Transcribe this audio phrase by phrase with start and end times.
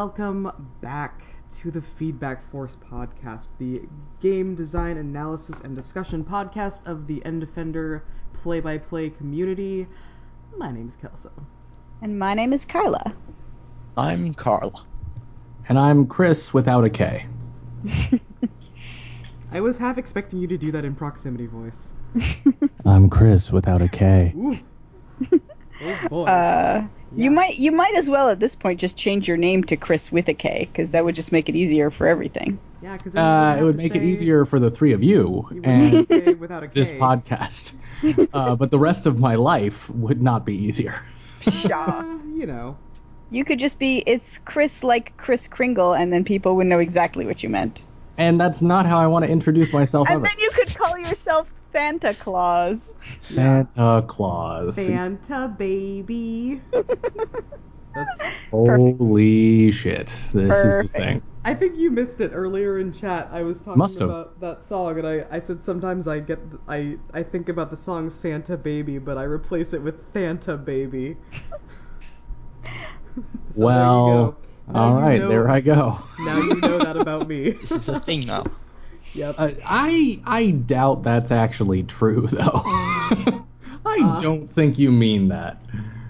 [0.00, 0.50] welcome
[0.80, 1.20] back
[1.54, 3.82] to the Feedback Force podcast, the
[4.18, 8.02] game design analysis and discussion podcast of the End Defender
[8.32, 9.86] play by play community.
[10.56, 11.30] My name is Kelso.
[12.00, 13.14] And my name is Carla.
[13.98, 14.86] I'm Carl.
[15.68, 17.26] And I'm Chris without a K.
[19.52, 21.88] I was half expecting you to do that in proximity voice.
[22.86, 24.62] I'm Chris without a K.
[25.82, 25.86] Ooh.
[26.04, 26.24] Oh boy.
[26.26, 27.24] Uh, Yeah.
[27.24, 30.12] You might you might as well at this point just change your name to Chris
[30.12, 32.58] with a K because that would just make it easier for everything.
[32.80, 36.06] yeah, because Uh, it would make it easier for the three of you You and
[36.06, 36.72] say without a K.
[36.74, 37.72] this podcast.
[38.32, 40.94] Uh, but the rest of my life would not be easier.
[41.40, 42.00] Pshaw.
[42.04, 42.76] Uh, you know.
[43.30, 47.26] you could just be it's Chris like Kris Kringle, and then people would know exactly
[47.26, 47.82] what you meant.
[48.16, 50.24] And that's not how I want to introduce myself And ever.
[50.24, 52.94] then you could call yourself Santa Claus.
[53.32, 54.74] Santa Claus.
[54.76, 56.60] Santa baby.
[56.72, 58.18] That's.
[58.50, 60.14] Holy shit.
[60.32, 61.22] This is the thing.
[61.44, 63.28] I think you missed it earlier in chat.
[63.32, 64.10] I was talking Must have.
[64.10, 67.76] about that song, and I, I said sometimes I get I I think about the
[67.76, 71.16] song Santa Baby, but I replace it with Santa Baby.
[73.50, 74.36] So well,
[74.68, 74.90] there you go.
[75.00, 76.02] Now you know- there I go.
[76.20, 77.50] Now you know that about me.
[77.50, 78.44] This is a thing now.
[79.14, 79.34] Yep.
[79.38, 82.62] Uh, I I doubt that's actually true though.
[83.86, 84.20] I Uh.
[84.20, 85.62] don't think you mean that.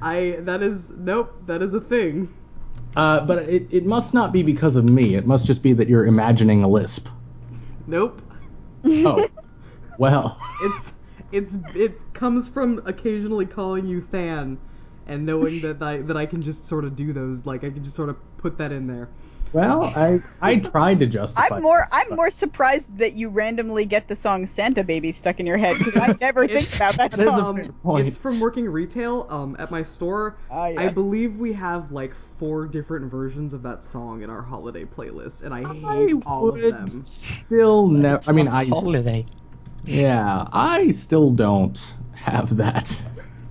[0.02, 1.34] I that is nope.
[1.46, 2.32] That is a thing.
[2.96, 5.14] Uh, but it, it must not be because of me.
[5.14, 7.08] It must just be that you're imagining a lisp.
[7.86, 8.20] Nope.
[8.84, 9.28] Oh,
[9.98, 10.38] well.
[10.62, 10.92] It's
[11.32, 14.58] it's it comes from occasionally calling you Than,
[15.06, 17.46] and knowing that I that I can just sort of do those.
[17.46, 19.08] Like I can just sort of put that in there.
[19.52, 21.56] Well, I I tried to justify.
[21.56, 25.12] I'm more this, I'm but- more surprised that you randomly get the song Santa Baby
[25.12, 27.56] stuck in your head because I never think about that that is song.
[27.56, 28.06] fair point.
[28.06, 30.38] It's from working retail um, at my store.
[30.50, 34.84] Ah, I believe we have like four different versions of that song in our holiday
[34.84, 35.62] playlist, and I
[36.04, 36.86] hate all of them.
[36.86, 38.20] still never.
[38.28, 39.26] I mean, It's I a holiday.
[39.84, 42.96] yeah, I still don't have that.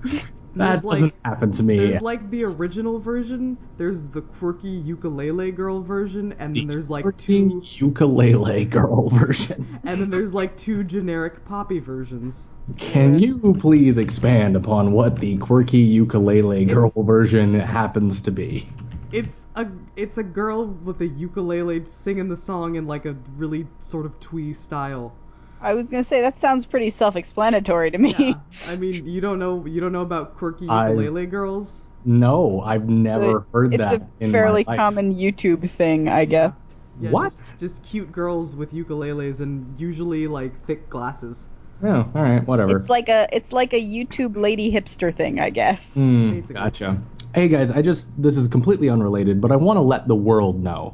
[0.56, 1.78] That like- doesn't happen to me.
[1.78, 7.06] There's like the original version, there's the quirky ukulele girl version, and then there's like
[7.18, 9.80] two, ukulele girl version.
[9.84, 12.50] and then there's like two generic poppy versions.
[12.78, 18.70] Can you please expand upon what the quirky ukulele girl version happens to be?
[19.12, 23.68] It's a it's a girl with a ukulele singing the song in like a really
[23.80, 25.14] sort of twee style.
[25.62, 28.16] I was gonna say that sounds pretty self-explanatory to me.
[28.18, 28.34] Yeah,
[28.68, 31.84] I mean you don't know you don't know about quirky I've- ukulele girls.
[32.06, 33.96] No, I've never heard it's that.
[33.96, 34.78] It's a in fairly my life.
[34.78, 36.68] common YouTube thing, I guess.
[37.02, 37.32] Yeah, What?
[37.34, 41.48] Just, just cute girls with ukuleles and usually like thick glasses.
[41.84, 42.76] Oh, all right, whatever.
[42.78, 45.94] It's like a it's like a YouTube lady hipster thing, I guess.
[45.96, 46.56] Hmm, Basically.
[46.56, 47.02] gotcha.
[47.36, 50.64] Hey guys, I just this is completely unrelated, but I want to let the world
[50.64, 50.94] know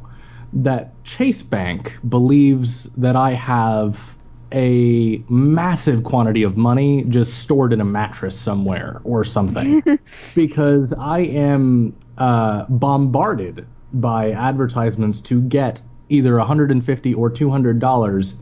[0.53, 4.15] that Chase Bank believes that I have
[4.51, 9.81] a massive quantity of money just stored in a mattress somewhere or something.
[10.35, 18.35] Because I am uh, bombarded by advertisements to get either 150 or 200 dollars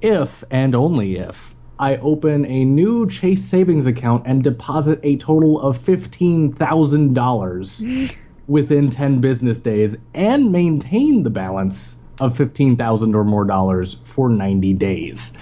[0.00, 5.60] if and only if I open a new Chase savings account and deposit a total
[5.60, 8.16] of $15,000
[8.46, 14.72] within 10 business days and maintain the balance of 15,000 or more dollars for 90
[14.74, 15.32] days.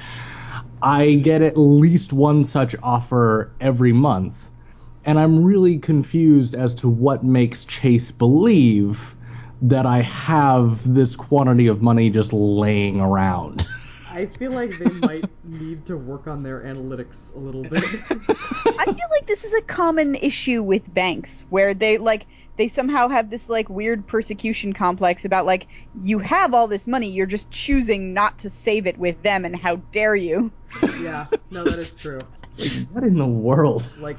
[0.83, 4.51] I get at least one such offer every month,
[5.05, 9.15] and I'm really confused as to what makes Chase believe
[9.63, 13.67] that I have this quantity of money just laying around.
[14.11, 17.83] I feel like they might need to work on their analytics a little bit.
[18.79, 22.27] I feel like this is a common issue with banks where they like
[22.63, 25.67] they somehow have this like weird persecution complex about like
[26.01, 29.57] you have all this money, you're just choosing not to save it with them and
[29.57, 30.53] how dare you.
[31.01, 32.21] yeah, no, that is true.
[32.93, 33.91] what in the world?
[33.99, 34.19] Like,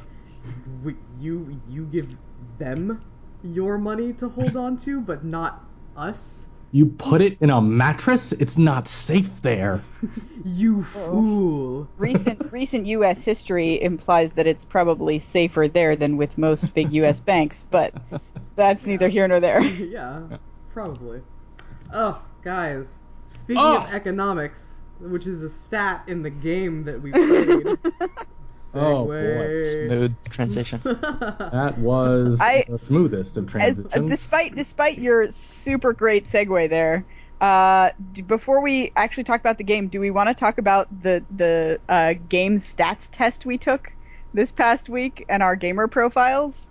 [0.84, 2.18] we, you you give
[2.60, 3.02] them
[3.44, 5.64] your money to hold on to, but not
[5.96, 6.46] us.
[6.74, 8.32] You put it in a mattress?
[8.34, 9.82] It's not safe there.
[10.46, 11.88] You fool.
[11.88, 11.88] Oh.
[11.98, 17.22] Recent recent US history implies that it's probably safer there than with most big US
[17.22, 17.94] banks, but
[18.58, 19.62] that's neither here nor there.
[19.64, 20.20] yeah,
[20.74, 21.22] probably.
[21.94, 22.98] Oh, guys.
[23.30, 23.78] Speaking Oh.
[23.78, 27.78] of economics, which is a stat in the game that we played.
[28.76, 29.62] Oh, boy.
[29.64, 30.82] Smooth transition.
[30.84, 34.10] That was I- the smoothest of As, transitions.
[34.10, 37.06] despite despite your super great segue there,
[37.40, 40.88] uh, d- before we actually talk about the game, do we want to talk about
[41.04, 43.92] the the uh, game stats test we took
[44.34, 46.68] this past week and our gamer profiles?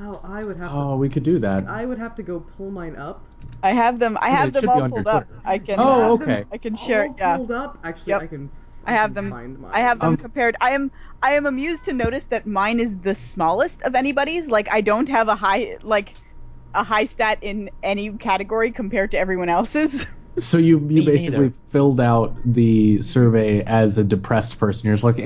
[0.00, 0.76] oh, I would have to.
[0.76, 1.66] oh, we could do that.
[1.66, 3.24] I would have to go pull mine up.
[3.62, 4.18] I have them.
[4.20, 5.26] I have it them all pulled up.
[5.44, 5.80] I can.
[5.80, 6.44] Oh, uh, okay.
[6.52, 7.04] I can share.
[7.04, 7.36] All Yeah.
[7.36, 7.78] pulled up.
[7.82, 8.22] Actually, Yep.
[8.22, 8.50] I can.
[8.88, 9.32] I have them-
[9.70, 10.56] I have them Um, compared.
[10.60, 10.90] I am
[11.22, 14.48] I am amused to notice that mine is the smallest of anybody's.
[14.48, 16.16] Like I don't have a high like
[16.74, 20.06] a high stat in any category compared to everyone else's.
[20.40, 21.54] So you you Me basically neither.
[21.70, 24.86] filled out the survey as a depressed person.
[24.86, 25.24] You're just like, eh,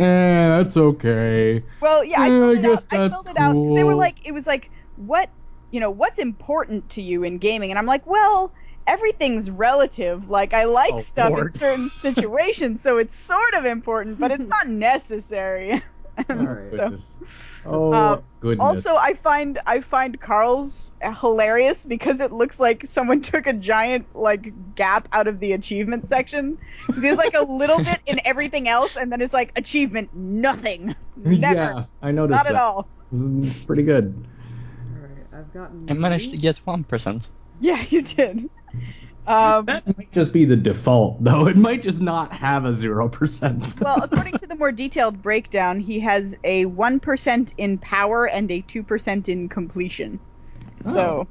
[0.56, 1.66] that's okay.
[1.80, 2.70] Well, yeah, I Eh, filled I it out.
[2.76, 5.30] guess I that's filled it out 'cause they were like, it was like, what,
[5.70, 7.70] you know, what's important to you in gaming?
[7.70, 8.52] And I'm like, well,
[8.86, 10.28] everything's relative.
[10.30, 11.52] Like I like Oh, stuff Lord.
[11.52, 15.82] in certain situations, so it's sort of important, but it's not necessary.
[16.28, 16.70] All right.
[16.70, 17.16] so- Goodness.
[17.64, 18.60] Oh Um, goodness.
[18.86, 20.90] Also, I find I find Carl's
[21.20, 26.06] hilarious because it looks like someone took a giant like gap out of the achievement
[26.08, 26.58] section.
[26.88, 31.54] There's like a little bit in everything else, and then it's like achievement nothing, never,
[31.54, 32.56] yeah, I noticed not that.
[32.56, 32.88] at all.
[33.12, 34.12] It's pretty good.
[34.96, 35.86] All right, I've gotten.
[35.88, 37.22] I managed to get 1%.
[37.60, 38.50] Yeah, you did.
[39.26, 41.46] Um, That might just be the default, though.
[41.46, 43.74] It might just not have a zero percent.
[43.80, 48.50] well, according to the more detailed breakdown, he has a one percent in power and
[48.50, 50.18] a two percent in completion.
[50.84, 51.28] So.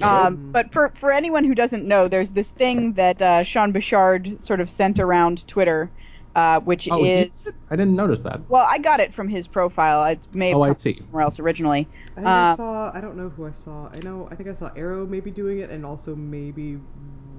[0.00, 4.42] Um, but for, for anyone who doesn't know, there's this thing that uh, Sean Bouchard
[4.42, 5.88] sort of sent around Twitter,
[6.34, 7.54] uh, which Oh, is did?
[7.70, 8.40] I didn't notice that.
[8.48, 10.00] well, I got it from his profile.
[10.00, 10.98] I may have Oh, I see.
[11.00, 11.88] somewhere else originally.
[12.12, 12.90] I think I uh, saw.
[12.94, 13.88] I don't know who I saw.
[13.92, 14.28] I know.
[14.30, 16.78] I think I saw Arrow maybe doing it, and also maybe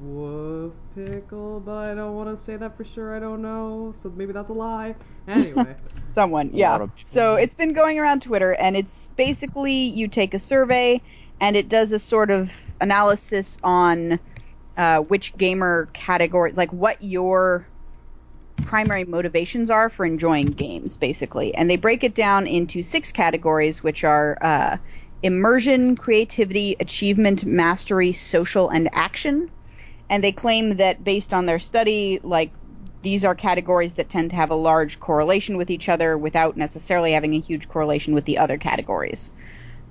[0.02, 3.16] Wolf Pickle, but I don't want to say that for sure.
[3.16, 3.94] I don't know.
[3.96, 4.96] So maybe that's a lie.
[5.28, 5.76] Anyway.
[6.16, 6.72] Someone, yeah.
[6.72, 10.40] lot of people So it's been going around Twitter, and it's basically you take a
[10.40, 11.02] survey,
[11.42, 14.20] and it does a sort of analysis on
[14.78, 17.68] uh, which gamer categories, like what your
[18.64, 21.54] primary motivations are for enjoying games, basically.
[21.56, 24.78] And they break it down into six categories, which are uh,
[25.24, 29.50] immersion, creativity, achievement, mastery, social, and action.
[30.10, 32.54] And they claim that based on their study, like
[33.02, 37.12] these are categories that tend to have a large correlation with each other without necessarily
[37.12, 39.32] having a huge correlation with the other categories.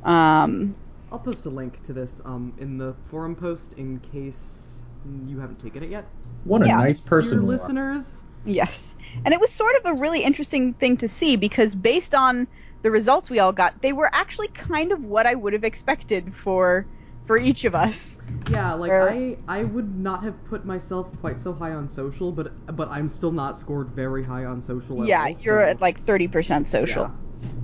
[0.04, 0.76] Um,
[1.12, 4.80] I'll post a link to this um, in the forum post in case
[5.26, 6.06] you haven't taken it yet.
[6.44, 6.76] What a Yeah.
[6.76, 7.38] nice person.
[7.38, 7.50] Dear you are.
[7.50, 8.94] listeners, yes.
[9.24, 12.46] And it was sort of a really interesting thing to see because based on
[12.82, 16.34] the results we all got, they were actually kind of what I would have expected
[16.34, 16.86] for
[17.26, 18.18] for each of us.
[18.50, 22.32] yeah, like Or- I, I would not have put myself quite so high on social,
[22.32, 25.06] but but I'm still not scored very high on social.
[25.06, 27.10] Yeah, all, you're so- at like 30% social.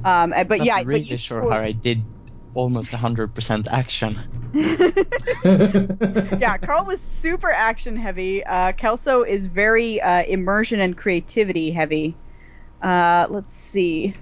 [0.04, 2.02] Um, but Not yeah, really but you sure scored- how I did
[2.54, 4.20] almost 100% action.
[6.40, 8.44] yeah, Carl was super action heavy.
[8.44, 12.18] Uh, Kelso is very uh, immersion and creativity heavy.
[12.82, 14.14] Uh, let's see.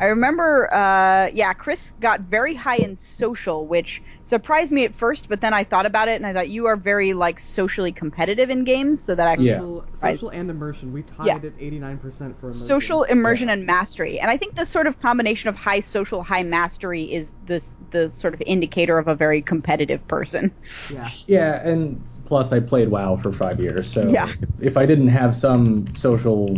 [0.00, 5.28] I remember, uh, yeah, Chris got very high in social, which surprised me at first,
[5.28, 8.50] but then I thought about it and I thought you are very like socially competitive
[8.50, 9.58] in games, so that I Yeah.
[9.58, 10.92] social, social and immersion.
[10.92, 11.36] We tied Yeah.
[11.36, 12.66] at 89% for immersion.
[12.66, 13.54] social immersion Yeah.
[13.54, 14.20] and mastery.
[14.20, 18.10] And I think this sort of combination of high social, high mastery is this the
[18.10, 20.52] sort of indicator of a very competitive person.
[20.92, 21.08] Yeah.
[21.26, 24.28] yeah, and plus I played WoW for five years, so Yeah.
[24.42, 26.48] if, if I didn't have some social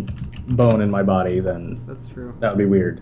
[0.48, 2.34] bone in my body, then That's true.
[2.40, 3.00] that would be weird.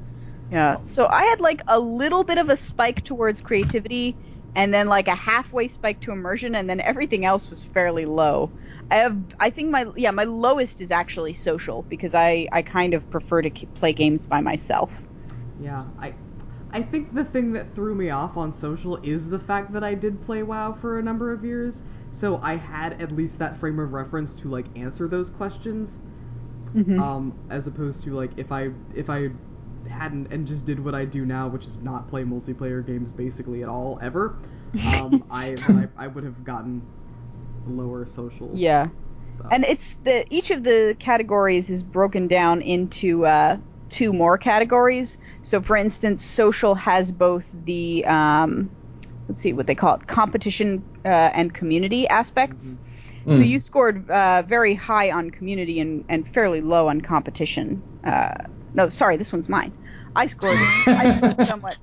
[0.51, 0.77] Yeah.
[0.83, 4.17] So I had like a little bit of a spike towards creativity
[4.55, 8.53] and then like a halfway spike to immersion and then everything else was fairly low.
[8.91, 12.95] I have I think my yeah, my lowest is actually social because I I kind
[12.95, 15.07] of prefer to keep, play games by myself.
[15.61, 16.15] Yeah, I
[16.71, 19.95] I think the thing that threw me off on social is the fact that I
[19.95, 23.79] did play WoW for a number of years, so I had at least that frame
[23.79, 26.01] of reference to like answer those questions.
[26.75, 27.09] Mhm.
[27.09, 29.31] Um, as opposed to like if I if I
[29.87, 33.63] hadn't and just did what I do now, which is not play multiplayer games basically
[33.63, 34.39] at all ever,
[34.85, 36.83] um, I, I I would have gotten
[37.67, 38.59] lower social.
[38.59, 38.89] Yeah.
[39.37, 39.45] so.
[39.51, 43.59] And it's the each of the categories is broken down into uh,
[43.89, 45.19] two more categories.
[45.43, 48.71] So, for instance, social has both the um,
[49.29, 52.77] let's see what they call it, competition uh, and community aspects.
[53.31, 53.49] So Mm.
[53.49, 57.85] you scored uh, very high on community and, and fairly low on competition.
[58.05, 58.33] Uh,
[58.75, 59.73] no, sorry, this one's mine.
[60.17, 60.57] I scored
[60.97, 61.77] I scored somewhat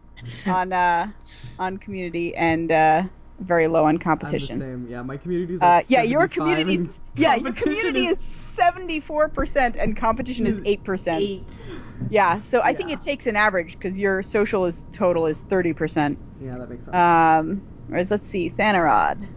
[0.47, 1.11] on uh,
[1.59, 3.03] on community and uh,
[3.39, 4.59] very low on I'm the competition.
[4.59, 4.87] same.
[4.89, 8.99] Yeah, my community's Uh, like yeah, your 75 community is yeah, your community is seventy
[8.99, 11.23] four percent and competition is eight percent.
[11.23, 11.61] eight.
[12.09, 15.73] Yeah, so I think it takes an average because your social is total is thirty
[15.73, 16.19] percent.
[16.39, 16.95] Yeah, that makes sense.
[16.95, 19.27] Um, whereas let's see, Thanarod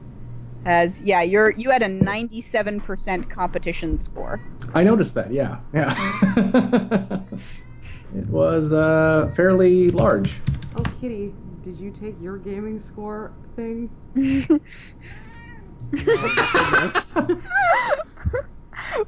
[0.65, 4.41] has yeah, you're you had a ninety seven percent competition score.
[4.75, 5.31] I noticed that.
[5.33, 5.95] Yeah, yeah.
[8.15, 10.35] it was uh, fairly large.
[10.77, 13.91] oh, Kitty, did you take your gaming score thing?
[15.93, 17.39] No, that's a no.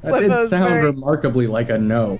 [0.03, 2.19] That did sound very, remarkably like a no.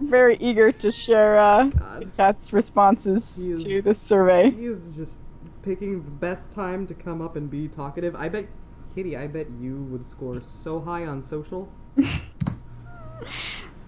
[0.00, 1.70] very eager to share uh,
[2.16, 4.50] Cat's responses is- to this survey.
[4.50, 5.18] He is just
[5.64, 8.14] picking the best time to come up and be talkative.
[8.14, 8.46] I bet,
[8.94, 11.68] Kitty, I bet you would score so high on social.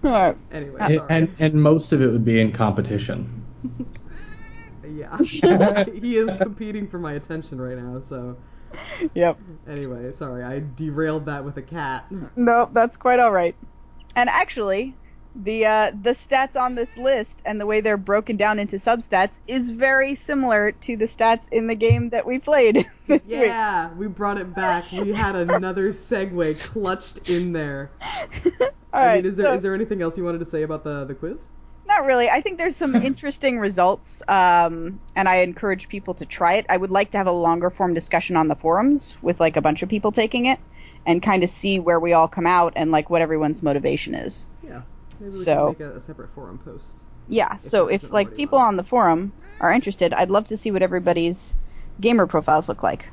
[0.03, 0.37] Alright.
[0.51, 1.07] Anyway, And, sorry.
[1.09, 3.43] and and most of it would be in competition.
[4.87, 7.99] yeah, he is competing for my attention right now.
[7.99, 8.37] So
[9.13, 9.39] Yep.
[9.67, 12.05] anyway, sorry, I derailed that with a cat.
[12.35, 13.55] Nope, that's quite all right.
[14.15, 14.95] And actually,
[15.43, 19.37] the uh, the stats on this list and the way they're broken down into substats
[19.47, 22.75] is very similar to the stats in the game that we played
[23.07, 23.31] this week.
[23.31, 24.91] Yeah, we brought it back.
[24.91, 27.91] We had another segue clutched in there.
[28.61, 29.15] All I right.
[29.23, 31.13] mean, is there so- is there anything else you wanted to say about the the
[31.15, 31.49] quiz?
[31.85, 32.29] Not really.
[32.29, 36.65] I think there's some interesting results, um, and I encourage people to try it.
[36.67, 39.61] I would like to have a longer form discussion on the forums with like a
[39.61, 40.59] bunch of people taking it,
[41.05, 44.45] and kind of see where we all come out and like what everyone's motivation is.
[44.61, 44.81] Yeah,
[45.19, 47.01] maybe we So- can make a, a separate forum post.
[47.29, 47.57] Yeah.
[47.57, 51.53] So if like people on the forum are interested, I'd love to see what everybody's
[51.99, 53.09] gamer profiles look like.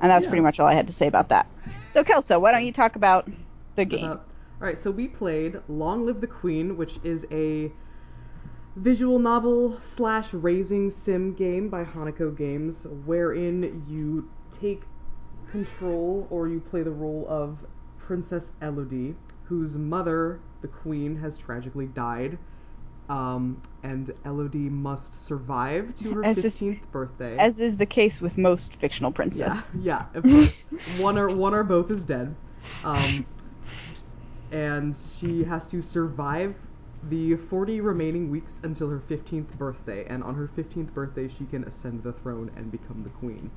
[0.00, 0.30] And that's Yeah.
[0.30, 1.46] pretty much all I had to say about that.
[1.90, 3.30] So Kelso, why don't you talk about
[3.76, 4.04] the game?
[4.10, 4.20] Uh, all
[4.60, 7.70] right, so we played "Long Live the Queen," which is a
[8.76, 14.82] visual novel slash raising sim game by Hanako Games, wherein you take
[15.50, 17.64] control or you play the role of
[17.98, 22.38] Princess Elodie, whose mother, the Queen, has tragically died.
[23.08, 27.36] Um, and Elodie must survive to her As is- fifteenth birthday.
[27.38, 29.82] As is the case with most fictional Yeah, princesses.
[29.82, 30.64] yeah, of course.
[30.98, 32.34] one or one or both is dead.
[32.82, 33.26] Um,
[34.52, 36.54] and she has to survive
[37.10, 40.06] the 40 remaining weeks until her 15th birthday.
[40.06, 43.50] And on her 15th birthday, she can ascend the throne and become the queen.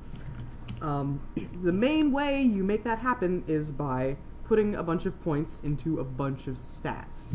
[0.82, 1.20] Um,
[1.62, 4.16] the main way you make that happen is by
[4.48, 7.34] putting a bunch of points into a bunch of stats.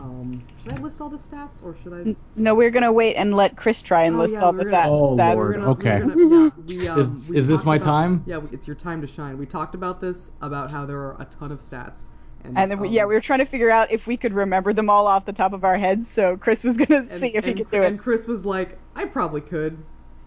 [0.00, 2.16] Um, should I list all the stats, or should I?
[2.34, 4.70] No, we're gonna wait and let Chris try and Oh, list yeah, all the gonna-
[4.70, 5.34] that Oh, stats.
[5.34, 5.54] Lord.
[5.56, 6.00] Gonna- okay.
[6.00, 8.22] gonna- yeah, we, um, Is- we is this my about- time?
[8.26, 9.36] Yeah, we, it's your time to shine.
[9.38, 12.08] We talked about this about how there are a ton of stats,
[12.44, 14.72] and, And then um, yeah, we were trying to figure out if we could remember
[14.72, 16.08] them all off the top of our heads.
[16.08, 17.86] So Chris was gonna and, see if he and- could do it.
[17.86, 17.98] And.
[17.98, 19.76] Chris was like, "I probably could."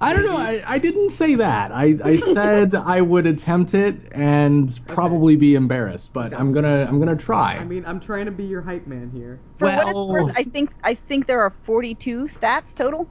[0.02, 0.36] I don't know.
[0.36, 1.72] I, I didn't say that.
[1.72, 6.36] I, I said I would attempt it and probably be embarrassed, but Okay.
[6.36, 7.56] I'm gonna I'm gonna try.
[7.56, 9.40] I mean, I'm trying to be your hype man here.
[9.60, 13.08] For what it's well- worth, I think I think there are 42 stats total,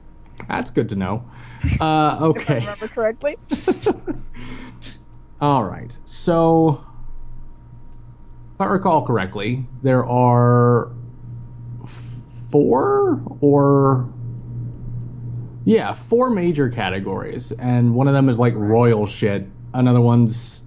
[0.47, 1.25] That's good to know.
[1.63, 2.59] Uh, if I okay.
[2.59, 3.37] remember correctly.
[5.41, 5.97] All right.
[6.05, 6.85] So,
[8.53, 10.91] if I recall correctly, there are
[12.51, 14.07] four or
[15.65, 19.47] yeah, four major categories, and one of them is like royal shit.
[19.73, 20.63] Another one's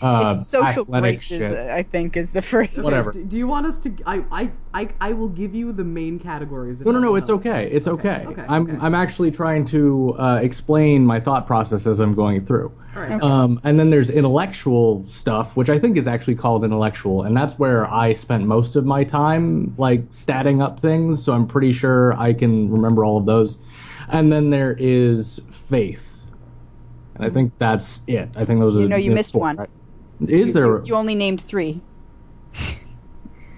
[0.00, 1.56] uh, it's social athletic graces, shit.
[1.56, 2.76] I think, is the first.
[2.76, 3.12] Whatever.
[3.12, 3.94] Do, do you want us to?
[4.06, 6.80] I, I, I, I will give you the main categories.
[6.80, 7.14] No, no, no.
[7.16, 7.68] It's okay.
[7.70, 8.26] It's Okay, okay.
[8.26, 8.78] okay, I'm okay.
[8.80, 12.72] I'm actually trying to uh, explain my thought process as I'm going through.
[12.94, 13.22] All right.
[13.22, 17.58] Um, and then there's intellectual stuff, which I think is actually called intellectual, and that's
[17.58, 21.24] where I spent most of my time, like statting up things.
[21.24, 23.56] So I'm pretty sure I can remember all of those.
[24.08, 26.26] And then there is faith,
[27.16, 28.28] and I think that's it.
[28.36, 28.88] I think those are You are.
[28.90, 29.56] know, you missed four, one.
[29.56, 29.70] right?
[30.28, 30.84] Is there?
[30.84, 31.80] You only named three.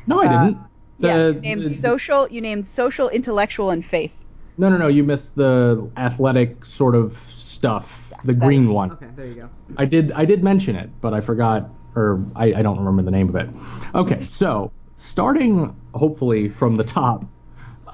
[0.07, 0.59] no, I uh, didn't.
[0.99, 2.29] yeah, The- you named the- social.
[2.29, 4.13] You named social, intellectual, and faith.
[4.57, 4.89] No, no, no.
[4.89, 8.93] You missed the athletic sort of stuff, the green is- one.
[8.93, 9.49] Okay, there you go.
[9.77, 13.11] I did I did mention it, but I forgot or I, I don't remember the
[13.11, 13.49] name of it.
[13.95, 17.25] Okay, so starting hopefully from the top,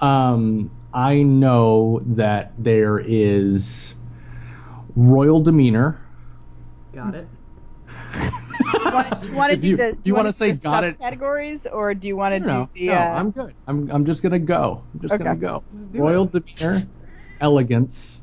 [0.03, 3.95] um, I know that there is
[4.95, 6.01] royal demeanor.
[6.95, 7.29] Got it.
[9.21, 9.93] Do you want to do you- the?
[9.93, 10.99] do you wanna wanna say the got it?
[11.01, 12.87] Categories, or do you want to No, no, do the?
[12.87, 13.55] no, uh, I'm good.
[13.67, 14.85] I'm I'm just gonna go.
[14.95, 15.25] I'm just Okay.
[15.25, 15.65] gonna go.
[15.73, 16.45] Just Royal it.
[16.61, 16.87] demeanor,
[17.41, 18.23] elegance.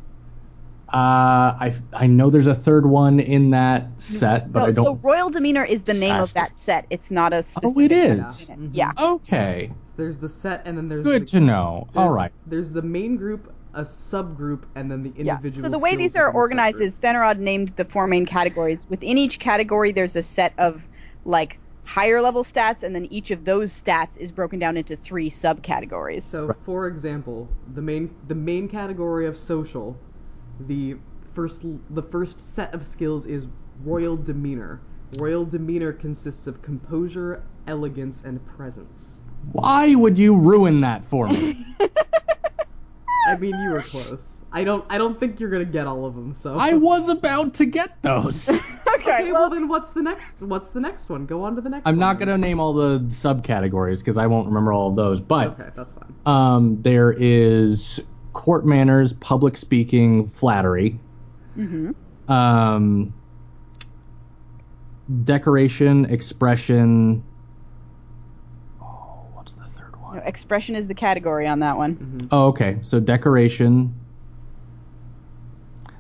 [0.93, 4.86] Uh, I I know there's a third one in that set, but no, I don't.
[4.86, 6.86] so royal demeanor is the name of that set.
[6.89, 7.91] It's not a oh, specific.
[7.91, 8.24] it Yeah.
[8.25, 8.50] is.
[8.50, 8.60] unit.
[8.60, 8.69] Mhm.
[8.74, 8.91] Yeah.
[8.98, 11.88] Okay, So there's the set, and then there's good the, to know.
[11.95, 12.31] All right.
[12.45, 15.25] There's the main group, a subgroup, and then the individual.
[15.27, 15.36] Yeah.
[15.36, 15.65] individual.
[15.65, 18.86] So the way these are within the organized is Thanarod named the four main categories.
[18.89, 20.81] Within each category, there's a set of
[21.24, 25.29] like higher level stats, and then each of those stats is broken down into three
[25.29, 26.24] subcategories.
[26.24, 29.98] So, for example, the main the main category of social,
[30.68, 30.98] the
[31.34, 33.48] first the first set of skills is
[33.84, 34.82] royal demeanor.
[35.18, 39.22] Royal demeanor consists of composure, elegance, and presence.
[39.51, 41.65] Why would you ruin that for me?
[41.80, 41.89] I
[43.27, 44.41] I mean, you were close.
[44.51, 44.84] I don't.
[44.89, 46.34] I don't think you're gonna get all of them.
[46.34, 48.50] So I was about to get those.
[48.50, 50.41] okay, Okay, well well, then, what's the next?
[50.41, 51.25] What's the next one?
[51.25, 51.88] Go on to the next.
[51.88, 55.20] I'm not gonna name all the subcategories because I won't remember all of those.
[55.20, 56.13] But Okay, that's fine.
[56.25, 58.01] um, there is
[58.33, 61.00] court manners, public speaking, flattery,
[61.57, 61.95] mhm.
[62.29, 63.13] um,
[65.23, 67.23] decoration, expression.
[68.81, 70.17] Oh, what's the third one?
[70.17, 71.95] No, expression is the category on that one.
[71.95, 72.27] Mhm.
[72.31, 72.77] Oh, okay.
[72.81, 73.93] So decoration.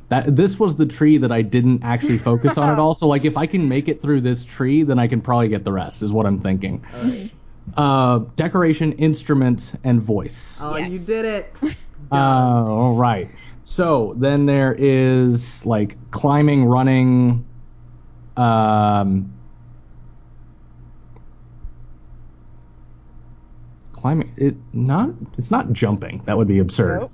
[0.09, 2.93] That this was the tree that I didn't actually focus on at all.
[2.93, 5.63] So like, if I can make it through this tree, then I can probably get
[5.63, 6.03] the rest.
[6.03, 6.83] Is what I'm thinking.
[6.93, 7.31] All right.
[7.77, 10.57] Uh, decoration, instrument, and voice.
[10.59, 11.55] Oh, you did it.
[12.11, 13.29] Uh, all right.
[13.63, 17.45] So then there is like climbing, running.
[18.37, 19.33] Um,
[23.93, 24.33] climbing.
[24.37, 25.11] It not.
[25.37, 26.21] It's not jumping.
[26.25, 27.01] That would be absurd.
[27.01, 27.11] Nope.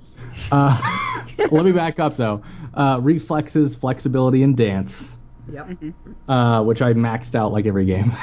[0.50, 2.42] Uh, let me back up though.
[2.74, 5.12] Uh, reflexes, flexibility, and dance,
[5.48, 5.54] it.
[5.54, 5.94] Yep.
[6.28, 8.12] uh, which I maxed out like every game.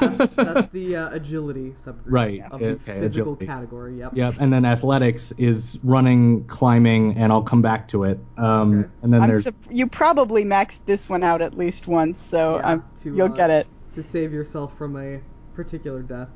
[0.00, 2.02] That's, that's the uh, agility subgroup.
[2.06, 3.46] Right, Of the okay, physical agility.
[3.46, 3.98] category.
[3.98, 4.12] Yep.
[4.14, 8.20] Yep, and then athletics is running, climbing, and I'll come back to it.
[8.36, 8.88] Um, Okay.
[9.02, 12.58] And then I'm there's sup- you probably maxed this one out at least once, so
[12.58, 13.66] Yeah, to, you'll uh, get it.
[13.94, 15.20] To save yourself from a
[15.56, 16.28] particular death.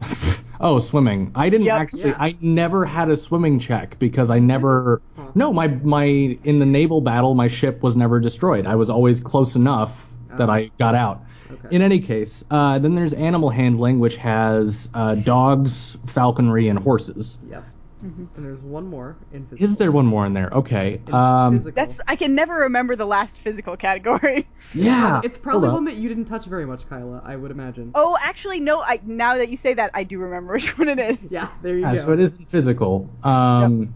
[0.60, 1.30] oh swimming.
[1.34, 1.80] I didn't Yep.
[1.80, 2.02] actually.
[2.10, 2.16] Yeah.
[2.18, 5.00] I never had a swimming check because I never.
[5.16, 5.24] Huh.
[5.34, 8.66] No, my my in the naval battle, my ship was never destroyed.
[8.66, 10.52] I was always close enough that Oh.
[10.52, 11.22] I got out.
[11.50, 11.74] Okay.
[11.74, 17.38] In any case, uh, then there's animal handling, which has uh, dogs, falconry, and horses.
[17.50, 17.64] Yep.
[18.04, 18.26] Mm-hmm.
[18.36, 19.64] And there's one more in physical.
[19.64, 20.48] Is there one more in there?
[20.52, 21.00] Okay.
[21.12, 21.58] Um.
[21.58, 24.48] That's I can never remember the last physical category.
[24.74, 25.20] yeah.
[25.24, 25.94] It's probably hold one up.
[25.94, 27.22] that you didn't touch very much, Kyla.
[27.24, 27.90] I would imagine.
[27.96, 28.80] Oh, actually, no.
[28.82, 31.32] I now that you say that, I do remember which one it is.
[31.32, 31.48] Yeah.
[31.60, 32.00] There you Yeah, go.
[32.02, 33.10] so it isn't physical.
[33.24, 33.92] Um,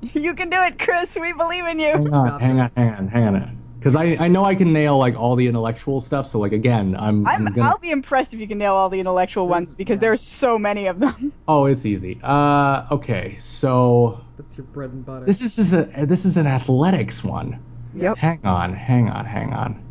[0.02, 1.16] you can do it, Chris.
[1.20, 1.86] We believe in you.
[1.92, 3.59] Hang on, hang on, hang on, hang on.
[3.80, 6.26] Because I, I know I can nail like all the intellectual stuff.
[6.26, 7.66] So like again, I'm, I'm, I'm, gonna.
[7.66, 10.00] I'll be impressed if you can nail all the intellectual There's- ones because yeah.
[10.00, 11.32] there's so many of them.
[11.48, 12.20] Oh, it's easy.
[12.22, 13.36] Uh, okay.
[13.38, 15.24] So That's your bread and butter.
[15.24, 17.58] this is, is a this is an athletics one.
[17.96, 18.18] Yep.
[18.18, 19.82] Hang on, hang on, hang on.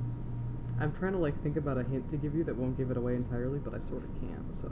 [0.80, 2.98] I'm trying to like think about a hint to give you that won't give it
[2.98, 4.54] away entirely, but I sort of can't.
[4.54, 4.72] So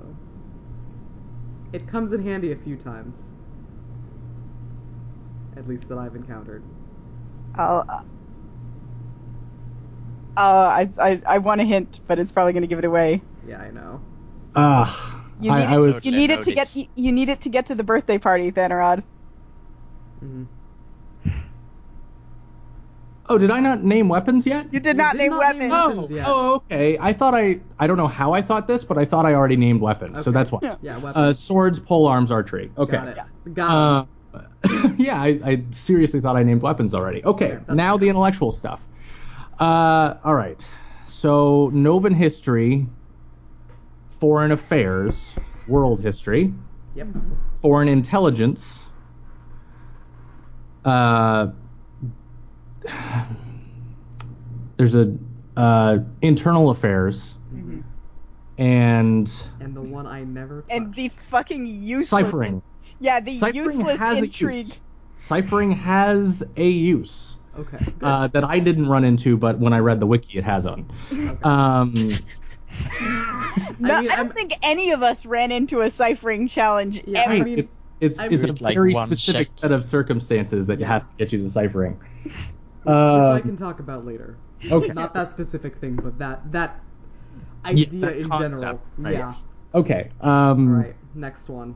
[1.74, 3.32] it comes in handy a few times,
[5.58, 6.64] at least that I've encountered.
[7.56, 8.06] I'll.
[10.38, 12.86] Uh, uh, I, I, I want a hint, but it's probably going to give it
[12.86, 13.22] away.
[13.48, 14.02] Yeah, I know.
[14.56, 16.06] Ah, You I, need, I it, was.
[16.06, 18.52] you need it to get you, you need it to get to the birthday party,
[18.52, 19.04] Thanarod.
[20.24, 20.44] Mm-hmm.
[23.30, 24.72] Oh, did I not name weapons yet?
[24.72, 25.74] You did You not did name not name weapons.
[25.76, 26.26] Oh, weapons yet.
[26.30, 26.98] oh, okay.
[26.98, 27.60] I thought I.
[27.78, 30.32] I don't know how I thought this, but I thought I already named weapons, so
[30.32, 30.60] that's why.
[30.64, 30.76] Yeah.
[30.82, 31.16] Yeah, weapons.
[31.18, 32.72] Uh, swords, pole arms, archery.
[32.78, 32.94] Okay.
[32.94, 33.54] Got it.
[33.54, 34.42] Got Uh,
[34.98, 37.24] yeah, I, I seriously thought I named weapons already.
[37.24, 38.00] Okay, Yeah, that's now fair.
[38.00, 38.82] the intellectual stuff.
[39.60, 40.64] Uh, all right.
[41.08, 42.86] So, Novan history,
[44.20, 45.34] foreign affairs,
[45.68, 46.54] world history.
[46.96, 47.08] Yep.
[47.62, 48.84] foreign intelligence,
[50.86, 51.48] uh,
[54.78, 55.16] there's a
[55.56, 57.84] uh, internal affairs, Mhm.
[58.58, 60.72] and And the one I never touched.
[60.74, 62.10] And the fucking useless.
[62.10, 62.62] ciphering.
[63.00, 64.56] Yeah, the ciphering useless has intrigue.
[64.56, 64.82] a use.
[65.18, 67.78] Ciphering has a use Okay.
[68.02, 70.86] Uh, that I didn't run into, but when I read the wiki, it has on.
[71.44, 71.94] Um,
[73.80, 77.22] No, I, mean, don't I'm- think any of us ran into a ciphering challenge Yeah,
[77.22, 77.44] I ever.
[77.46, 79.60] mean- it's it's it's a like very specific check.
[79.60, 81.98] set of circumstances that has to get you to ciphering.
[82.24, 82.92] which, which I
[83.38, 84.38] Um, can talk about later.
[84.72, 84.94] Okay.
[84.94, 86.80] Not that specific thing, but that that
[87.66, 88.82] Yeah, idea that in concept, general.
[88.98, 89.14] right.
[89.16, 89.34] Yeah.
[89.74, 90.10] Okay.
[90.22, 90.96] Um, All right.
[91.16, 91.76] Next one.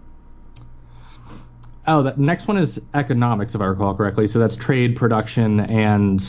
[1.87, 4.27] Oh, the next one is economics, if I recall correctly.
[4.27, 6.23] So that's trade, production, and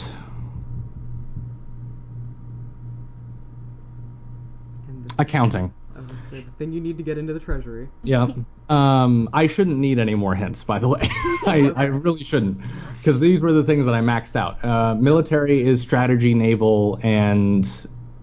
[5.19, 5.73] accounting.
[5.95, 7.89] I was gonna say, the thing you need to get into the treasury.
[8.03, 8.29] Yeah.
[8.69, 11.01] Um, I shouldn't need any more hints, by the way.
[11.47, 12.63] I, I really shouldn't,
[12.97, 14.65] because these were the things that I maxed out.
[14.65, 17.69] Uh, military is strategy, naval, and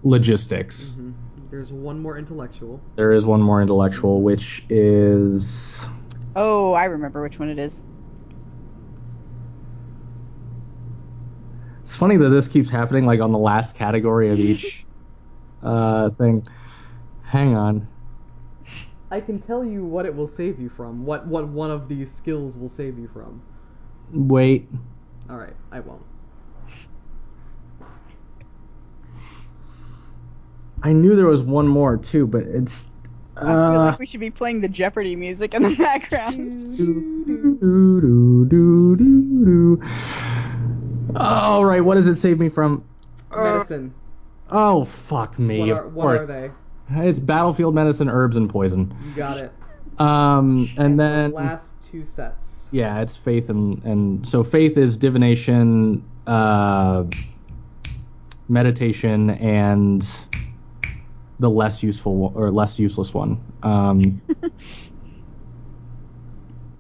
[0.01, 0.93] logistics.
[0.93, 1.11] hmm
[1.51, 2.81] There's one more intellectual.
[2.95, 5.85] There is one more intellectual, which is
[6.35, 7.79] Oh, I remember which one it is.
[11.81, 14.85] It's funny that this keeps happening like on the last category of each
[15.63, 16.45] uh, thing.
[17.23, 17.87] Hang on.
[19.11, 21.05] I can tell you what it will save you from.
[21.05, 23.41] What what one of these skills will save you from.
[24.11, 24.69] Wait.
[25.29, 26.05] All right, I won't.
[30.81, 32.87] I knew there was one more too, but it's
[33.41, 36.78] I feel Uh, like we should be playing the Jeopardy music in the background.
[36.78, 39.84] do, do, do, do, do.
[41.15, 42.84] All right, what does it save me from?
[43.36, 43.93] Medicine.
[44.52, 45.60] Oh fuck me!
[45.60, 46.28] What of are, what are course.
[46.28, 46.52] they?
[46.91, 48.95] It's battlefield medicine, herbs, and poison.
[49.06, 49.52] You got it.
[49.99, 52.67] Um, and the then last two sets.
[52.71, 57.04] yeah, it's faith and and so faith is divination, uh,
[58.47, 60.08] meditation, and
[61.39, 63.41] the less useful one- or less useless one.
[63.63, 64.21] Um,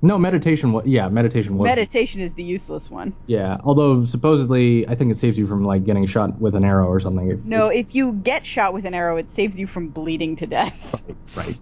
[0.01, 0.71] no, meditation.
[0.71, 1.67] wa- Yeah, meditation was.
[1.67, 3.13] Meditation is the useless one.
[3.27, 6.87] yeah, although supposedly I think it saves you from like getting shot with an arrow
[6.87, 7.29] or something.
[7.31, 10.47] If- No, if you get shot with an arrow, it saves you from bleeding to
[10.47, 11.01] death.
[11.35, 11.59] Right.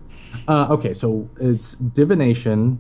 [0.48, 2.80] Uh, okay, so it's divination.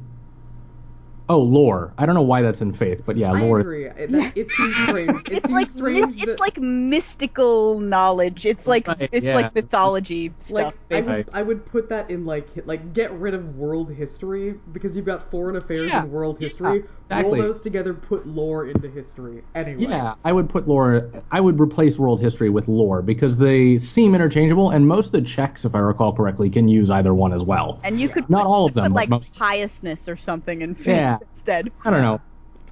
[1.30, 1.94] Oh, lore.
[1.98, 3.38] I don't know why that's in faith, but yeah, lore.
[3.38, 3.60] I lore.
[3.60, 3.86] agree.
[3.88, 5.10] It, that, it seems strange.
[5.28, 8.46] It It's seems like strange mys- that, it's like mystical knowledge.
[8.46, 9.36] It's like Right, it's yeah.
[9.36, 10.74] like mythology stuff.
[10.90, 14.56] like I would, I would put that in like like get rid of world history
[14.72, 16.84] because you've got foreign affairs Yeah, and world yeah, history.
[17.10, 17.40] exactly.
[17.40, 19.44] Roll those together, put lore into history.
[19.56, 19.84] Anyway.
[19.84, 21.12] Yeah, I would put lore.
[21.32, 25.22] I would replace world history with lore because they seem interchangeable, and most of the
[25.22, 27.80] checks, if I recall correctly, can use either one as well.
[27.84, 29.36] and you could Not put, all of put, them, but like most.
[29.36, 31.17] piousness or something in faith Yeah.
[31.22, 31.72] Instead.
[31.86, 32.22] I don't know.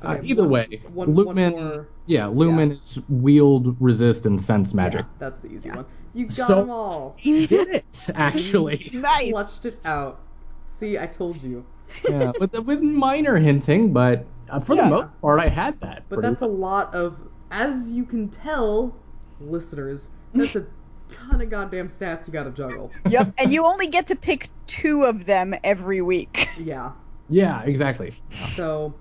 [0.02, 1.52] Uh, either one- way, one- one Lumen.
[1.54, 5.02] more- yeah, Lumen is wield, resist, and sense magic.
[5.06, 5.78] Yeah, that's the easy Yeah.
[5.78, 5.86] one.
[6.14, 7.14] You got So- them all.
[7.18, 8.92] He did it, actually.
[8.94, 9.32] Nice.
[9.32, 10.20] Clutched it out.
[10.68, 11.66] See, I told you.
[12.08, 14.84] yeah, with with minor hinting, but uh, for Yeah.
[14.84, 16.04] the most part, I had that.
[16.10, 17.18] But pretty that's a lot of,
[17.52, 18.94] as you can tell,
[19.40, 20.66] listeners, that's a
[21.10, 22.92] ton of goddamn stats you gotta juggle.
[23.10, 26.50] Yep, and you only get to pick two of them every week.
[26.60, 26.92] Yeah.
[27.30, 28.14] Yeah, exactly.
[28.56, 28.94] So,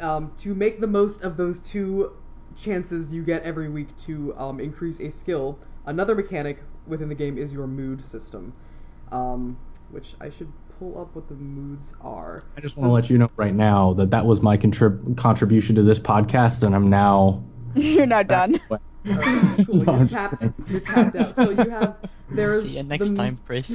[0.00, 2.12] um, to make the most of those two
[2.56, 7.38] chances you get every week to um, increase a skill, another mechanic within the game
[7.38, 8.52] is your mood system,
[9.12, 9.56] um,
[9.90, 12.44] which I should pull up what the moods are.
[12.56, 15.74] I just want to let you know right now that that was my contrib- contribution
[15.76, 17.42] to this podcast, and I'm now.
[17.74, 18.60] You're not done.
[19.06, 19.76] Okay, cool.
[19.84, 20.44] No, You're tapped.
[20.68, 21.34] You're tapped out.
[21.34, 21.96] So you have
[22.30, 23.68] there's See you next the- time, Chris.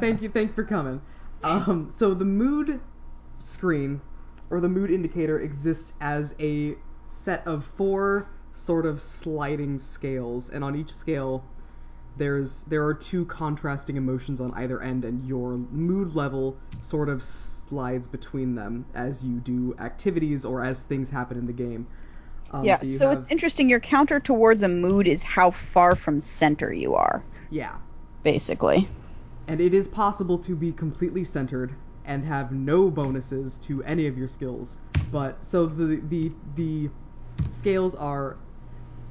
[0.00, 1.00] thank you, thank you for coming.
[1.44, 2.80] Um, so the mood
[3.38, 4.00] screen
[4.50, 6.76] or the mood indicator exists as a
[7.08, 11.44] set of four sort of sliding scales, and on each scale,
[12.16, 17.22] there's there are two contrasting emotions on either end, and your mood level sort of
[17.22, 21.86] slides between them as you do activities or as things happen in the game.
[22.50, 23.70] Um, yeah, you so have- it's interesting.
[23.70, 27.76] Your counter towards a mood is how far from center you are, Yeah,
[28.22, 28.88] basically.
[29.48, 31.74] And it is possible to be completely centered
[32.04, 34.76] and have no bonuses to any of your skills.
[35.10, 36.90] But so the the the
[37.48, 38.36] scales are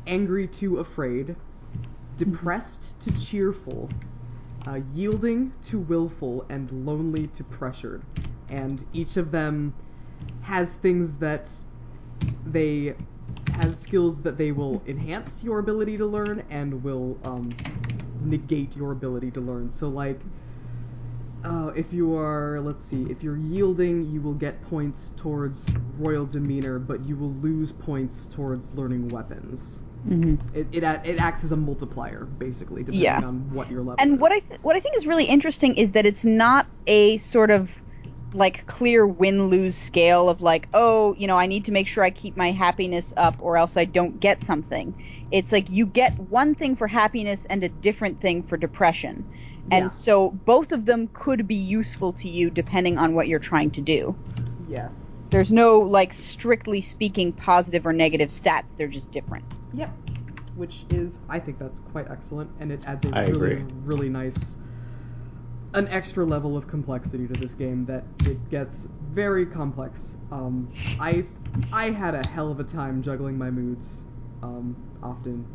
[0.07, 1.35] angry to afraid,
[2.17, 3.89] depressed to cheerful,
[4.67, 8.03] uh, yielding to willful, and lonely to pressured.
[8.49, 9.73] And each of them
[10.41, 11.49] has things that
[12.45, 12.95] they
[13.53, 17.49] has skills that they will enhance your ability to learn and will um,
[18.25, 19.71] negate your ability to learn.
[19.71, 20.19] So like
[21.43, 26.25] uh, if you are, let's see, if you're yielding, you will get points towards royal
[26.25, 29.79] demeanor, but you will lose points towards learning weapons.
[30.07, 30.35] Mm-hmm.
[30.57, 33.21] It it, it acts as a multiplier, basically, depending Yeah.
[33.23, 33.95] on what your level.
[33.99, 34.19] And is.
[34.19, 37.69] what I what I think is really interesting is that it's not a sort of
[38.33, 42.03] like clear win lose scale of like oh you know I need to make sure
[42.03, 44.95] I keep my happiness up or else I don't get something.
[45.31, 49.25] It's like you get one thing for happiness and a different thing for depression.
[49.71, 49.89] And Yeah.
[49.89, 53.81] so both of them could be useful to you depending on what you're trying to
[53.81, 54.15] do.
[54.67, 58.75] yes, There's no like strictly speaking positive or negative stats.
[58.75, 59.45] They're just different.
[59.73, 59.89] yep,
[60.55, 63.63] which is I think that's quite excellent, and it adds a I really agree.
[63.85, 64.57] really nice,
[65.73, 70.17] an extra level of complexity to this game that it gets very complex.
[70.31, 71.23] Um, I
[71.71, 74.03] I had a hell of a time juggling my moods,
[74.43, 75.45] um, often.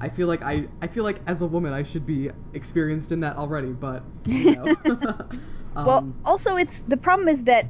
[0.00, 3.20] I feel like I, I feel like as a woman I should be experienced in
[3.20, 4.64] that already, but you know.
[5.76, 7.66] um, Well, also, it's the problem is that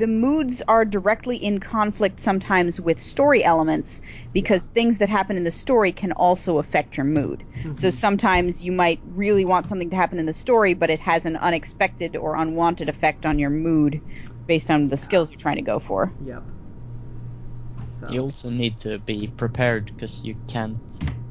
[0.00, 4.00] the moods are directly in conflict sometimes with story elements
[4.32, 7.44] because things that happen in the story can also affect your mood.
[7.58, 7.74] Mm-hmm.
[7.74, 11.26] So sometimes you might really want something to happen in the story, but it has
[11.26, 14.00] an unexpected or unwanted effect on your mood
[14.46, 16.12] based on the skills you're trying to go for.
[16.24, 16.44] Yep.
[17.90, 20.80] So You also need to be prepared because you can't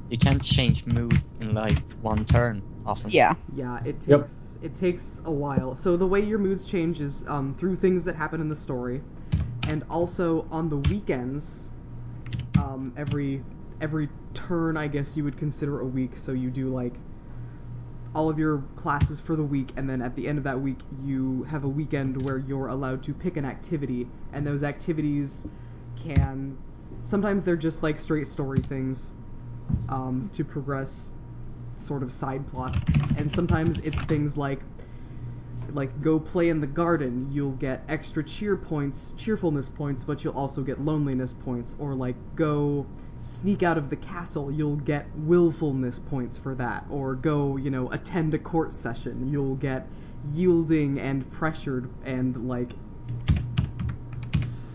[0.10, 3.12] you can't change mood in like one turn often.
[3.12, 3.36] Yeah.
[3.56, 4.64] yeah, it takes Yep.
[4.64, 5.76] it takes a while.
[5.76, 9.02] So the way your moods change is um, through things that happen in the story,
[9.66, 11.70] and also on the weekends.
[12.58, 13.44] Um, every
[13.82, 16.18] every turn, I guess you would consider a week.
[16.18, 16.96] So you do like
[18.16, 20.80] all of your classes for the week, and then at the end of that week,
[21.04, 25.48] you have a weekend where you're allowed to pick an activity, and those activities
[25.96, 26.58] can
[27.04, 29.12] sometimes they're just like straight story things
[29.90, 31.14] um, to progress
[31.80, 32.86] sort of side plots,
[33.18, 34.62] and sometimes it's things like
[35.74, 37.30] like go play in the garden.
[37.32, 41.76] You'll get extra cheer points cheerfulness points but you'll also get loneliness points.
[41.80, 42.86] Or like go
[43.18, 44.52] sneak out of the castle.
[44.52, 46.86] You'll get willfulness points for that.
[46.90, 49.32] Or go you know attend a court session.
[49.32, 49.88] You'll get
[50.34, 52.72] yielding and pressured and like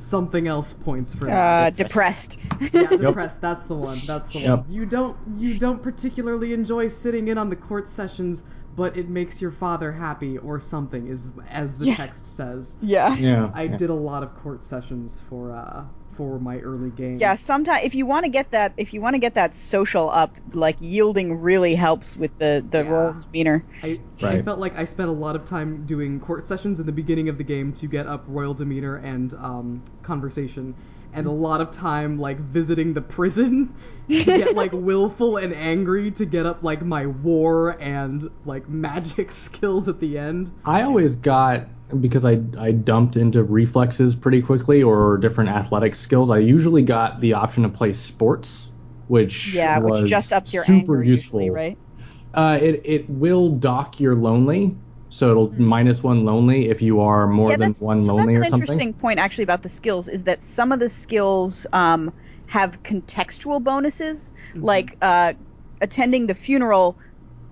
[0.05, 2.39] something else points for that Uh, depressed.
[2.73, 3.41] yeah, depressed.
[3.41, 4.05] That's the one.
[4.07, 4.59] That's the Yep.
[4.59, 4.65] one.
[4.69, 8.43] You don't you don't particularly enjoy sitting in on the court sessions,
[8.75, 11.95] but it makes your father happy or something, is as the Yeah.
[11.97, 12.77] text says.
[12.81, 13.17] yeah.
[13.17, 13.51] Yeah.
[13.55, 15.85] I did a lot of court sessions for uh
[16.17, 17.19] for my early game.
[17.19, 20.11] Yeah, sometimes if you want to get that, if you want to get that social
[20.11, 22.91] up, like yielding really helps with the the Yeah.
[22.91, 23.65] royal demeanor.
[23.83, 26.93] I, I felt like I spent a lot of time doing court sessions in the
[26.93, 30.75] beginning of the game to get up royal demeanor and um, conversation,
[31.13, 33.75] and a lot of time like visiting the prison
[34.09, 39.31] to get like willful and angry to get up like my war and like magic
[39.45, 40.51] skills at the end.
[40.65, 41.69] I always got
[42.01, 46.31] because I I dumped into reflexes pretty quickly or different athletic skills.
[46.31, 48.71] I usually got the option to play sports,
[49.07, 51.51] which Yeah, was which just ups your super anger useful.
[51.51, 51.79] usually, right?
[52.35, 54.79] Uh, it it will dock your lonely,
[55.11, 58.37] so it'll minus one lonely if you are more yeah, than one so lonely that's
[58.37, 58.85] or an something.
[58.85, 62.13] interesting point actually about the skills is that some of the skills um,
[62.47, 64.85] have contextual bonuses, Mm-hmm.
[64.85, 65.35] like uh,
[65.81, 66.99] attending the funeral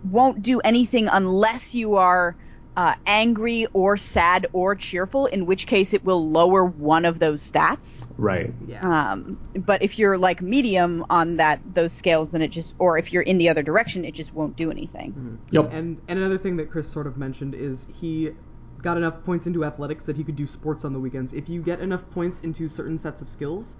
[0.03, 2.37] won't do anything unless you are
[2.77, 7.49] uh, angry or sad or cheerful, in which case it will lower one of those
[7.49, 8.07] stats.
[8.17, 8.53] Right.
[8.67, 9.13] Yeah.
[9.13, 13.13] Um, but if you're like medium on that those scales, then it just, or if
[13.13, 15.39] you're in the other direction, it just won't do anything.
[15.51, 15.73] Yep.
[15.73, 18.33] And and another thing that Chris sort of mentioned is he
[18.81, 21.33] got enough points into athletics that he could do sports on the weekends.
[21.33, 23.77] If you get enough points into certain sets of skills,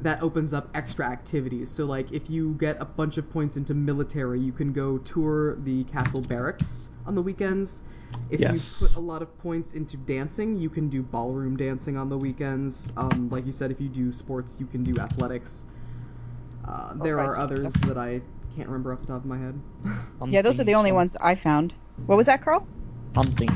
[0.00, 1.70] that opens up extra activities.
[1.70, 5.56] So like if you get a bunch of points into military, you can go tour
[5.56, 7.82] the castle barracks on the weekends.
[8.30, 8.80] If Yes.
[8.80, 12.16] you put a lot of points into dancing, you can do ballroom dancing on the
[12.18, 12.88] weekends.
[12.96, 15.64] Um, like you said, if you do sports, you can do athletics.
[16.64, 17.24] Uh, there right.
[17.26, 18.20] are others that I
[18.54, 19.60] can't remember off the top of my head.
[20.30, 21.72] Yeah, those are the only is ones I found.
[22.06, 22.66] What was that, Carl?
[23.14, 23.50] Hunting.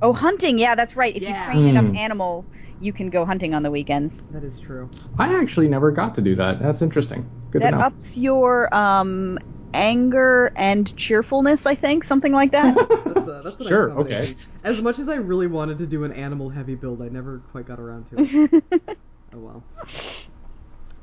[0.00, 0.58] Oh, hunting.
[0.58, 1.14] Yeah, that's right.
[1.14, 1.28] If Yeah.
[1.28, 1.96] you train enough Hmm.
[1.96, 2.48] animals,
[2.80, 4.22] you can go hunting on the weekends.
[4.32, 4.88] that is true.
[5.18, 6.60] I actually never got to do that.
[6.60, 7.24] That's interesting.
[7.50, 7.86] Good that to know.
[7.86, 9.38] ups your um
[9.74, 12.74] anger and cheerfulness, I think, something like that.
[13.14, 14.36] That's a, that's a Sure, nice combination.
[14.64, 17.66] As much as I really wanted to do an animal heavy build, I never quite
[17.66, 18.64] got around to it.
[19.34, 19.64] oh well.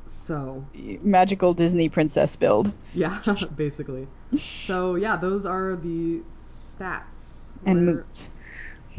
[0.05, 0.65] So,
[1.03, 2.71] Magical Disney princess build.
[2.93, 3.21] yeah,
[3.55, 4.07] basically.
[4.65, 7.45] So, yeah, those are the stats.
[7.65, 8.29] And Where, moots.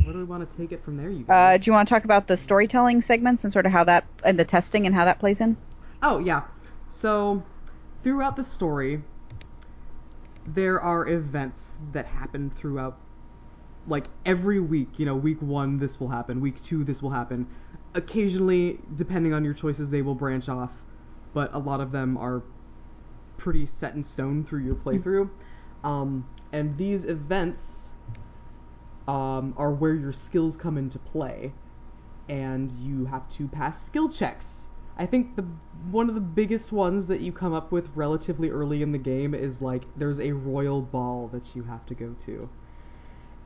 [0.04, 1.60] where do we want to take it from there, you Uh, guys?
[1.64, 4.38] do you want to talk about the storytelling segments and sort of how that and
[4.38, 5.56] the testing and how that plays in?
[6.02, 6.42] Oh, yeah.
[6.88, 7.42] So,
[8.02, 9.02] throughout the story,
[10.54, 12.98] there are events that happen throughout,
[13.86, 14.98] like, every week.
[14.98, 16.40] You know, week one, this will happen.
[16.40, 17.46] Week two, this will happen.
[17.94, 20.72] Occasionally, depending on your choices, they will branch off,
[21.34, 22.42] but a lot of them are
[23.36, 25.28] pretty set in stone through your playthrough.
[25.82, 27.94] Um, and these events
[29.08, 31.52] um, are where your skills come into play
[32.28, 34.68] and you have to pass skill checks.
[35.00, 35.46] I think the
[35.90, 39.34] one of the biggest ones that you come up with relatively early in the game
[39.34, 42.50] is like there's a royal ball that you have to go to.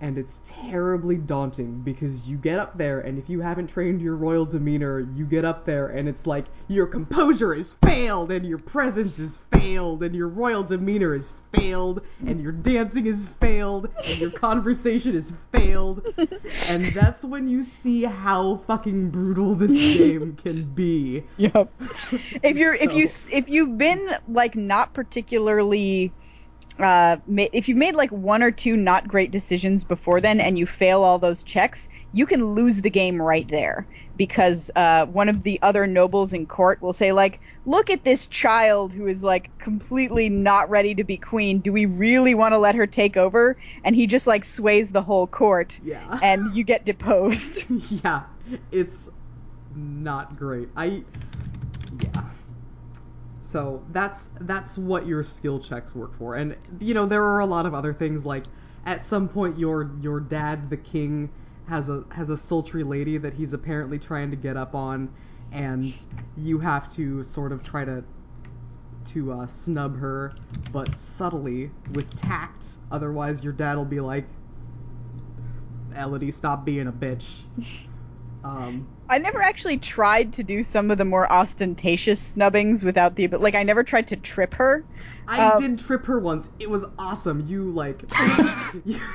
[0.01, 4.17] And it's terribly daunting because you get up there and if you haven't trained your
[4.17, 8.59] royal demeanor, you get up there and it's like your composure is failed and your
[8.59, 14.19] presence is failed and your royal demeanor is failed and your dancing is failed and
[14.19, 16.07] your conversation is failed
[16.69, 21.25] and that's when you see how fucking brutal this game can be.
[21.37, 21.73] Yep.
[22.43, 26.13] if you're if you if you've been like not particularly
[26.79, 30.59] uh ma- if you've made like one or two not great decisions before then and
[30.59, 35.29] you fail all those checks, you can lose the game right there because uh one
[35.29, 39.23] of the other nobles in court will say like look at this child who is
[39.23, 41.61] like completely not ready to be queen.
[41.61, 43.57] Do we really want to let her take over?
[43.85, 46.19] And he just like sways the whole court Yeah.
[46.23, 47.65] and you get deposed.
[48.05, 48.25] yeah,
[48.73, 49.09] it's
[49.75, 50.69] not great.
[50.77, 51.05] I
[52.03, 52.25] yeah.
[53.55, 56.35] So that's that's what your skill checks work for.
[56.35, 58.47] And you know, there are a lot of other things like
[58.85, 61.31] at some point your your dad the king
[61.69, 65.09] has a has a sultry lady that he's apparently trying to get up on
[65.53, 65.95] and
[66.37, 68.03] you have to sort of try to
[69.05, 70.35] to uh, snub her,
[70.73, 72.79] but subtly with tact.
[72.90, 74.27] Otherwise, your dad will be like,
[75.95, 77.45] "Elodie, stop being a bitch."
[78.45, 83.27] Um, I never actually tried to do some of the more ostentatious snubbings without the
[83.27, 84.85] but like I never tried to trip her.
[85.27, 86.51] I Um, did trip her once.
[86.59, 87.41] It was awesome.
[87.47, 88.05] You like,
[88.85, 89.01] you-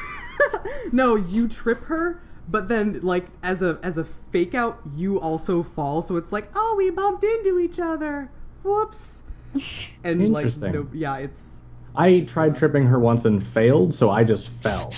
[0.91, 5.63] no, you trip her, but then like as a as a fake out, you also
[5.63, 6.01] fall.
[6.01, 8.29] So it's like, oh, we bumped into each other.
[8.63, 9.21] Whoops.
[10.03, 10.71] And like, Interesting.
[10.71, 11.59] no, yeah, it's
[11.95, 14.93] I tried tripping her once and failed, so I just fell.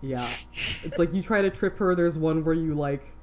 [0.00, 0.36] Yeah,
[0.82, 1.94] it's like you try to trip her.
[1.94, 3.16] There's one where you like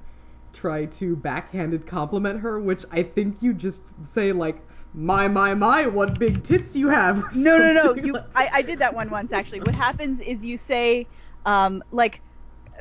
[0.52, 5.86] try to backhanded compliment her, which I think you just say like, my my my,
[5.86, 7.34] what big tits you have.
[7.34, 7.94] No, no, no.
[7.94, 9.60] You, I, I did that one once actually.
[9.60, 11.08] What happens is you say,
[11.44, 12.22] um, like,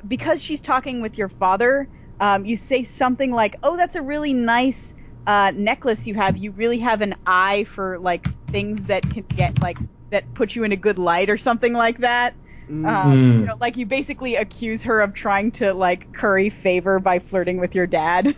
[0.07, 4.33] because she's talking with your father, um, you say something like, "Oh, that's a really
[4.33, 4.93] nice
[5.27, 6.37] uh, necklace you have.
[6.37, 9.77] You really have an eye for like things that can get like
[10.11, 12.35] that put you in a good light or something like that."
[12.69, 12.85] Mm.
[12.87, 13.27] Um.
[13.37, 17.59] You know, like you basically accuse her of trying to like curry favor by flirting
[17.59, 18.35] with your dad.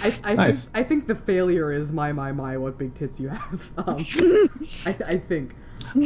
[0.00, 0.66] I, I Nice.
[0.66, 3.72] think I think the failure is my my my what big tits you have.
[3.78, 4.06] Um,
[4.86, 5.56] I, I think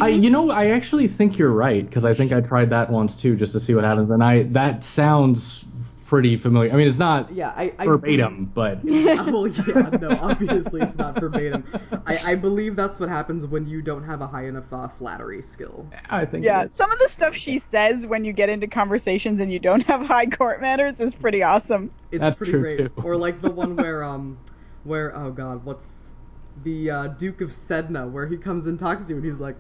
[0.00, 3.16] I, you know, I actually think you're right because I think I tried that once
[3.16, 5.64] too, just to see what happens, and I that sounds
[6.06, 6.72] pretty familiar.
[6.72, 11.18] I mean, it's not yeah I, I verbatim, but well yeah no obviously it's not
[11.18, 11.64] verbatim.
[12.06, 15.42] I, I believe that's what happens when you don't have a high enough uh, flattery
[15.42, 15.90] skill.
[16.10, 19.52] I think Yeah, some of the stuff she says when you get into conversations and
[19.52, 21.90] you don't have high court manners is pretty awesome.
[22.10, 22.78] It's That's pretty true, great.
[22.78, 22.90] too.
[22.96, 24.38] Or like the one where um
[24.82, 26.14] where oh god what's
[26.56, 29.56] the uh, Duke of Sedna where he comes and talks to you and he's like.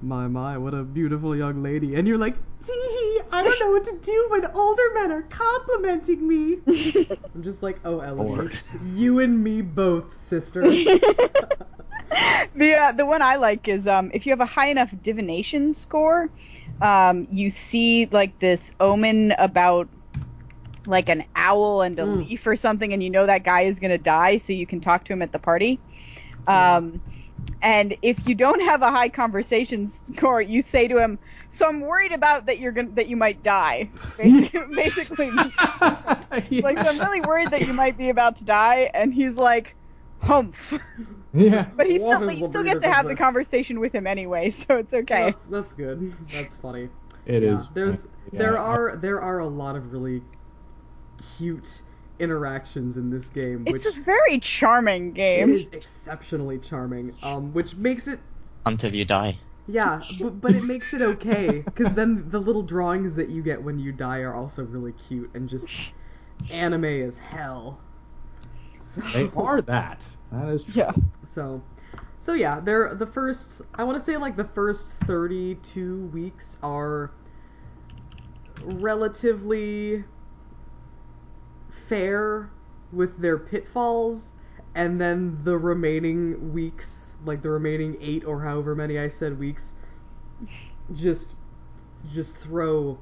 [0.00, 1.94] My my, what a beautiful young lady.
[1.94, 6.26] And you're like, tee I don't know what to do when older men are complimenting
[6.28, 6.58] me.
[7.34, 8.54] I'm just like, oh, Elodie, Lord.
[8.94, 10.64] you and me both, sister.
[12.54, 15.72] The uh, the one I like is um, if you have a high enough divination
[15.72, 16.30] score,
[16.80, 19.88] um, you see like this omen about
[20.86, 22.18] like an owl and a Mm.
[22.18, 25.04] leaf or something, and you know that guy is gonna die, so you can talk
[25.06, 25.80] to him at the party.
[26.46, 27.00] Um,
[27.62, 31.18] and if you don't have a high conversation score, you say to him,
[31.50, 35.54] "So I'm worried about that you're gonna that you might die." Basically, basically
[36.60, 39.76] like so I'm really worried that you might be about to die, and he's like,
[40.18, 40.74] "Humph."
[41.32, 41.66] yeah.
[41.76, 44.50] But he still, is you still get to have of the conversation with him anyway,
[44.50, 45.36] so it's okay.
[45.36, 46.14] That's that's good.
[46.32, 46.88] That's funny.
[47.26, 47.70] It Yeah, is.
[47.70, 50.22] There's yeah, there are there are a lot of really
[51.36, 51.82] cute
[52.18, 55.50] interactions in this game, It's which a very charming game.
[55.52, 57.14] It is exceptionally charming.
[57.22, 58.20] Um, which makes it
[58.66, 59.38] until you die.
[59.66, 63.62] yeah, but, but it makes it okay because then the little drawings that you get
[63.62, 65.68] when you die are also really cute and just
[66.50, 67.80] anime as hell.
[68.78, 70.04] So, They are that.
[70.32, 70.74] That is true.
[70.82, 70.92] Yeah.
[71.24, 71.62] So,
[72.20, 73.62] so yeah, they're the first.
[73.74, 77.10] I want to say like the first thirty-two weeks are
[78.62, 80.04] relatively
[81.88, 82.50] fair
[82.92, 84.32] with their pitfalls,
[84.74, 89.74] and then the remaining weeks, like the remaining eight or however many I said weeks,
[90.92, 91.36] just
[92.12, 92.98] just throw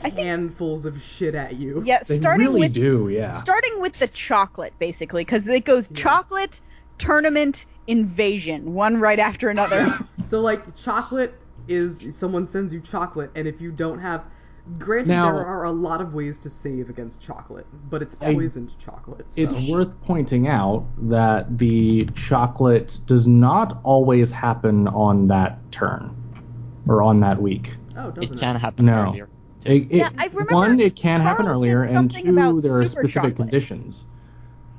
[0.00, 1.82] I think- handfuls of shit at you.
[1.84, 3.32] Yeah, They starting really with do, yeah.
[3.32, 5.96] starting with the chocolate basically because it goes Yeah.
[5.96, 6.60] chocolate,
[6.98, 9.98] tournament, invasion, one right after another.
[10.22, 11.34] So like chocolate
[11.68, 14.24] is someone sends you chocolate, and if you don't have,
[14.78, 18.34] granted Now- there are a lot of ways to save against chocolate, but it's I-
[18.34, 19.24] poisoned chocolate.
[19.30, 19.40] So.
[19.42, 26.14] It's worth pointing out that the chocolate does not always happen on that turn
[26.88, 27.76] or on that week.
[27.96, 29.08] oh, doesn't It can happen No.
[29.08, 29.28] earlier.
[29.64, 32.76] It, it, Yeah, I remember one, it can happen Carl said earlier, and two, there
[32.78, 33.36] are specific chocolate.
[33.36, 34.06] conditions.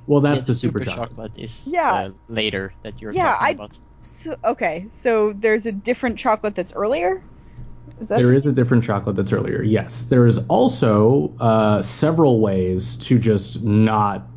[0.08, 1.32] Well, that's Yeah, the, super, chocolate.
[1.36, 1.92] is Yeah.
[1.92, 3.78] uh, later that you're Yeah, talking I- about.
[4.02, 7.22] so, okay, so there's a different chocolate that's earlier.
[8.00, 9.62] Is that There is a different chocolate that's earlier.
[9.62, 14.28] Yes, there is also uh, several ways to just not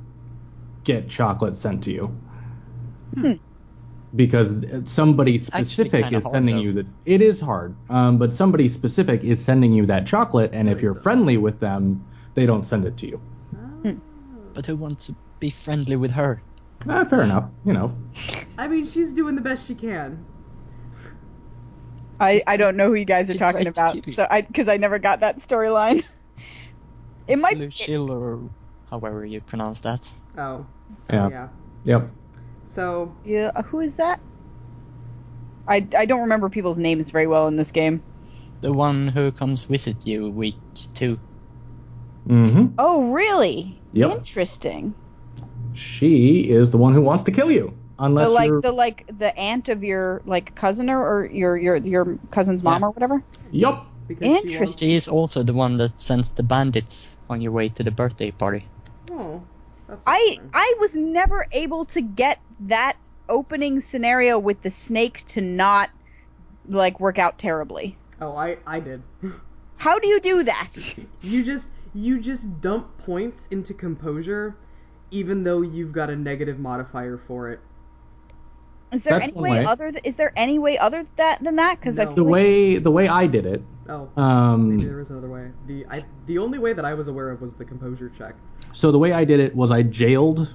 [0.85, 2.07] get chocolate sent to you.
[3.14, 3.33] Hmm.
[4.14, 6.62] Because somebody specific is sending though.
[6.62, 6.87] you that.
[7.07, 10.95] It is hard, um, but somebody specific is sending you that chocolate, and if you're
[10.95, 12.05] friendly with them,
[12.35, 13.20] they don't send it to you.
[13.57, 13.97] Oh.
[14.53, 16.43] But who wants to be friendly with her?
[16.89, 17.49] Ah, fair enough.
[17.64, 17.97] You know,
[18.59, 20.24] I mean, she's doing the best she can.
[22.23, 24.77] I, I don't know who you guys are talking about, kill so I because I
[24.77, 26.05] never got that storyline.
[27.29, 28.41] It might Lucille or
[28.91, 30.11] however you pronounce that.
[30.37, 30.66] Oh,
[30.99, 31.29] so Yeah.
[31.31, 31.49] yeah.
[31.85, 32.11] yep.
[32.64, 33.53] So yeah.
[33.66, 34.20] Who is that?
[35.68, 38.03] I, I don't remember people's names very well in this game.
[38.61, 40.57] The one who comes visit you week
[40.95, 41.18] two.
[42.29, 42.75] Mm-hmm.
[42.79, 43.81] Oh, really?
[43.93, 44.18] Yep.
[44.18, 44.95] Interesting.
[45.75, 47.73] She is the one who wants to kill you.
[47.99, 51.57] Unless the like you're the like the aunt of your like cousin or, or your
[51.57, 52.88] your your cousin's mom Yeah.
[52.88, 53.22] or whatever.
[53.51, 53.86] yup.
[54.09, 54.88] Because she wants- Interesting.
[54.88, 58.30] She is also the one that sends the bandits on your way to the birthday
[58.32, 58.66] party.
[59.11, 59.43] Oh,
[60.07, 60.51] I interesting.
[60.55, 62.97] I was never able to get that
[63.28, 65.90] opening scenario with the snake to not
[66.68, 67.97] like work out terribly.
[68.20, 69.03] Oh, I I did.
[69.76, 70.70] How do you do that?
[71.22, 74.57] You just you just dump points into composure,
[75.11, 77.61] even though you've got a negative modifier for it.
[78.93, 79.64] Is there That's any one way, way.
[79.64, 81.80] other th- is there any way other that than that?
[81.80, 82.14] Because I No.
[82.14, 85.49] The like- way the way I did it, Oh, maybe um, there is another way.
[85.66, 88.34] The I the only way that I was aware of was the composure check.
[88.72, 90.55] so the way I did it was I jailed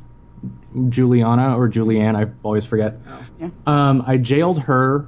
[0.90, 3.00] Juliana or Julianne, I always forget.
[3.10, 3.50] Oh, Yeah.
[3.66, 5.08] Um, I jailed her,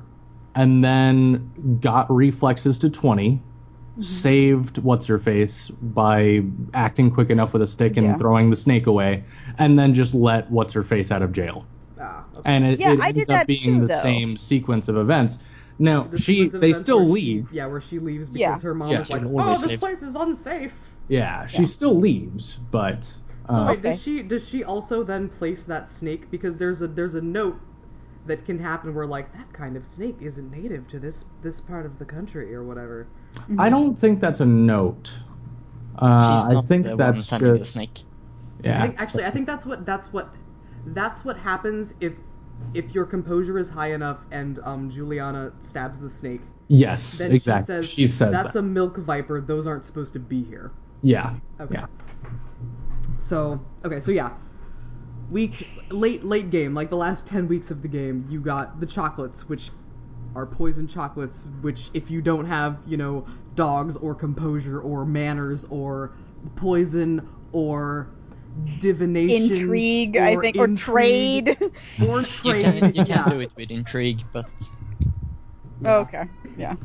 [0.56, 3.42] and then got reflexes to 20
[4.02, 6.42] Saved what's her face by
[6.74, 8.18] acting quick enough with a stick and Yeah.
[8.18, 9.26] throwing the snake away,
[9.58, 11.66] and then just let what's her face out of jail.
[12.00, 12.42] Ah, okay.
[12.46, 14.02] And it, Yeah, it ends up being too, the though.
[14.02, 15.38] same sequence of events.
[15.78, 17.54] Now The she they still where she- leave.
[17.54, 18.68] yeah, where she leaves because Yeah.
[18.68, 19.80] her mom Yeah, is she like, always "Oh, this leaves.
[19.80, 20.74] place is unsafe."
[21.08, 21.68] Yeah, she Yeah.
[21.68, 23.12] still leaves, but
[23.50, 23.90] So uh, wait, Okay.
[23.92, 27.60] does she does she also then place that snake because there's a there's a note
[28.26, 31.86] that can happen where like that kind of snake isn't native to this this part
[31.86, 33.08] of the country or whatever.
[33.58, 35.12] I don't think that's a note.
[36.02, 38.04] Uh, I think the that's sending the just snake.
[38.64, 38.78] yeah.
[38.84, 40.34] I think, actually, I think that's what that's what
[40.94, 42.14] that's what happens if
[42.74, 46.42] if your composure is high enough and um, Juliana stabs the snake.
[46.68, 47.84] yes, Then exactly.
[47.86, 48.60] she says, "That's that.
[48.60, 49.42] a milk viper.
[49.42, 50.72] Those aren't supposed to be here."
[51.02, 51.36] yeah.
[51.60, 51.76] Okay.
[51.76, 51.86] Yeah.
[53.20, 54.32] So okay, so yeah,
[55.30, 58.86] week late late game, like the last ten weeks of the game, you got the
[58.86, 59.72] chocolates, which
[60.36, 61.48] are poison chocolates.
[61.62, 63.26] Which if you don't have, you know,
[63.56, 66.12] dogs or composure or manners or
[66.56, 68.08] poison or
[68.80, 71.58] divination, intrigue, I think, or trade.
[72.08, 72.64] or You trade.
[72.80, 73.24] can, you yeah.
[73.24, 74.46] can do it with intrigue, but
[75.82, 75.98] Yeah.
[75.98, 76.24] okay,
[76.58, 76.76] yeah.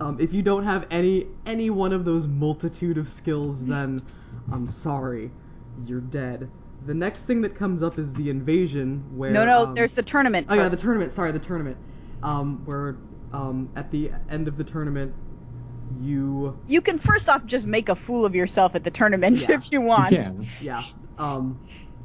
[0.00, 4.00] Um, if you don't have any any one of those multitude of skills, then
[4.52, 5.30] I'm sorry,
[5.86, 6.48] you're dead.
[6.86, 10.02] The next thing that comes up is the invasion, where No, no, um, there's the
[10.02, 10.46] tournament.
[10.50, 11.10] oh yeah, the tournament.
[11.10, 11.76] Sorry, the tournament.
[12.22, 12.96] Um, where
[13.32, 15.12] um, at the end of the tournament,
[16.00, 19.52] you you can first off just make a fool of yourself at the tournament Yeah.
[19.56, 20.12] if you want.
[20.12, 20.84] You yeah
[21.18, 21.60] um,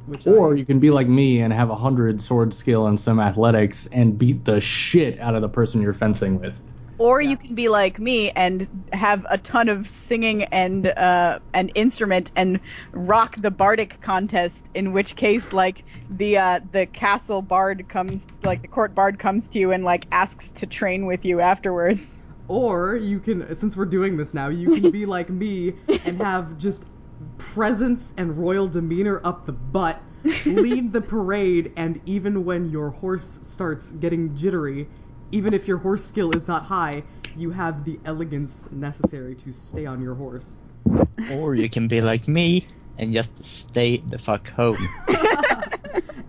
[0.06, 2.98] which Or I, you can be like me and have a hundred sword skill and
[2.98, 6.60] some athletics and beat the shit out of the person you're fencing with.
[6.96, 7.30] Or Yeah.
[7.30, 12.30] you can be like me and have a ton of singing and uh, an instrument
[12.36, 12.60] and
[12.92, 14.70] rock the bardic contest.
[14.74, 19.48] In which case, like the uh, the castle bard comes, like the court bard comes
[19.50, 22.20] to you and like asks to train with you afterwards.
[22.48, 26.58] Or you can, since we're doing this now, you can be like me and have
[26.58, 26.84] just
[27.54, 30.02] presence and royal demeanor up the butt,
[30.44, 34.88] lead the parade, and even when your horse starts getting jittery,
[35.30, 37.04] even if your horse skill is not high,
[37.36, 40.60] you have the elegance necessary to stay on your horse.
[41.32, 42.66] or you can be like me
[42.98, 44.88] and just stay the fuck home.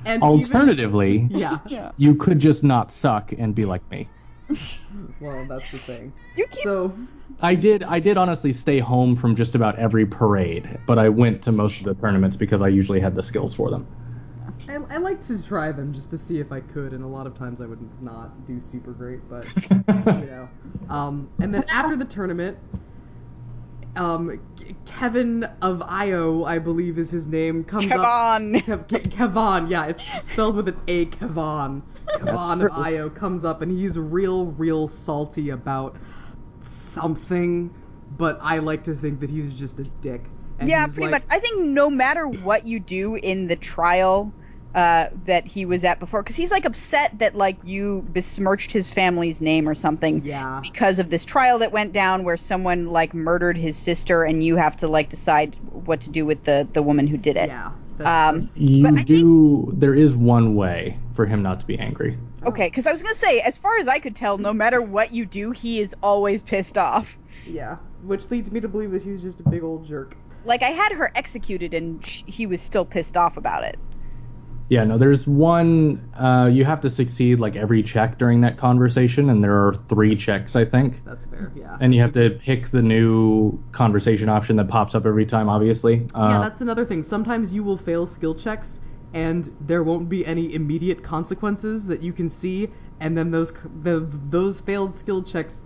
[0.06, 1.60] And Alternatively, even, yeah.
[1.68, 1.92] Yeah.
[1.98, 4.08] you could just not suck and be like me.
[5.20, 6.14] Well, that's the thing.
[6.36, 6.98] You keep So,
[7.42, 11.42] I did I did honestly stay home from just about every parade, but I went
[11.44, 13.86] to most of the tournaments because I usually had the skills for them.
[14.70, 17.28] I, I like to try them just to see if I could, and a lot
[17.28, 19.46] of times I would not do super great, but
[20.22, 20.50] you know.
[20.90, 22.58] Um, and then after the tournament,
[23.96, 28.00] um, K- Kevin of Io, I believe is his name, comes up.
[28.00, 28.64] Kevon.
[28.64, 31.06] Kev- Kevon, yeah, it's spelled with an A.
[31.08, 31.82] Kevon.
[32.20, 32.30] True.
[32.30, 35.96] of Io comes up, and he's real, real salty about
[36.62, 37.74] something,
[38.18, 40.24] but I like to think that he's just a dick.
[40.60, 41.24] And yeah, pretty like, much.
[41.30, 44.32] I think no matter what you do in the trial
[44.74, 48.90] uh, that he was at before, because he's like upset that like you besmirched his
[48.90, 50.60] family's name or something Yeah.
[50.62, 54.56] because of this trial that went down where someone like murdered his sister, and you
[54.56, 57.48] have to like decide what to do with the the woman who did it.
[57.48, 57.72] Yeah.
[58.04, 61.78] Um, You But I think- do there is one way for him not to be
[61.80, 62.18] angry.
[62.46, 65.14] Okay, because I was gonna say, as far as I could tell, no matter what
[65.14, 67.18] you do, he is always pissed off.
[67.48, 70.16] Yeah, which leads me to believe that he's just a big old jerk.
[70.46, 73.80] Like I had her executed, and sh- he was still pissed off about it.
[74.68, 79.30] Yeah, no, there's one uh, you have to succeed like every check during that conversation,
[79.30, 81.04] and there are three checks, I think.
[81.06, 81.78] That's fair, yeah.
[81.82, 86.08] And you have to pick the new conversation option that pops up every time, obviously.
[86.16, 87.04] Uh, yeah, that's another thing.
[87.04, 88.80] Sometimes you will fail skill checks,
[89.14, 92.68] and there won't be any immediate consequences that you can see,
[93.02, 93.54] and then those
[93.84, 95.62] the, those failed skill checks,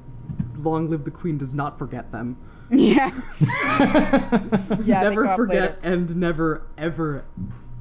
[0.57, 2.35] long live the queen, does not forget them.
[2.69, 3.11] Yeah.
[4.83, 5.93] Yeah, never forget later.
[5.93, 7.25] and never ever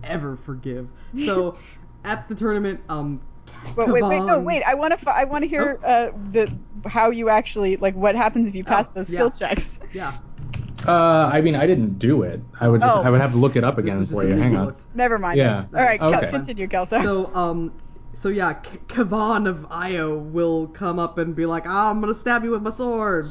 [0.04, 0.88] ever forgive.
[1.24, 1.56] So
[2.04, 3.20] at the tournament, um,
[3.74, 4.62] But wait, wait, no, wait.
[4.62, 5.10] I want to.
[5.10, 6.52] I want to hear uh, the
[6.86, 9.18] how you actually like what happens if you pass Oh, those yeah.
[9.18, 9.80] skill checks.
[9.92, 10.18] Yeah,
[10.86, 12.40] Uh, I mean, I didn't do it.
[12.60, 13.02] I would just, Oh.
[13.02, 14.30] I would have to look it up again was for you.
[14.36, 14.66] Hang movie on.
[14.66, 14.84] looked.
[14.94, 15.38] Never mind.
[15.38, 15.64] Yeah.
[15.74, 16.30] All right, Kel- Okay.
[16.30, 17.02] continue, Kelso.
[17.02, 17.72] So um,
[18.14, 22.14] so yeah, K- Kavan of Io will come up and be like, ah, I'm gonna
[22.14, 23.26] stab you with my sword.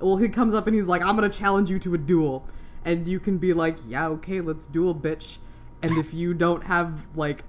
[0.00, 2.46] Well, he comes up and he's like, I'm gonna challenge you to a duel,
[2.84, 5.38] and you can be like, yeah, okay, let's duel, bitch.
[5.82, 7.42] And if you don't have like,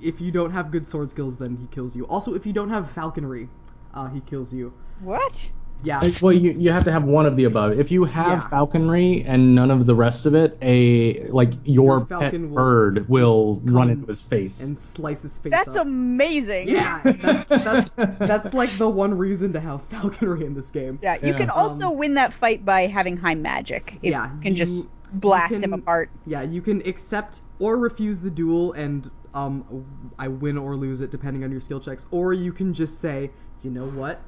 [0.00, 2.06] if you don't have good sword skills, then he kills you.
[2.06, 3.48] Also, if you don't have falconry,
[3.94, 4.72] uh, he kills you.
[5.00, 5.50] what?
[5.84, 6.10] Yeah.
[6.20, 7.78] Well, you, you have to have one of the above.
[7.78, 8.48] If you have Yeah.
[8.48, 12.54] falconry and none of the rest of it, a like your, Your falcon pet will
[12.56, 14.60] bird will run into his face.
[14.60, 15.86] and slice his face That's up.
[15.86, 16.66] amazing.
[16.68, 20.98] Yeah, that's that's that's like the one reason to have falconry in this game.
[21.00, 21.38] Yeah, you Yeah.
[21.38, 23.98] can also win that fight by having high magic.
[24.02, 26.10] If Yeah, you can just you- blast you him apart.
[26.26, 29.84] Yeah, you can accept or refuse the duel, and um,
[30.18, 32.06] I win or lose it depending on your skill checks.
[32.10, 33.30] Or you can just say,
[33.62, 34.22] you know what?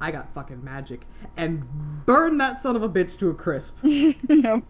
[0.00, 1.06] I got fucking magic,
[1.36, 1.62] and
[2.06, 3.78] burn that son of a bitch to a crisp.
[3.84, 4.62] Yep.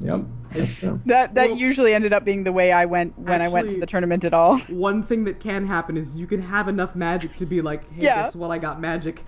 [0.00, 0.24] Yep.
[0.52, 0.80] That's.
[0.80, 3.78] That that Well- usually ended up being the way I went when I went to
[3.78, 4.58] the tournament at all.
[4.68, 8.02] One thing that can happen is you can have enough magic to be like, hey,
[8.06, 8.22] Yeah.
[8.24, 8.50] guess what?
[8.50, 9.24] I got magic.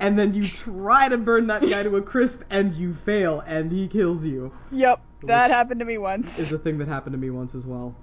[0.00, 3.72] And then you try to burn that guy to a crisp, and you fail, and
[3.72, 4.52] he kills you.
[4.70, 6.38] Yep, that happened to me once.
[6.38, 7.96] is a thing that happened to me once as well.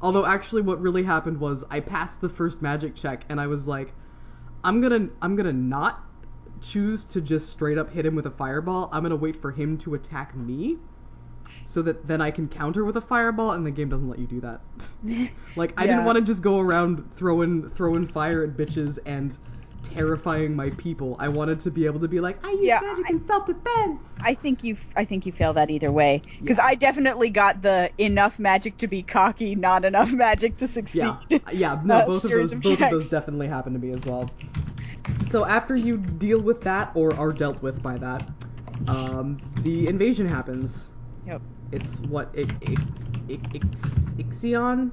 [0.00, 3.68] Although actually what really happened was I passed the first magic check and I was
[3.68, 3.94] like
[4.64, 6.02] I'm going to I'm going to not
[6.60, 8.88] choose to just straight up hit him with a fireball.
[8.92, 10.78] I'm going to wait for him to attack me
[11.64, 14.26] so that then I can counter with a fireball and the game doesn't let you
[14.26, 14.60] do that.
[15.56, 15.90] like I Yeah.
[15.92, 19.38] didn't want to just go around throwing throwing fire at bitches and
[19.82, 21.16] terrifying my people.
[21.18, 24.02] I wanted to be able to be like I use Yeah, magic in self-defense.
[24.20, 26.64] I think you I think you fail that either way because Yeah.
[26.66, 31.12] I definitely got the enough magic to be cocky, not enough magic to succeed.
[31.28, 33.92] Yeah, yeah, no, Uh, both of those, of both of those definitely happened to me
[33.92, 34.30] as well.
[35.28, 38.28] So after you deal with that or are dealt with by that,
[38.86, 40.90] um, the invasion happens.
[41.26, 41.42] Yep.
[41.72, 42.76] It's what it, I- I-
[43.54, 44.90] Ix- Ixion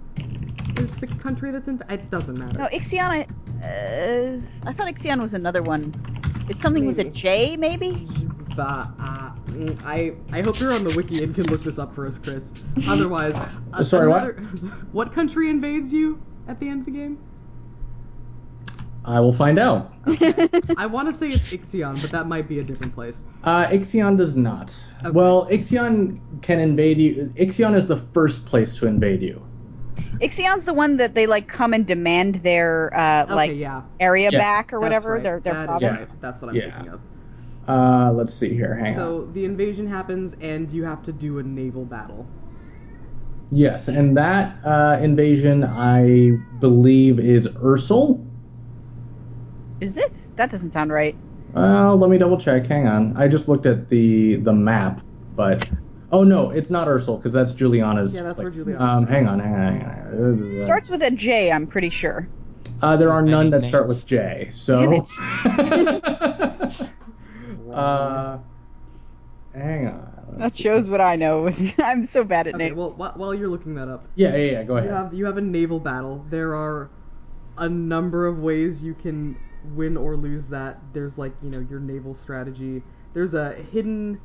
[0.80, 1.82] is the country that's in.
[1.90, 2.58] It doesn't matter.
[2.58, 3.02] No, Ixion.
[3.02, 3.22] I,
[3.66, 5.94] uh, I thought Ixion was another one.
[6.50, 8.08] It's something with a J, maybe.
[8.56, 11.94] But, uh, mm, I I hope you're on the wiki and can look this up
[11.94, 12.54] for us, Chris.
[12.88, 13.36] Otherwise,
[13.74, 14.36] uh, Sorry, what?
[14.92, 17.18] what country invades you at the end of the game?
[19.10, 19.92] I will find out.
[20.78, 23.24] I want to say it's Ixion, but that might be a different place.
[23.44, 24.76] Uh, Ixion does not.
[25.04, 25.10] Okay.
[25.10, 27.34] Well, Ixion can invade you.
[27.36, 29.42] Ixion is the first place to invade you.
[30.22, 33.82] Ixion's the one that they like come and demand their uh, Okay, like yeah.
[34.00, 34.38] area Yeah.
[34.38, 35.24] back or That's whatever right.
[35.24, 36.10] their their That is province.
[36.12, 36.22] right.
[36.22, 36.72] That's what I'm Yeah.
[36.72, 37.02] thinking of.
[37.68, 38.76] Uh, let's see here.
[38.76, 38.94] Hang on.
[38.96, 42.28] So the invasion happens, and you have to do a naval battle.
[43.52, 48.24] Yes, and that uh, invasion, I believe, is Ursul.
[49.82, 50.18] Is it?
[50.36, 51.16] That doesn't sound right.
[51.54, 52.66] Well, let me double check.
[52.68, 53.16] Hang on.
[53.18, 55.02] I just looked at the the map,
[55.36, 55.68] but
[56.12, 58.14] oh no, it's not Ursul because that's Juliana's.
[58.14, 58.64] Yeah, that's where place.
[58.64, 60.54] Juliana's Um, hang on, hang on, hang on.
[60.56, 62.28] It starts with a J, I'm pretty sure.
[62.82, 63.68] Uh, there are none that names.
[63.70, 64.50] start with J.
[64.52, 65.04] So.
[67.74, 68.38] uh,
[69.54, 70.06] hang on.
[70.38, 71.52] That shows what I know.
[71.80, 72.78] I'm so bad at Okay, names.
[72.78, 74.64] well, wh- while you're looking that up, Yeah, yeah, yeah.
[74.64, 74.92] Go you ahead.
[74.92, 76.24] have you have a naval battle.
[76.30, 76.90] There are
[77.58, 79.36] a number of ways you can
[79.76, 80.80] win or lose that.
[80.94, 82.84] There's like you know your naval strategy.
[83.14, 84.20] There's a hidden,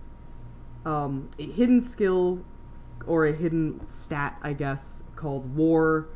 [0.85, 2.45] um, a hidden skill,
[3.07, 6.09] or a hidden stat, I guess, called war.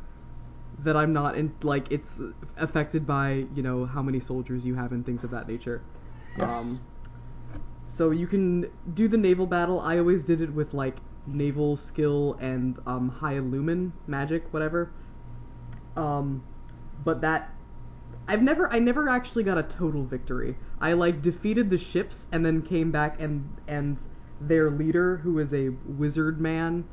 [0.79, 1.53] That I'm not in.
[1.61, 2.21] Like it's
[2.57, 5.81] affected by you know how many soldiers you have and things of that nature.
[6.37, 6.51] Yes.
[6.51, 6.79] Um,
[7.85, 9.79] so you can do the naval battle.
[9.79, 14.91] I always did it with like naval skill and um, high lumen magic, whatever.
[15.95, 16.43] Um,
[17.03, 17.51] but that
[18.29, 20.55] I've never I never actually got a total victory.
[20.79, 23.99] I like defeated the ships and then came back and and
[24.41, 26.85] their leader, who is a wizard man,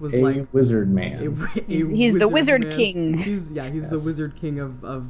[0.00, 1.18] was a like wizard man.
[1.26, 2.72] a He's- he's the wizard man.
[2.76, 3.14] king.
[3.18, 5.06] He's yeah, he's the wizard king of of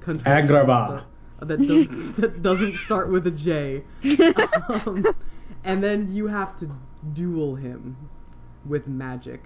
[0.00, 1.04] the country Agrabah.
[1.42, 3.82] that doesn't that doesn't start with a J.
[4.86, 5.04] Um,
[5.64, 6.70] and then you have to
[7.12, 7.96] duel him
[8.66, 9.44] with magic.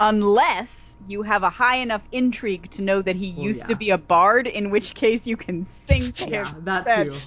[0.00, 3.66] Unless you have a high enough intrigue to know that he Well, used yeah.
[3.66, 7.12] to be a bard, in which case you can sing to Yeah, him that instead.
[7.12, 7.18] too.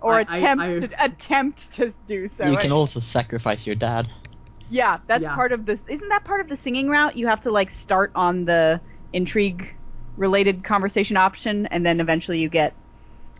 [0.00, 2.46] or I- I- attempt I- to attempt to do so.
[2.50, 4.08] you can also sacrifice your dad.
[4.68, 5.34] yeah, that's Yeah.
[5.34, 5.82] part of this.
[5.88, 7.16] Isn't that part of the singing route?
[7.16, 8.80] You have to like start on the
[9.12, 9.74] intrigue
[10.16, 12.74] related conversation option, and then eventually you get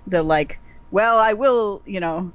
[0.06, 0.58] the like,
[0.90, 2.32] well, I will, you know,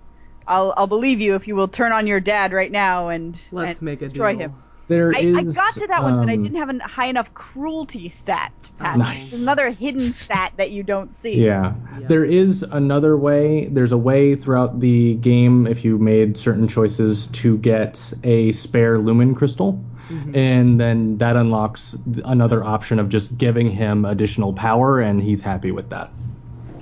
[0.48, 3.80] I'll I'll believe you if you will turn on your dad right now and Let's
[3.80, 4.42] and make a destroy deal.
[4.50, 4.54] him.
[4.90, 5.38] There I, is.
[5.38, 8.52] I got to that one, but I um, didn't have a high enough cruelty stat
[8.64, 8.98] to pass.
[8.98, 9.34] Nice.
[9.34, 11.36] It's another hidden stat that you don't see.
[11.46, 11.76] Yeah.
[12.00, 12.08] Yeah.
[12.08, 13.68] There is another way.
[13.68, 18.98] There's a way throughout the game if you made certain choices to get a spare
[18.98, 19.80] lumen crystal.
[20.10, 20.36] Mhm.
[20.36, 25.72] And then that unlocks another option of just giving him additional power, and he's happy
[25.72, 26.10] with that.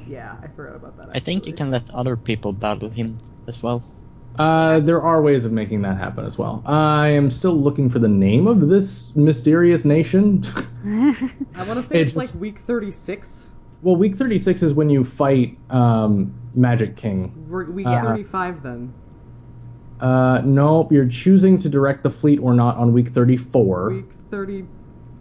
[0.07, 1.09] Yeah, I forgot about that.
[1.13, 3.83] I think you can let other people battle him as well.
[4.37, 6.61] Uh, there are ways of making that happen as well.
[6.65, 10.43] I am still looking for the name of this mysterious nation.
[10.85, 13.53] I want to say it's, It's- like week 36.
[13.81, 17.45] well, week 36 is when you fight um, Magic King.
[17.49, 18.93] We're week Uh, 35 then.
[19.99, 23.89] Uh, nope, you're choosing to direct the fleet or not on week 34.
[23.89, 24.65] Week 30.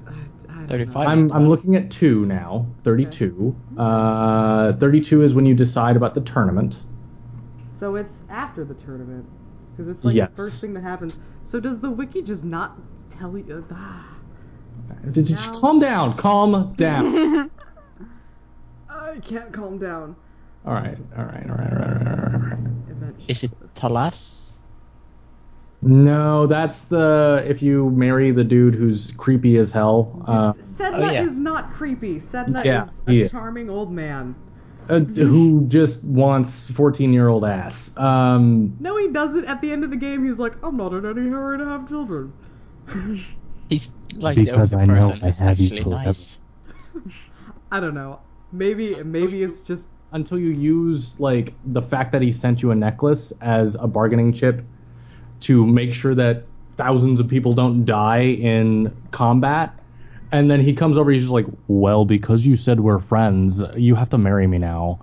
[0.07, 0.95] I, I don't 35.
[0.95, 1.01] know.
[1.01, 2.67] I'm, I'm looking at two now.
[2.85, 3.57] 32.
[3.79, 6.81] Uh, 32 is when you decide about the tournament.
[7.87, 9.25] So it's after the tournament.
[9.71, 10.31] Because it's like Yes.
[10.31, 11.17] the first thing that happens.
[11.45, 12.77] So does the wiki just not
[13.11, 13.65] tell you?
[13.71, 14.17] Uh, ah.
[15.13, 16.17] Did you Now- calm down?
[16.17, 17.49] Calm down.
[18.91, 20.17] I can't calm down.
[20.67, 23.15] all right, all right, all right, all right, all right, all right.
[23.29, 23.53] Is it.
[23.77, 24.55] Talas?
[25.81, 30.25] No, that's the if you marry the dude who's creepy as hell.
[30.27, 31.23] Uh, Sedna oh, yeah.
[31.23, 32.17] is not creepy.
[32.17, 33.31] Sedna Yeah, is a he is.
[33.31, 34.35] charming old man.
[34.89, 37.97] Uh, who just wants 14 year old ass.
[37.97, 39.45] Um, No, he doesn't.
[39.47, 41.89] At the end of the game, he's like, I'm not in any hurry to have
[41.89, 42.35] children.
[43.69, 46.15] He's like Because the I only know person I have you actually forever.
[46.15, 46.39] nice.
[47.71, 48.21] I don't know.
[48.53, 52.75] Maybe maybe it's just until you use like the fact that he sent you a
[52.75, 54.65] necklace as a bargaining chip
[55.41, 59.76] to make sure that thousands of people don't die in combat.
[60.33, 63.95] And then he comes over, he's just like, Well, because you said we're friends, you
[63.95, 65.01] have to marry me now.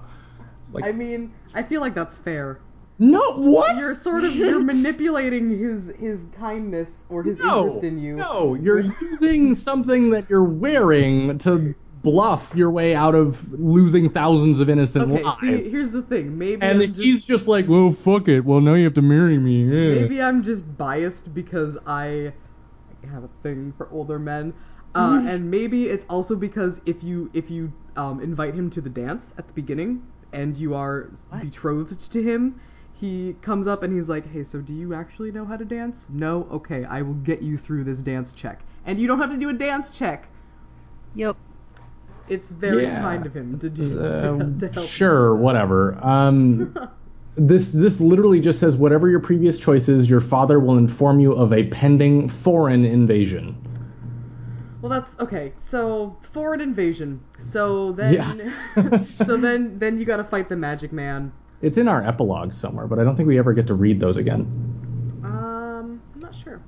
[0.63, 2.59] It's like, I mean, I feel like that's fair.
[2.99, 3.77] no, what?
[3.77, 8.15] You're sort of you're manipulating his his kindness or his no, interest in you.
[8.17, 14.59] No, you're using something that you're wearing to bluff your way out of losing thousands
[14.59, 15.39] of innocent Okay, lives.
[15.39, 16.37] see, here's the thing.
[16.37, 18.41] Maybe and I'm just, he's just like, well, fuck it.
[18.43, 19.63] Well, now you have to marry me.
[19.63, 20.01] Yeah.
[20.01, 22.33] maybe I'm just biased because I
[23.09, 24.53] have a thing for older men.
[24.95, 25.27] Uh, Mm-hmm.
[25.27, 29.33] and maybe it's also because if you if you um, invite him to the dance
[29.37, 31.09] at the beginning and you are
[31.41, 32.59] betrothed to him,
[32.93, 36.07] he comes up and he's like, "Hey, so do you actually know how to dance?
[36.09, 39.37] No, okay, I will get you through this dance check, and you don't have to
[39.37, 40.29] do a dance check.
[41.15, 41.37] Yep.
[42.27, 43.01] It's very Yeah.
[43.01, 43.89] kind of him to do
[44.21, 44.87] to, to help.
[44.87, 45.97] sure, whatever.
[46.03, 46.75] Um,
[47.35, 51.51] this this literally just says whatever your previous choices, your father will inform you of
[51.51, 53.57] a pending foreign invasion.
[54.83, 55.53] Well, that's okay.
[55.59, 57.21] So foreign invasion.
[57.37, 58.13] So then,
[58.75, 59.03] Yeah.
[59.25, 61.31] so then, then you got to fight the Magic Man.
[61.61, 64.17] It's in our epilogue somewhere, but I don't think we ever get to read those
[64.17, 64.41] again.
[65.23, 66.59] Um, I'm not sure.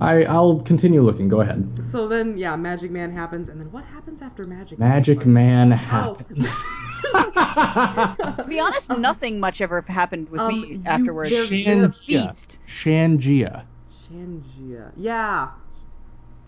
[0.00, 1.28] I I'll continue looking.
[1.28, 1.80] Go ahead.
[1.84, 4.78] So then, yeah, Magic Man happens, and then what happens after Magic?
[4.78, 4.88] Man?
[4.88, 6.48] Magic Like- Man happens.
[7.16, 11.30] To be honest, nothing much ever happened with Um, me you- afterwards.
[11.30, 12.26] there- It's a Shanjia.
[12.28, 12.58] feast.
[12.68, 13.62] Shanjia.
[14.08, 14.92] Shanjia.
[14.96, 15.48] Yeah,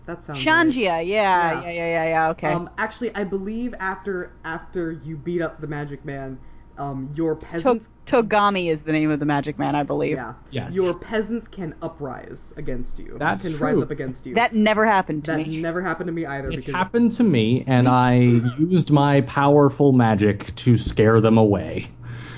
[0.09, 0.45] that sounds.
[0.45, 0.67] right.
[0.67, 1.61] Shanjia, yeah, Yeah.
[1.63, 2.29] yeah, yeah, yeah, yeah.
[2.31, 2.51] Okay.
[2.53, 6.39] Um, actually, I believe after after you beat up the Magic Man,
[6.77, 7.87] um, your peasants.
[8.07, 10.15] To- Togami is the name of the magic man, I believe.
[10.15, 10.33] yeah.
[10.49, 10.73] Yes.
[10.73, 13.17] Your peasants can uprise against you.
[13.19, 14.33] That's can rise up against you.
[14.33, 15.61] That never happened to That me.
[15.61, 16.49] never happened to me either.
[16.49, 18.15] It because happened to me, and I
[18.57, 21.91] used my powerful magic to scare them away.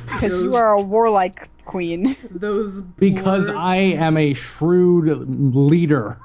[0.08, 2.18] Because you are a warlike queen.
[2.32, 6.20] those Because I am a shrewd leader.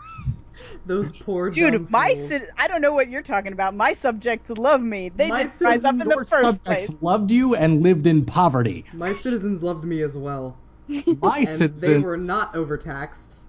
[0.87, 2.30] Those poor dumb Dude, my fools.
[2.30, 3.74] ci- I don't know what you're talking about.
[3.74, 5.09] My subjects love me.
[5.09, 7.03] They My didn't rise up in citizens- the Your first subjects place.
[7.03, 8.84] loved you and lived in poverty.
[8.93, 10.57] my citizens loved me as well,
[10.89, 13.41] My and citizens, they were not overtaxed.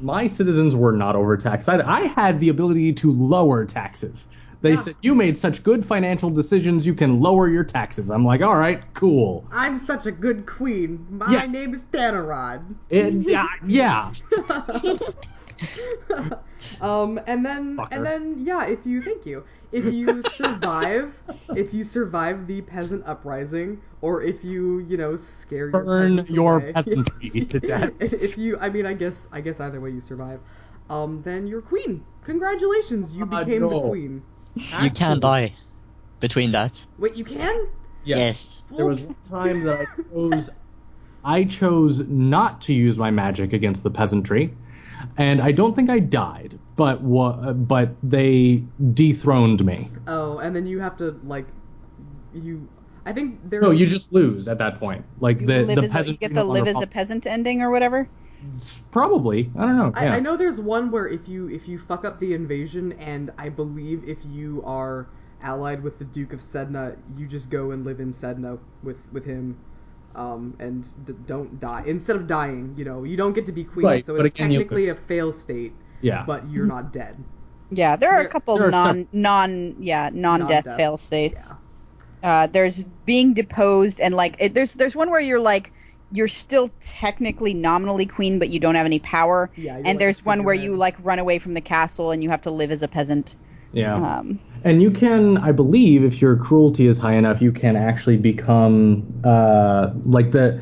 [0.00, 1.68] my citizens were not overtaxed.
[1.68, 4.26] I, I had the ability to lower taxes.
[4.62, 4.76] They Yeah.
[4.82, 8.10] said you made such good financial decisions, you can lower your taxes.
[8.10, 9.46] I'm like, all right, cool.
[9.52, 11.06] I'm such a good queen.
[11.10, 11.50] My Yes.
[11.50, 12.62] name is Thanarod.
[12.88, 14.12] It, yeah, yeah.
[16.80, 17.88] um, and then Fucker.
[17.92, 21.14] and then yeah, if you thank you, if you survive,
[21.56, 26.30] if you survive the peasant uprising, or if you you know scare your Burn peasants
[26.30, 27.92] your away, peasantry to death.
[28.00, 30.40] if you, I mean, I guess I guess either way you survive,
[30.90, 32.04] um, then you're queen.
[32.24, 33.88] Congratulations, you Uh, became the no.
[33.88, 34.22] queen.
[34.82, 35.54] You can die
[36.20, 36.84] between that.
[36.98, 37.68] Wait, you can?
[38.04, 38.62] Yes.
[38.70, 40.50] There was one time that I chose
[41.24, 44.54] I chose not to use my magic against the peasantry,
[45.16, 49.88] and I don't think I died, but wa- but they dethroned me.
[50.06, 51.46] Oh, and then you have to like,
[52.34, 52.68] you.
[53.04, 53.62] I think there's.
[53.62, 55.04] No, you just lose at that point.
[55.20, 57.70] Like the live the as a, you get the live as a peasant ending or
[57.70, 58.08] whatever.
[58.54, 59.50] It's probably.
[59.56, 59.92] I don't know.
[59.94, 60.14] I, yeah.
[60.14, 63.48] I know there's one where if you if you fuck up the invasion, and I
[63.48, 65.06] believe if you are
[65.42, 69.24] allied with the Duke of Sedna, you just go and live in Sedna with with
[69.24, 69.56] him,
[70.16, 71.82] um, and d- don't die.
[71.86, 74.50] Instead of dying, you know, you don't get to be queen, Right, so it's again,
[74.50, 74.98] technically a lose.
[75.06, 76.24] fail state, Yeah.
[76.26, 77.16] but you're not dead.
[77.70, 80.76] Yeah, there are There- a couple are non some- non yeah non death Non-death.
[80.76, 81.52] fail states.
[82.22, 82.42] Yeah.
[82.42, 85.72] Uh, there's being deposed and like it, there's there's one where you're like
[86.12, 89.50] you're still technically nominally queen, but you don't have any power.
[89.56, 92.30] Yeah, and like there's one where you like run away from the castle and you
[92.30, 93.34] have to live as a peasant.
[93.72, 93.94] yeah.
[93.94, 98.16] Um, And you can, I believe, if your cruelty is high enough, you can actually
[98.16, 100.60] become uh, like the.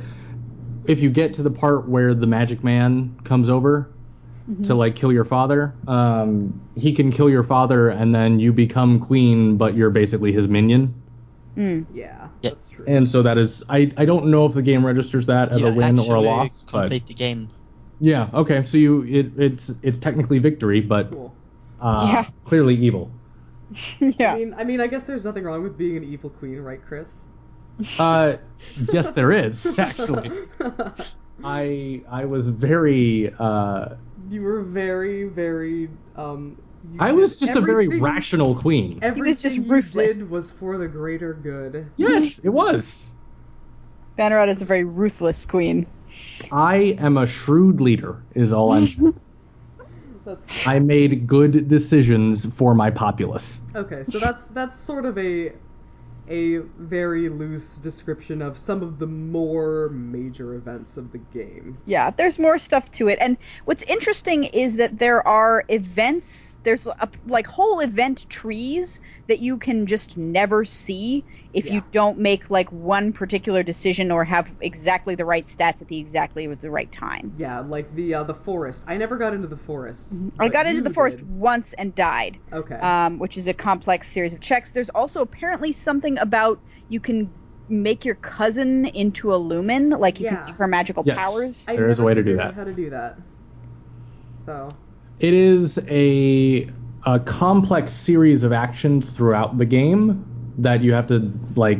[0.86, 3.88] If you get to the part where the magic man comes over
[4.64, 9.00] to like kill your father, um, he can kill your father, and then you become
[9.00, 10.94] queen, but you're basically his minion.
[11.56, 11.86] mm.
[11.90, 12.50] Yeah, Yeah.
[12.50, 12.84] that's true.
[12.86, 15.68] And so that is, I, I don't know if the game registers that as You
[15.68, 17.48] a win or a actually loss, but Complete the game.
[18.00, 18.62] yeah, okay.
[18.62, 21.34] So you, it, it's it's technically victory, but cool.
[21.80, 22.24] uh, Yeah.
[22.44, 23.10] clearly evil.
[24.00, 24.36] I yeah.
[24.36, 27.20] mean, I mean, I guess there's nothing wrong with being an evil queen, right, Chris?
[27.98, 28.36] Uh,
[28.92, 30.30] yes, there is actually.
[31.42, 33.96] I I was very uh,
[34.28, 35.88] you were very, very.
[36.16, 36.56] Um,
[36.92, 38.98] you I was just a very rational queen.
[39.02, 40.18] Everything just you ruthless.
[40.18, 41.90] did was for the greater good.
[41.96, 43.12] Yes, it was.
[44.18, 45.86] Thanarod is a very ruthless queen.
[46.52, 49.20] I am a shrewd leader, is all I'm saying.
[50.24, 53.60] That's I made good decisions for my populace.
[53.74, 54.04] okay.
[54.04, 55.52] So that's that's sort of a
[56.28, 61.78] a very loose description of some of the more major events of the game.
[61.86, 63.18] Yeah, there's more stuff to it.
[63.20, 69.40] And what's interesting is that there are events, there's a, like whole event trees that
[69.40, 71.74] you can just never see if Yeah.
[71.74, 75.98] you don't make like one particular decision or have exactly the right stats at the
[75.98, 77.32] exactly with the right time.
[77.36, 78.84] Yeah, like the uh, the forest.
[78.88, 80.12] I never got into the forest.
[80.14, 80.28] Mm-hmm.
[80.40, 81.28] I got into the forest did.
[81.28, 82.74] once and died, Okay.
[82.76, 84.72] um, which is a complex series of checks.
[84.72, 87.32] There's also apparently something about you can
[87.68, 90.36] make your cousin into a lumen, like you Yeah.
[90.36, 91.16] can give her magical Yes.
[91.18, 91.64] powers.
[91.68, 92.54] I there is a way to do that.
[92.54, 93.16] How to do that?
[94.38, 94.68] So
[95.20, 96.68] It is a
[97.06, 100.24] a complex series of actions throughout the game
[100.58, 101.78] that you have to like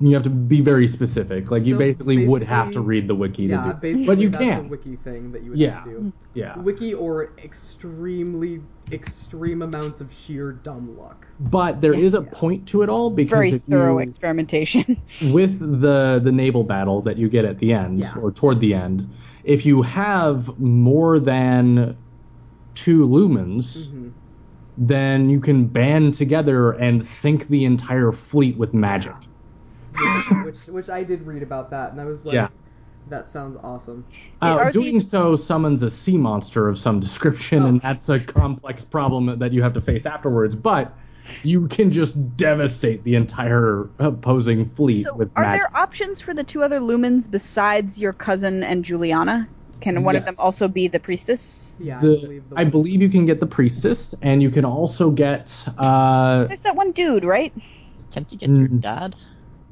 [0.00, 1.50] you have to be very specific.
[1.50, 3.74] Like you So basically, would have to read the wiki yeah, to do.
[3.74, 4.68] basically but you that's a can.
[4.68, 5.70] wiki thing that you would Yeah.
[5.76, 6.12] have to do.
[6.34, 6.58] Yeah.
[6.58, 11.26] Wiki or extremely extreme amounts of sheer dumb luck.
[11.38, 12.30] But there is a Yeah.
[12.32, 14.96] point to it all because Very if thorough you experimentation.
[15.32, 18.14] with the the naval battle that you get at the end Yeah.
[18.16, 19.08] or toward the end,
[19.44, 21.96] if you have more than
[22.74, 23.99] two lumens, hmm
[24.78, 29.14] then you can band together and sink the entire fleet with magic.
[29.92, 32.48] which, which which I did read about that, and I was like, Yeah.
[33.08, 34.04] that sounds awesome.
[34.40, 37.66] Uh, doing these- so summons a sea monster of some description, Oh.
[37.66, 40.54] and that's a complex problem that you have to face afterwards.
[40.54, 40.96] But
[41.42, 45.60] you can just devastate the entire opposing fleet So, with are magic.
[45.62, 49.46] there options for the two other lumens besides your cousin and Juliana?
[49.80, 51.72] Can one of them also be the priestess?
[51.78, 52.48] Yeah, I The- believe.
[52.50, 55.56] The I believe you can get the priestess, and you can also get.
[55.78, 57.52] Uh, There's that one dude, right?
[58.12, 58.80] Can't you get your Mm.
[58.80, 59.16] dad?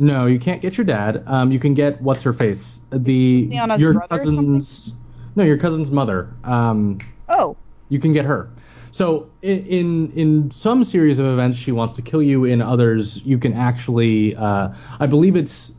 [0.01, 1.25] no, you can't get your dad.
[1.27, 4.37] Um, you can get what's her face, the Juliana's your brother or something?
[4.59, 4.95] cousin's.
[5.35, 6.29] No, your cousin's mother.
[6.45, 6.99] Um,
[7.29, 7.57] Oh,
[7.89, 8.49] you can get her.
[8.93, 12.45] So in, in in some series of events, she wants to kill you.
[12.45, 14.69] In others, you can actually, uh,
[15.01, 15.73] I believe it's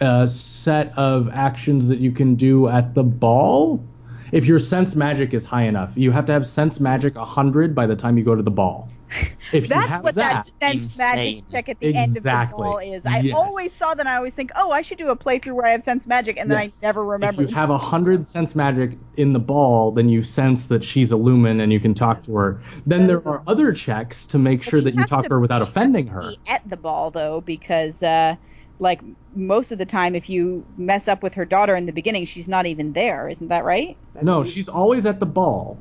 [0.00, 3.84] a set of actions that you can do at the ball.
[4.32, 7.86] If your sense magic is high enough, you have to have sense magic hundred by
[7.86, 8.90] the time you go to the ball.
[9.52, 12.48] If you that's have what that, that sense magic check at the end of the
[12.50, 13.04] ball is.
[13.06, 13.34] I Yes.
[13.36, 14.00] always saw that.
[14.00, 16.36] and I always think, oh, I should do a playthrough where I have sense magic,
[16.38, 16.82] and then Yes.
[16.82, 17.42] I never remember.
[17.42, 21.16] If you have hundred sense magic in the ball, then you sense that she's a
[21.16, 22.60] lumen and you can talk to her.
[22.86, 25.28] Then That there is are other checks to make But sure that you talk to-
[25.28, 26.20] to her without she has offending to her.
[26.30, 28.34] be at the ball though, because uh,
[28.78, 29.00] like
[29.34, 32.48] most of the time, if you mess up with her daughter in the beginning, she's
[32.48, 33.28] not even there.
[33.28, 33.96] Isn't that right?
[34.18, 35.78] I No, she's always at the ball.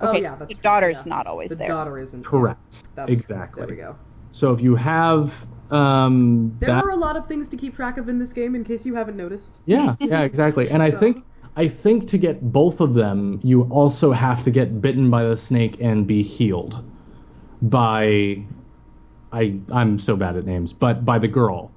[0.00, 1.02] Oh yeah, that's the true, daughter's yeah.
[1.06, 1.68] not always the there.
[1.68, 2.22] daughter isn't.
[2.22, 2.28] yeah.
[2.28, 2.82] Correct.
[2.94, 3.16] That's true.
[3.16, 3.60] exactly.
[3.62, 3.96] There we go.
[4.30, 7.96] So if you have um There that are a lot of things to keep track
[7.98, 9.60] of in this game, in case you haven't noticed.
[9.66, 11.24] yeah yeah exactly and I So- think
[11.56, 15.36] I think to get both of them you also have to get bitten by the
[15.36, 16.84] snake and be healed
[17.62, 18.44] by
[19.32, 21.75] I I'm so bad at names but by the girl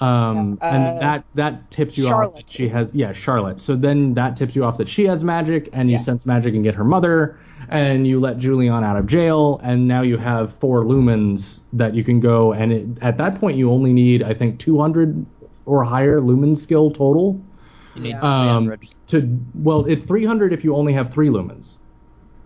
[0.00, 3.74] um Yeah, uh, and that that tips you off that she has yeah Charlotte so
[3.74, 5.98] then that tips you off that she has magic and you Yeah.
[5.98, 7.40] sense magic and get her mother
[7.70, 12.04] and you let Julian out of jail and now you have four lumens that you
[12.04, 15.26] can go and it, at that point you only need I think 200
[15.64, 17.46] or higher lumen skill total
[17.94, 18.88] You need Um, 300.
[19.08, 21.76] to well, it's 300 if you only have three lumens.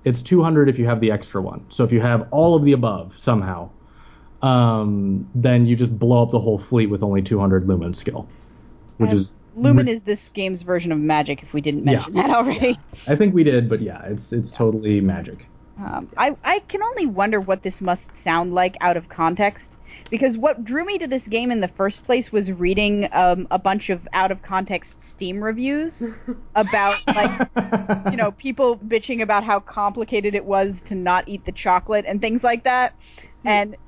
[0.05, 1.67] It's 200 if you have the extra one.
[1.71, 3.73] So if you have all of the above somehow,
[4.43, 8.29] um, then you just blow up the whole fleet with only 200 lumen skill,
[8.99, 11.43] which Um, is Lumen is this game's version of magic.
[11.43, 12.79] If we didn't mention that already.
[13.09, 15.47] I think we did, but yeah, it's it's totally magic.
[15.77, 19.77] Um, I, I can only wonder what this must sound like out of context.
[20.11, 23.59] Because what drew me to this game in the first place was reading um, a
[23.59, 26.03] bunch of out of context Steam reviews
[26.55, 27.51] about, like,
[28.11, 32.21] you know, people bitching about how complicated it was to not eat the chocolate and
[32.21, 32.95] things like that.
[33.45, 33.81] And, it-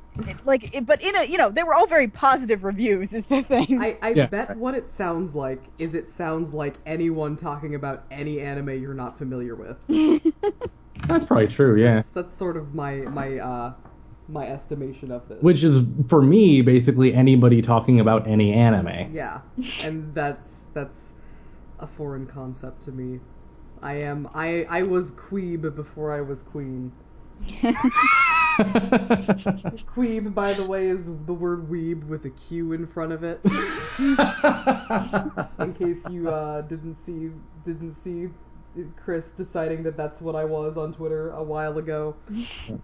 [0.44, 3.42] like, it, but in a, you know, they were all very positive reviews, is the
[3.42, 3.80] thing.
[3.80, 4.26] I, I Yeah.
[4.26, 8.94] bet what it sounds like is it sounds like anyone talking about any anime you're
[8.94, 9.84] not familiar with.
[11.08, 11.94] That's probably true, yeah.
[11.96, 13.72] That's, that's sort of my my uh
[14.28, 15.42] my estimation of this.
[15.42, 19.12] Which is for me basically anybody talking about any anime.
[19.12, 19.40] yeah,
[19.82, 21.12] and that's that's
[21.80, 23.20] a foreign concept to me.
[23.82, 26.92] I am I I was queeb before I was queen.
[29.94, 33.40] Queeb, by the way, is the word weeb with a Q in front of it.
[35.58, 37.30] in case you uh, didn't see
[37.64, 38.28] didn't see
[38.96, 42.14] Chris deciding that that's what I was on Twitter a while ago.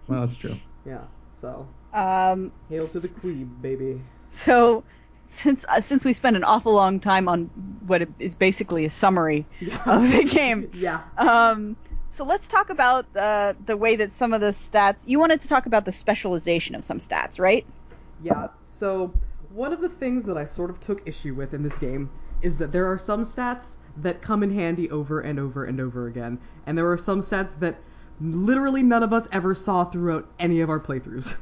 [0.07, 0.57] well, that's true.
[0.85, 1.03] Yeah.
[1.33, 4.01] So um, hail to the queeb, baby.
[4.31, 4.83] so,
[5.27, 7.45] since uh, since we spent an awful long time on
[7.85, 9.45] what is basically a summary
[9.85, 11.01] of the game, Yeah.
[11.17, 11.77] Um,
[12.09, 14.97] so let's talk about uh, the way that some of the stats.
[15.05, 17.65] You wanted to talk about the specialization of some stats, right?
[18.23, 18.47] Yeah.
[18.63, 19.13] So
[19.51, 22.09] one of the things that I sort of took issue with in this game
[22.41, 26.07] is that there are some stats that come in handy over and over and over
[26.07, 27.79] again, and there are some stats that
[28.21, 31.35] literally none of us ever saw throughout any of our playthroughs.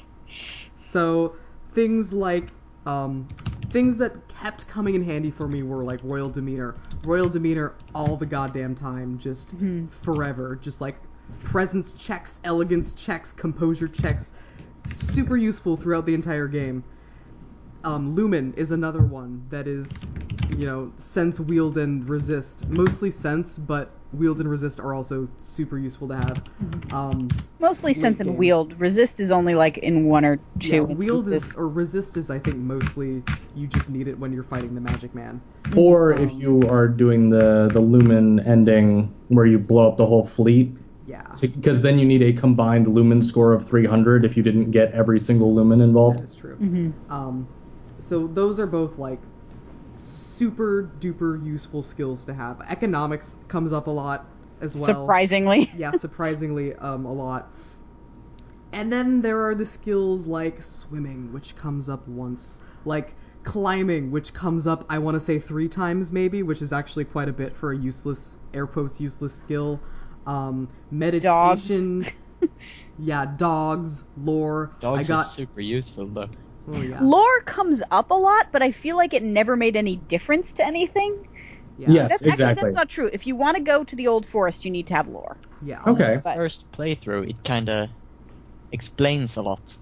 [0.76, 1.34] so
[1.72, 2.48] things like
[2.86, 3.26] um,
[3.74, 8.16] things that kept coming in handy for me were like royal demeanor, royal demeanor all
[8.16, 9.86] the goddamn time, just mm-hmm.
[10.04, 10.94] forever, just like
[11.42, 14.32] presence checks, elegance checks, composure checks,
[14.90, 16.84] super useful throughout the entire game.
[17.84, 20.04] Um, Lumen is another one that is,
[20.56, 22.66] you know, sense, wield, and resist.
[22.68, 26.42] Mostly sense, but wield and resist are also super useful to have.
[26.92, 27.28] Um,
[27.60, 28.28] Mostly sense game.
[28.28, 28.78] and wield.
[28.80, 30.68] Resist is only like in one or two.
[30.68, 31.50] yeah, wield instances.
[31.50, 33.22] is or resist is I think mostly
[33.54, 35.40] you just need it when you're fighting the Magic Man.
[35.76, 40.24] Or if you are doing the the lumen ending where you blow up the whole
[40.24, 40.76] fleet,
[41.06, 44.92] Yeah, because then you need a combined lumen score of 300 if you didn't get
[44.92, 46.20] every single lumen involved.
[46.20, 46.56] That's true.
[46.56, 47.12] Mm-hmm.
[47.12, 47.48] Um,
[48.04, 49.20] so those are both like
[49.98, 52.60] super duper useful skills to have.
[52.68, 54.26] Economics comes up a lot
[54.60, 54.84] as well.
[54.84, 55.70] Surprisingly.
[55.76, 57.50] yeah, surprisingly, um, a lot.
[58.72, 64.34] And then there are the skills like swimming, which comes up once, like climbing, which
[64.34, 67.56] comes up, I want to say three times maybe, which is actually quite a bit
[67.56, 69.80] for a useless, air quotes, useless skill.
[70.26, 72.06] Um, meditation.
[72.98, 74.72] yeah, dogs, lore.
[74.80, 75.26] Dogs I got.
[75.26, 76.28] is super useful though.
[76.68, 76.98] Oh, yeah.
[77.00, 80.66] Lore comes up a lot, but I feel like it never made any difference to
[80.66, 81.28] anything.
[81.78, 81.90] yeah.
[81.90, 82.10] Yes.
[82.10, 82.62] That's actually exactly.
[82.64, 83.10] that's not true.
[83.12, 85.36] If you want to go to the old forest, you need to have lore.
[85.62, 85.82] Yeah.
[85.86, 86.20] Okay.
[86.22, 87.88] But- First playthrough, it kind of
[88.72, 89.76] explains a lot.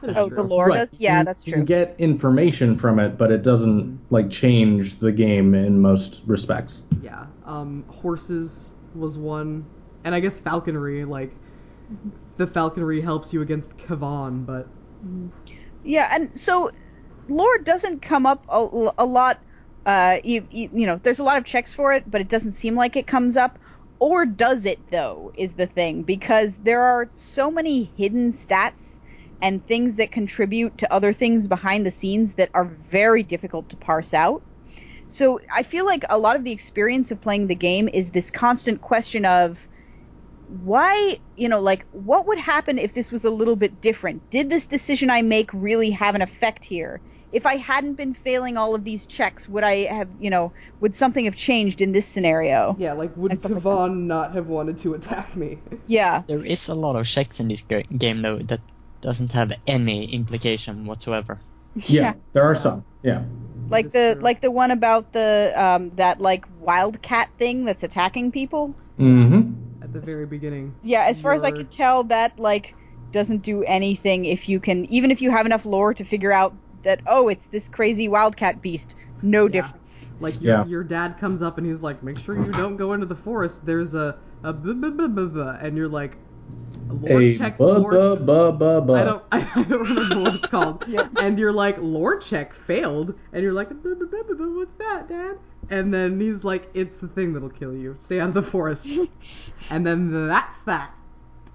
[0.00, 0.36] that is Oh, true.
[0.36, 0.76] the lore Right.
[0.78, 0.94] does.
[0.98, 1.58] Yeah, You- that's true.
[1.58, 6.84] You get information from it, but it doesn't like change the game in most respects.
[7.02, 7.26] Yeah.
[7.44, 9.64] Um, horses was one,
[10.04, 11.04] and I guess falconry.
[11.04, 11.34] Like,
[12.36, 14.68] the falconry helps you against Kavan, but
[15.82, 16.70] Yeah, and so
[17.28, 19.40] lore doesn't come up a, a lot.
[19.86, 22.52] Uh, you, you, you know, there's a lot of checks for it, but it doesn't
[22.52, 23.58] seem like it comes up.
[24.00, 25.32] Or does it though?
[25.36, 29.00] Is the thing because there are so many hidden stats
[29.42, 33.76] and things that contribute to other things behind the scenes that are very difficult to
[33.76, 34.42] parse out.
[35.08, 38.30] So I feel like a lot of the experience of playing the game is this
[38.30, 39.58] constant question of
[40.48, 44.28] why, you know, like what would happen if this was a little bit different?
[44.30, 47.00] Did this decision I make really have an effect here?
[47.30, 50.94] If I hadn't been failing all of these checks, would I have, you know, would
[50.94, 52.74] something have changed in this scenario?
[52.78, 55.58] yeah, like would And stuff like Kavan not have wanted to attack me?
[55.86, 56.22] Yeah.
[56.26, 58.60] There is a lot of checks in this ga- game though that
[59.02, 61.38] doesn't have any implication whatsoever.
[61.82, 62.84] Yeah, there are some.
[63.02, 63.22] Yeah.
[63.68, 64.22] Like the true.
[64.22, 68.74] like the one about the um that like wildcat thing that's attacking people.
[68.98, 69.67] Mm-hmm.
[69.94, 70.74] At the very beginning.
[70.82, 72.74] Yeah, as far as I Your- could tell, that like
[73.12, 76.54] doesn't do anything if you can, even if you have enough lore to figure out
[76.84, 78.94] that oh, it's this crazy wildcat beast.
[79.22, 79.62] No Yeah.
[79.62, 80.08] difference.
[80.20, 80.64] Like your Yeah.
[80.66, 83.64] your dad comes up and he's like, "Make sure you don't go into the forest.
[83.66, 86.16] There's a a blah, blah, blah, blah, blah," and you're like,
[86.88, 88.94] "Lore A check, bu lore bu bu bu bu.
[88.94, 90.84] I don't I don't remember what it's called.
[91.20, 93.14] And you're like, lore check failed.
[93.32, 95.38] And you're like, "Buh, buh, buh, buh, buh, what's that, Dad?
[95.70, 97.96] And then he's like, "It's the thing that'll kill you.
[97.98, 98.88] Stay out of the forest."
[99.70, 100.94] and then that's that.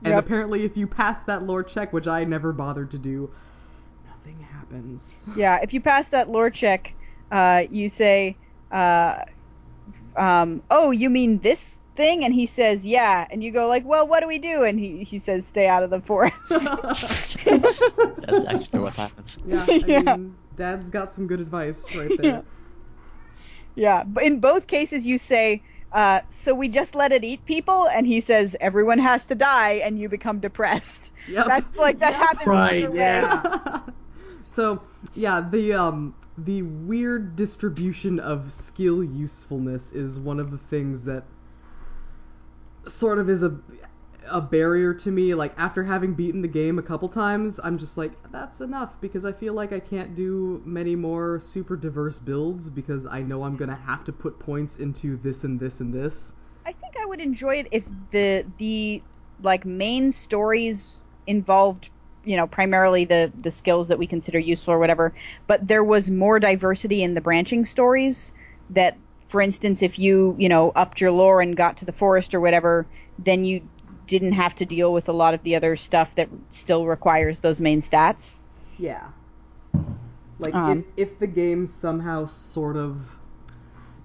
[0.05, 0.25] And Yep.
[0.25, 3.31] apparently, if you pass that lore check, which I never bothered to do,
[4.05, 5.29] nothing happens.
[5.35, 6.93] Yeah, if you pass that lore check,
[7.31, 8.37] uh, you say,
[8.71, 9.19] uh,
[10.15, 14.07] um, "Oh, you mean this thing?" And he says, "Yeah." And you go like, "Well,
[14.07, 16.51] what do we do?" And he he says, "Stay out of the forest."
[18.27, 19.37] That's actually what happens.
[19.45, 19.99] yeah, I Yeah.
[20.01, 22.25] mean, Dad's got some good advice right there.
[22.25, 22.41] yeah,
[23.75, 25.63] but in both cases, you say.
[25.91, 29.73] Uh, so we just let it eat people, and he says everyone has to die,
[29.73, 31.11] and you become depressed.
[31.27, 31.45] Yep.
[31.45, 32.15] That's like that Yep.
[32.15, 32.47] happens.
[32.47, 32.93] Right.
[32.93, 33.81] Yeah.
[34.45, 34.81] so
[35.15, 41.23] yeah, the um the weird distribution of skill usefulness is one of the things that
[42.87, 43.57] sort of is a
[44.29, 45.33] a barrier to me.
[45.33, 49.25] Like after having beaten the game a couple times, I'm just like that's enough because
[49.25, 53.55] I feel like I can't do many more super diverse builds because I know I'm
[53.55, 56.33] gonna have to put points into this and this and this.
[56.65, 59.01] I think I would enjoy it if the the
[59.41, 61.89] like main stories involved,
[62.23, 65.13] you know, primarily the the skills that we consider useful or whatever,
[65.47, 68.31] but there was more diversity in the branching stories
[68.69, 68.97] that
[69.33, 72.39] for instance, if you, you know, upped your lore and got to the forest or
[72.39, 72.85] whatever,
[73.17, 73.67] then you
[74.07, 77.59] didn't have to deal with a lot of the other stuff that still requires those
[77.59, 78.41] main stats.
[78.77, 79.07] Yeah.
[80.39, 80.79] Like Um.
[80.97, 83.17] if if the game somehow sort of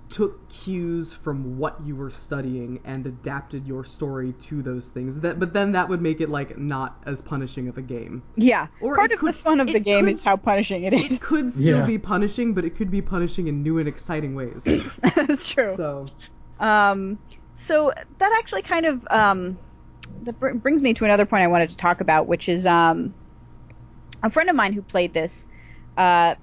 [0.08, 5.38] took cues from what you were studying and adapted your story to those things, that
[5.38, 8.22] but then that would make it like not as punishing of a game.
[8.36, 8.68] Yeah.
[8.80, 11.00] Or Part it of the fun of the game could is how punishing it is.
[11.02, 11.22] it It is.
[11.22, 11.86] could still Yeah.
[11.86, 14.70] be punishing, but it could be punishing in new and exciting ways.
[15.14, 15.74] That's true.
[15.76, 16.06] So
[16.58, 17.18] Um,
[17.54, 19.58] so that actually kind of um,
[20.24, 23.14] that br- brings me to another point I wanted to talk about, which is um,
[24.22, 25.46] a friend of mine who played this
[25.96, 26.34] uh,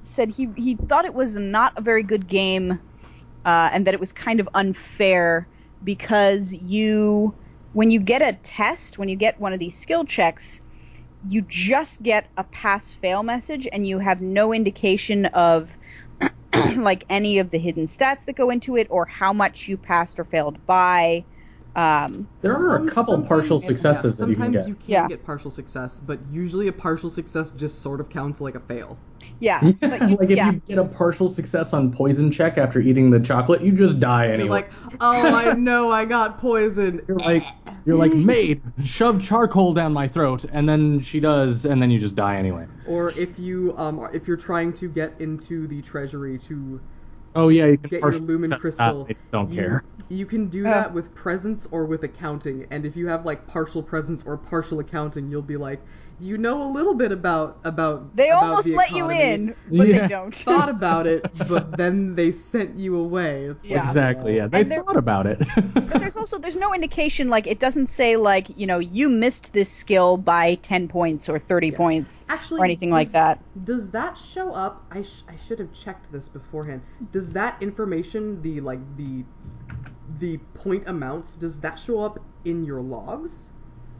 [0.00, 2.72] said he he thought it was not a very good game,
[3.44, 5.48] uh, and that it was kind of unfair
[5.82, 7.34] because you
[7.72, 10.60] when you get a test, when you get one of these skill checks,
[11.28, 15.70] you just get a pass fail message, and you have no indication of
[16.76, 20.18] like any of the hidden stats that go into it or how much you passed
[20.18, 21.24] or failed by.
[21.76, 24.74] Um, There are some- a couple sometimes- partial yeah, successes that you can sometimes you
[24.74, 25.08] can Yeah.
[25.08, 28.96] get partial success, but usually a partial success just sort of counts like a fail.
[29.40, 30.52] yeah, Yeah, you- like if yeah.
[30.52, 34.26] you get a partial success on poison check after eating the chocolate, you just die
[34.26, 34.48] You're anyway.
[34.50, 34.70] like,
[35.00, 37.02] oh, I know I got poisoned.
[37.08, 37.44] you're like,
[37.86, 41.98] you're like, maid, shove charcoal down my throat, and then she does, and then you
[41.98, 42.66] just die anyway.
[42.86, 46.80] Or if you um if you're trying to get into the treasury to
[47.34, 49.84] Oh yeah, you can get your lumen crystal, I don't you, care.
[50.08, 50.70] You can do Oh.
[50.70, 54.78] that with presence or with accounting, and if you have like partial presence or partial
[54.80, 55.82] accounting, you'll be like,
[56.20, 58.14] you know a little bit about about.
[58.16, 60.00] They about almost the let you in, but Yeah.
[60.02, 60.34] they don't.
[60.50, 63.44] Thought about it, but then they sent you away.
[63.46, 63.78] It's Yeah.
[63.78, 64.36] like, Exactly.
[64.36, 65.38] Yeah, uh, they And there- thought about it.
[65.74, 69.52] but there's also there's no indication like it doesn't say like you know you missed
[69.52, 71.76] this skill by 10 points or 30 Yes.
[71.76, 74.84] points Actually, or anything like that Does that show up?
[74.90, 76.82] I, sh- I should have checked this beforehand.
[77.12, 79.24] Does that information, the like the
[80.20, 83.50] the point amounts, does that show up in your logs?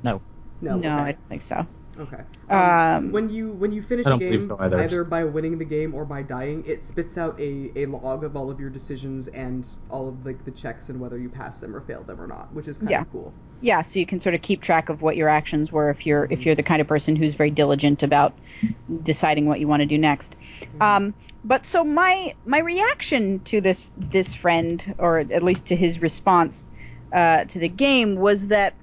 [0.03, 0.21] No.
[0.61, 0.77] No.
[0.77, 0.89] no okay.
[0.89, 1.67] i don't think so
[1.99, 2.23] Okay.
[2.51, 4.79] Um, when you when you finish I a don't game, so either.
[4.81, 8.37] either by winning the game or by dying, it spits out a, a log of
[8.37, 11.75] all of your decisions and all of like the checks and whether you passed them
[11.75, 13.03] or failed them or not, which is kind Yeah.
[13.03, 13.33] of cool.
[13.61, 16.27] yeah so you can sort of keep track of what your actions were if you're
[16.31, 18.37] if you're the kind of person who's very diligent about
[19.03, 20.37] deciding what you want to do next
[20.81, 21.15] um
[21.45, 26.67] but so my my reaction to this this friend or at least to his response
[27.13, 28.75] uh, to the game was that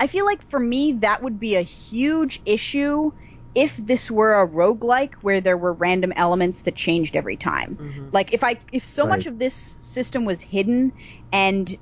[0.00, 3.12] I feel like for me that would be a huge issue
[3.54, 7.78] if this were a roguelike where there were random elements that changed every time.
[7.78, 8.12] Mhm.
[8.12, 10.92] Like if I if so much of this system was hidden
[11.32, 11.76] and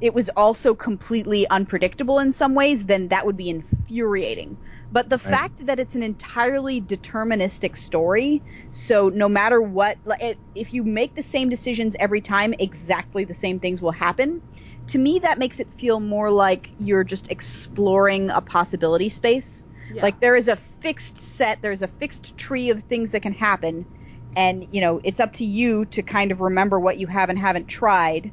[0.00, 4.58] it was also completely unpredictable in some ways, then that would be infuriating.
[4.92, 5.30] But the Right.
[5.30, 9.98] fact that it's an entirely deterministic story, so no matter what,
[10.54, 14.42] if you make the same decisions every time, exactly the same things will happen.
[14.88, 19.66] To me, that makes it feel more like you're just exploring a possibility space.
[19.92, 20.02] Yeah.
[20.02, 23.86] Like there is a fixed set, there's a fixed tree of things that can happen,
[24.36, 27.38] and you know it's up to you to kind of remember what you have and
[27.38, 28.32] haven't tried,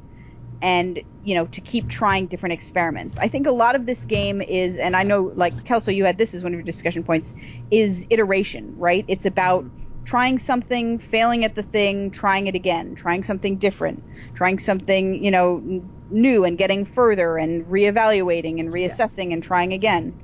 [0.60, 3.18] and you know to keep trying different experiments.
[3.18, 6.18] I think a lot of this game is, and I know like Kelso, you had
[6.18, 7.34] this as one of your discussion points,
[7.70, 9.04] is iteration, right?
[9.08, 9.81] It's about mm-hmm.
[10.04, 14.02] Trying something, failing at the thing, trying it again, trying something different,
[14.34, 19.72] trying something you know n- new, and getting further, and reevaluating and reassessing and trying
[19.72, 20.14] again.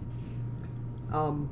[1.12, 1.50] Um,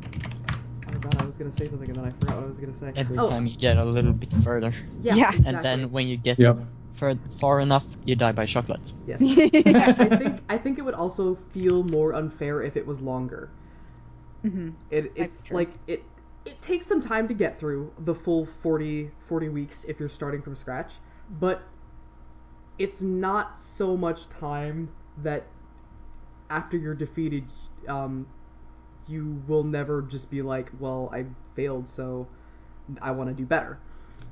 [0.89, 2.59] oh god, I was was gonna say something and then I forgot what I was
[2.59, 2.93] gonna say.
[2.97, 5.33] Every oh, time you get a little bit further, yeah, Yeah.
[5.33, 5.45] exactly.
[5.45, 6.59] and then when you get Yep.
[6.95, 8.93] far, far enough, you die by chocolate.
[9.07, 9.23] yes,
[9.75, 13.51] I, I think I think it would also feel more unfair if it was longer.
[14.45, 14.71] Mm-hmm.
[14.91, 16.05] It, it's like it
[16.47, 20.41] it takes some time to get through the full 40, 40 weeks if you're starting
[20.41, 20.95] from scratch,
[21.41, 21.63] but
[22.79, 24.89] it's not so much time
[25.23, 25.45] that
[26.51, 27.45] after you're defeated,
[27.89, 28.27] um,
[29.09, 32.27] you will never just be like, well, I failed, so
[33.03, 33.79] I want to do better.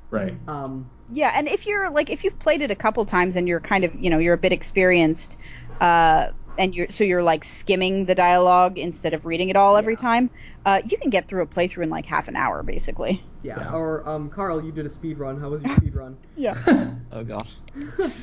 [0.09, 0.35] Right.
[0.47, 3.59] Um, Yeah, and if you're like if you've played it a couple times and you're
[3.59, 5.37] kind of you know you're a bit experienced,
[5.81, 9.95] uh, and you're so you're like skimming the dialogue instead of reading it all every
[9.95, 10.29] time,
[10.65, 13.23] uh, you can get through a playthrough in like half an hour basically.
[13.43, 13.59] yeah.
[13.59, 13.71] Yeah.
[13.73, 15.39] Or um, Carl, you did a speed run.
[15.39, 16.17] How was your speed run?
[16.35, 16.55] Yeah.
[17.11, 17.47] Oh god.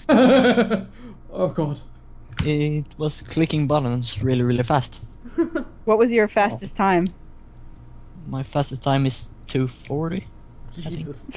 [1.31, 1.81] oh god.
[2.45, 5.01] It was clicking buttons really, really fast.
[5.85, 7.07] What was your fastest time?
[8.27, 10.27] My fastest time is 240.
[10.73, 11.29] Jesus,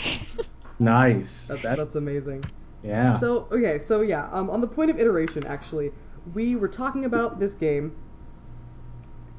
[0.79, 1.47] Nice.
[1.47, 2.43] that's, that's amazing.
[2.81, 3.13] yeah.
[3.17, 5.91] So okay, so yeah, um, on the point of iteration, actually,
[6.33, 7.95] we were talking about this game.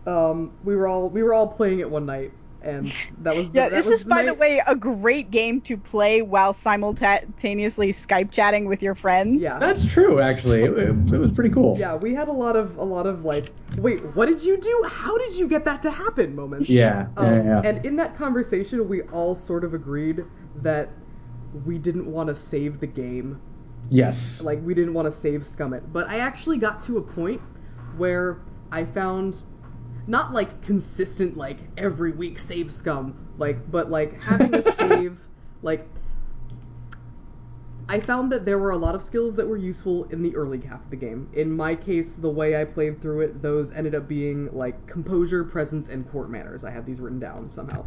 [0.07, 2.33] Um, we were all we were all playing it one night,
[2.63, 5.77] and that was Yeah, that this was is by the way a great game to
[5.77, 9.43] play while simultaneously Skype chatting with your friends.
[9.43, 10.21] Yeah, That's true.
[10.21, 11.77] Actually, it, it, it was pretty cool.
[11.79, 14.85] yeah, we had a lot of a lot of like, wait, what did you do?
[14.89, 16.37] How did you get that to happen?
[16.37, 16.71] Moments.
[16.71, 17.09] Yeah.
[17.17, 17.63] Um, yeah, yeah.
[17.65, 20.25] And in that conversation, we all sort of agreed
[20.57, 20.91] that
[21.65, 23.41] we didn't want to save the game
[23.89, 24.41] yes.
[24.41, 27.41] like we didn't want to save scum it, but i actually got to a point
[27.97, 28.39] where
[28.73, 29.43] i found
[30.07, 35.21] not like consistent like every week save scum like but like having a save
[35.63, 35.87] like
[37.89, 40.61] i found that there were a lot of skills that were useful in the early
[40.61, 41.29] half of the game.
[41.35, 45.45] In my case the way i played through it those ended up being like composure
[45.45, 46.65] presence and court manners.
[46.65, 47.85] I have these written down somehow.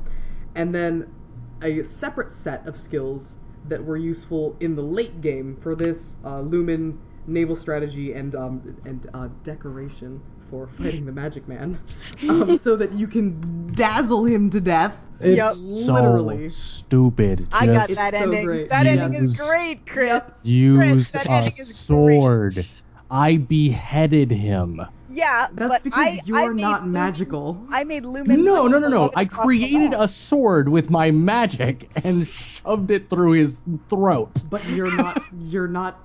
[0.55, 1.13] And then
[1.61, 3.35] a separate set of skills
[3.69, 8.75] that were useful in the late game for this uh, Lumen naval strategy and um,
[8.85, 11.79] and uh, decoration for fighting the Magic Man,
[12.29, 14.99] um, so that you can dazzle him to death.
[15.19, 15.53] It's Yep.
[15.85, 16.49] so Literally.
[16.49, 17.47] stupid.
[17.51, 18.45] I got Just that so ending.
[18.45, 18.69] great.
[18.69, 20.23] That ending is great, Chris.
[20.43, 22.67] Use that a ending is sword.
[23.09, 24.81] I beheaded him.
[25.11, 27.65] Yeah, That's but because I, you're I made not Lumen- magical.
[27.69, 28.43] I made Lumen.
[28.43, 29.11] No, no, no, no.
[29.15, 32.27] I created a sword with my magic and
[32.63, 34.43] shoved it through his throat.
[34.49, 36.03] but you're not you're not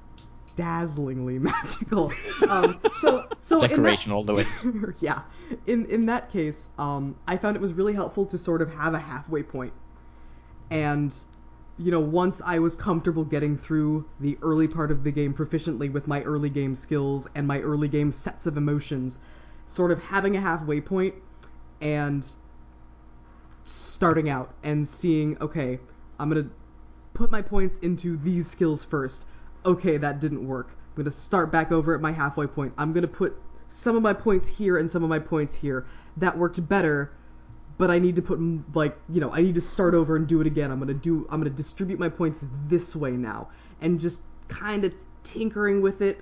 [0.57, 2.13] dazzlingly magical.
[2.49, 4.47] Um, so so in Decoration all the way.
[5.01, 5.23] yeah.
[5.67, 8.95] In in that case, um, I found it was really helpful to sort of have
[8.95, 9.45] a halfway.
[10.71, 11.15] And
[11.79, 15.93] you know, once I was comfortable getting through the early part of the game proficiently
[15.93, 19.19] with my early game skills and my early game sets of emotions,
[19.67, 21.15] sort of having a halfway point
[21.81, 22.27] and
[23.65, 25.81] starting out and seeing, okay,
[26.19, 26.51] I'm going to
[27.13, 29.25] put my points into these skills first.
[29.67, 30.69] Okay, that didn't work.
[30.71, 32.73] I'm going to start back over at my halfway point.
[32.79, 35.87] I'm going to put some of my points here and some of my points here.
[36.19, 37.11] That worked better,
[37.79, 38.41] but I need to put
[38.75, 40.71] like, you know, I need to start over and do it again.
[40.71, 43.49] I'm going to do I'm going to distribute my points this way now
[43.81, 46.21] and just kind of tinkering with it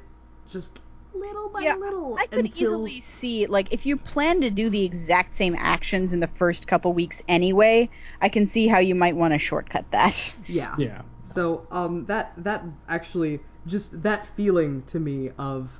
[0.50, 0.80] just
[1.14, 4.70] little by Yeah, little I could until easily see, like, if you plan to do
[4.70, 7.90] the exact same actions in the first couple weeks anyway,
[8.20, 10.34] I can see how you might want to shortcut that.
[10.46, 10.74] yeah.
[10.78, 11.02] Yeah.
[11.22, 15.78] So um that that actually just that feeling to me of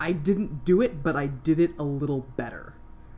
[0.00, 2.74] I didn't do it but I did it a little better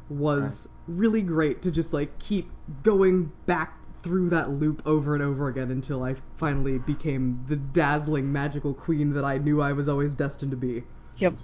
[0.09, 2.51] was really great to just like keep
[2.83, 8.33] going back through that loop over and over again until I finally became the dazzling
[8.33, 10.83] magical queen that I knew I was always destined to be.
[11.17, 11.35] Yep.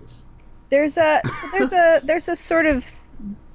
[0.71, 2.85] There's a so there's a there's a sort of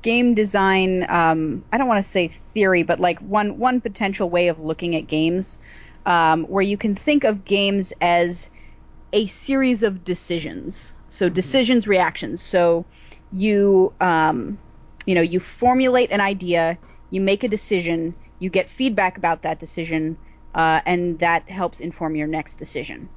[0.02, 4.48] game design um, I don't want to say theory, but like one one potential way
[4.48, 5.58] of looking at games
[6.06, 8.50] um, where you can think of games as
[9.14, 10.94] a series of decisions.
[11.10, 12.42] So decisions, reactions.
[12.42, 12.86] So
[13.34, 14.58] you um,
[15.06, 16.78] you know you formulate an idea,
[17.10, 20.18] you make a decision, you get feedback about that decision,
[20.56, 23.10] uh, and that helps inform your next decision.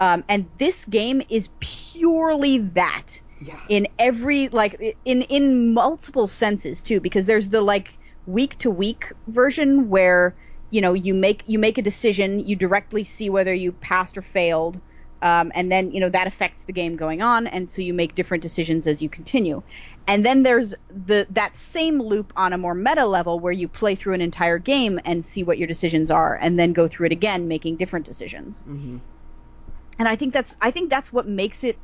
[0.00, 3.58] Um, and this game is purely that Yeah.
[3.68, 9.12] in every like in in multiple senses too because there's the like week to week
[9.28, 10.36] version where
[10.70, 14.22] you know you make you make a decision you directly see whether you passed or
[14.22, 14.80] failed
[15.22, 18.14] um, and then you know that affects the game going on and so you make
[18.14, 19.62] different decisions as you continue
[20.08, 23.94] and then there's the that same loop on a more meta level where you play
[23.94, 27.12] through an entire game and see what your decisions are and then go through it
[27.12, 29.00] again making different decisions Mhm.
[29.98, 31.78] and I think that's I think that's what makes it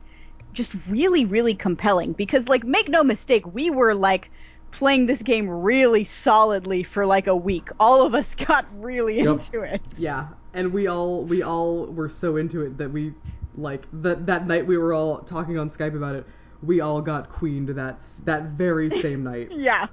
[0.53, 4.31] just really really compelling because like make no mistake we were like
[4.71, 7.69] playing this game really solidly for like a week.
[7.79, 9.27] All of us got really Yep.
[9.29, 9.83] into it.
[9.99, 13.15] Yeah, and we all we all were so into it that we
[13.57, 16.27] like that that night we were all talking on Skype about it.
[16.66, 19.51] We all got queened that that very same night.
[19.53, 19.86] Yeah.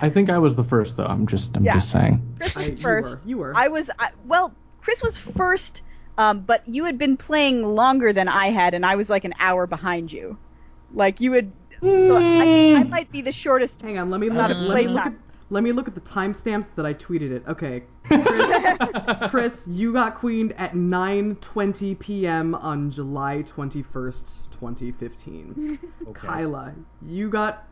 [0.00, 1.06] I think I was the first though.
[1.06, 1.74] I'm just I'm Yeah.
[1.74, 2.36] just saying.
[2.38, 3.52] Chris was I- you were, you were.
[3.56, 4.52] I was I, well.
[4.80, 5.80] Chris was first,
[6.18, 9.32] um, but you had been playing longer than I had, and I was like an
[9.38, 10.36] hour behind you.
[10.92, 11.50] Like you had.
[11.80, 13.80] So I think I might be the shortest.
[13.82, 15.12] Hang on, let me look Not let me look at
[15.50, 17.44] let me look at the timestamps that I tweeted it.
[17.46, 22.54] Okay, Chris, Chris, you got queened at 9:20 p.m.
[22.54, 24.38] on July 21st,
[24.72, 25.78] 2015.
[26.14, 26.74] Kyla,
[27.06, 27.66] you got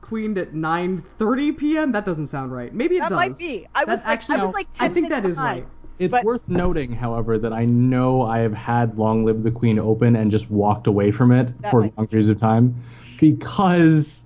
[0.00, 1.92] queened at 9:30 p.m.
[1.92, 2.72] That doesn't sound right.
[2.72, 3.16] Maybe it That does.
[3.16, 3.66] might be.
[3.74, 5.36] I was That like, actually, I was like 10 I think that is minutes is
[5.36, 5.60] behind.
[5.64, 5.68] right.
[5.98, 9.78] It's But- worth noting, however, that I know I have had Long Live the Queen
[9.78, 12.74] open and just walked away from it That for might- long periods of time
[13.18, 14.24] because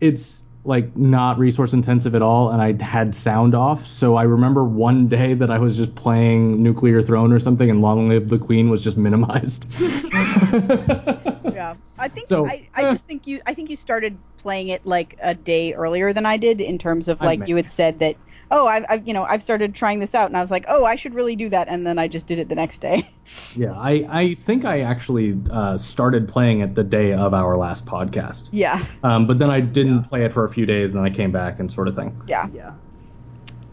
[0.00, 3.86] it's like not resource intensive at all and I had sound off.
[3.86, 7.82] So I remember one day that I was just playing Nuclear Throne or something and
[7.82, 9.66] Long Live the Queen was just minimized.
[11.54, 14.84] Yeah, I think So, I, I just think you I think you started playing it
[14.84, 18.16] like a day earlier than I did in terms of like you had said that
[18.50, 20.84] oh I've, I've you know I've started trying this out and I was like oh
[20.84, 23.08] I should really do that and then I just did it the next day.
[23.56, 27.86] Yeah, I, I think I actually uh, started playing it the day of our last
[27.86, 28.50] podcast.
[28.52, 31.14] yeah, Um, but then I didn't play it for a few days and then I
[31.14, 32.20] came back and sort of thing.
[32.26, 32.48] yeah.
[32.52, 32.74] Yeah.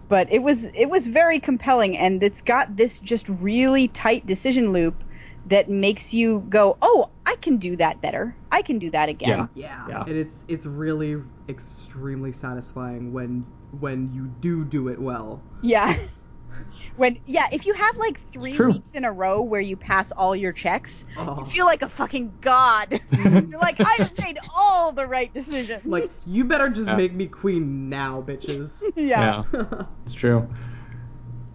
[0.07, 4.71] But it was it was very compelling and it's got this just really tight decision
[4.71, 5.03] loop
[5.47, 9.49] that makes you go oh I can do that better I can do that again.
[9.53, 9.85] Yeah.
[9.89, 10.03] Yeah.
[10.03, 13.45] And it's it's really extremely satisfying when
[13.79, 15.41] when you do do it well.
[15.61, 15.97] Yeah.
[16.97, 18.73] When yeah, if you have like three true.
[18.73, 21.39] weeks in a row where you pass all your checks, Oh.
[21.39, 22.99] you feel like a fucking god.
[23.11, 25.85] You're like, I have made all the right decisions.
[25.85, 26.97] Like you better just Yeah.
[26.97, 28.83] make me queen now, bitches.
[28.95, 29.43] yeah.
[30.03, 30.47] it's true.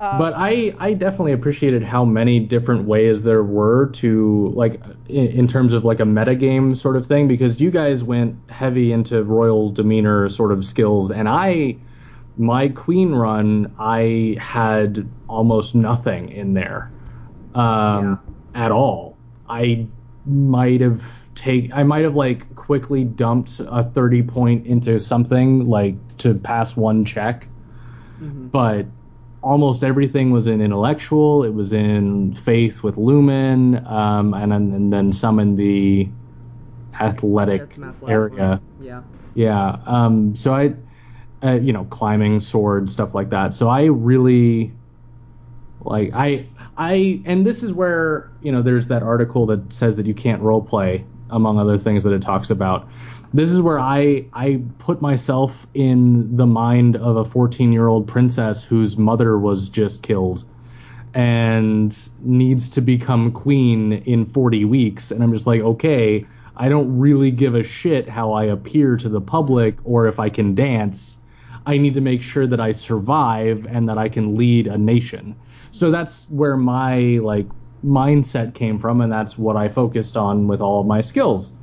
[0.01, 5.26] Uh, but I, I definitely appreciated how many different ways there were to like in,
[5.28, 9.22] in terms of like a metagame sort of thing because you guys went heavy into
[9.24, 11.76] royal demeanor sort of skills and I
[12.36, 16.90] my queen run I had almost nothing in there
[17.54, 18.20] um,
[18.54, 19.16] at all.
[19.48, 19.86] I
[20.26, 25.94] might have take I might have like quickly dumped a 30 point into something like
[26.18, 27.48] to pass one check
[28.20, 28.50] Mhm.
[28.50, 28.86] but
[29.42, 31.44] almost everything was in intellectual.
[31.44, 36.08] It was in faith with Lumen, um, and then and then some in the
[36.98, 37.76] athletic
[38.08, 38.60] area.
[38.80, 39.02] Yeah.
[39.34, 39.76] Yeah.
[39.86, 40.74] Um, so I,
[41.42, 43.54] uh, you know, climbing, sword, stuff like that.
[43.54, 44.72] So I really,
[45.80, 46.46] like, I,
[46.76, 50.40] I, and this is where you know, there's that article that says that you can't
[50.40, 52.88] role play, among other things that it talks about.
[53.34, 58.06] This is where I, I put myself in the mind of a 14 year old
[58.06, 60.44] princess whose mother was just killed
[61.12, 65.10] and needs to become queen in 40 weeks.
[65.10, 66.24] And I'm just like, okay,
[66.56, 70.30] I don't really give a shit how I appear to the public or if I
[70.30, 71.18] can dance.
[71.66, 75.36] I need to make sure that I survive and that I can lead a nation.
[75.72, 77.48] So that's where my like
[77.84, 81.55] mindset came from, and that's what I focused on with all of my skills.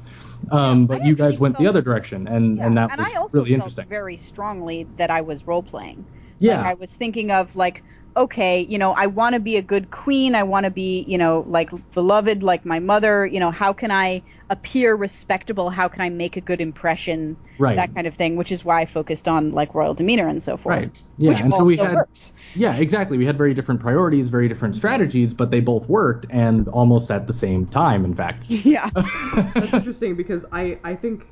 [0.51, 3.09] Um, but I you guys went the other direction, and Yeah, and that and was
[3.15, 3.87] I also really felt interesting.
[3.89, 6.07] very strongly that I was role playing.
[6.39, 7.83] yeah, Like, I was thinking of like,
[8.15, 10.35] okay, you know, I want to be a good queen.
[10.35, 13.25] I want to be, you know, like beloved, like my mother.
[13.25, 14.23] You know, how can I
[14.53, 15.69] appear respectable?
[15.69, 17.37] How can I make a good impression?
[17.57, 17.75] right.
[17.75, 18.35] That kind of thing.
[18.35, 20.77] Which is why I focused on like royal demeanor and so forth.
[20.77, 20.91] Right.
[21.17, 22.33] Yeah, which and so also we had works.
[22.53, 23.17] yeah, exactly.
[23.17, 27.27] We had very different priorities, very different strategies, but they both worked and almost at
[27.27, 28.45] the same time, in fact.
[28.49, 28.89] Yeah.
[29.55, 31.25] That's interesting because I I think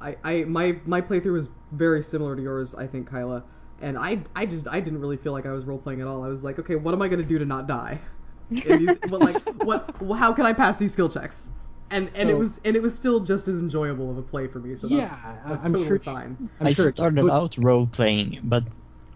[0.00, 2.74] I, I my my playthrough was very similar to yours.
[2.74, 3.44] I think Kyla,
[3.80, 6.24] and I I just I didn't really feel like I was role playing at all.
[6.24, 8.00] I was like, okay, what am I gonna do to not die?
[8.50, 9.94] These, but like, what?
[10.16, 11.50] How can I pass these skill checks?
[11.90, 14.58] And and it was and it was still just as enjoyable of a play for
[14.60, 14.76] me.
[14.76, 16.50] So that's, Yeah, that's I'm totally sure- fine.
[16.60, 18.64] I'm I sure started could- out role playing, but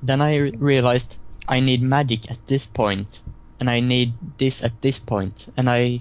[0.02, 1.18] then I realized
[1.48, 3.22] I need magic at this point,
[3.60, 6.00] and I need this at this point, and I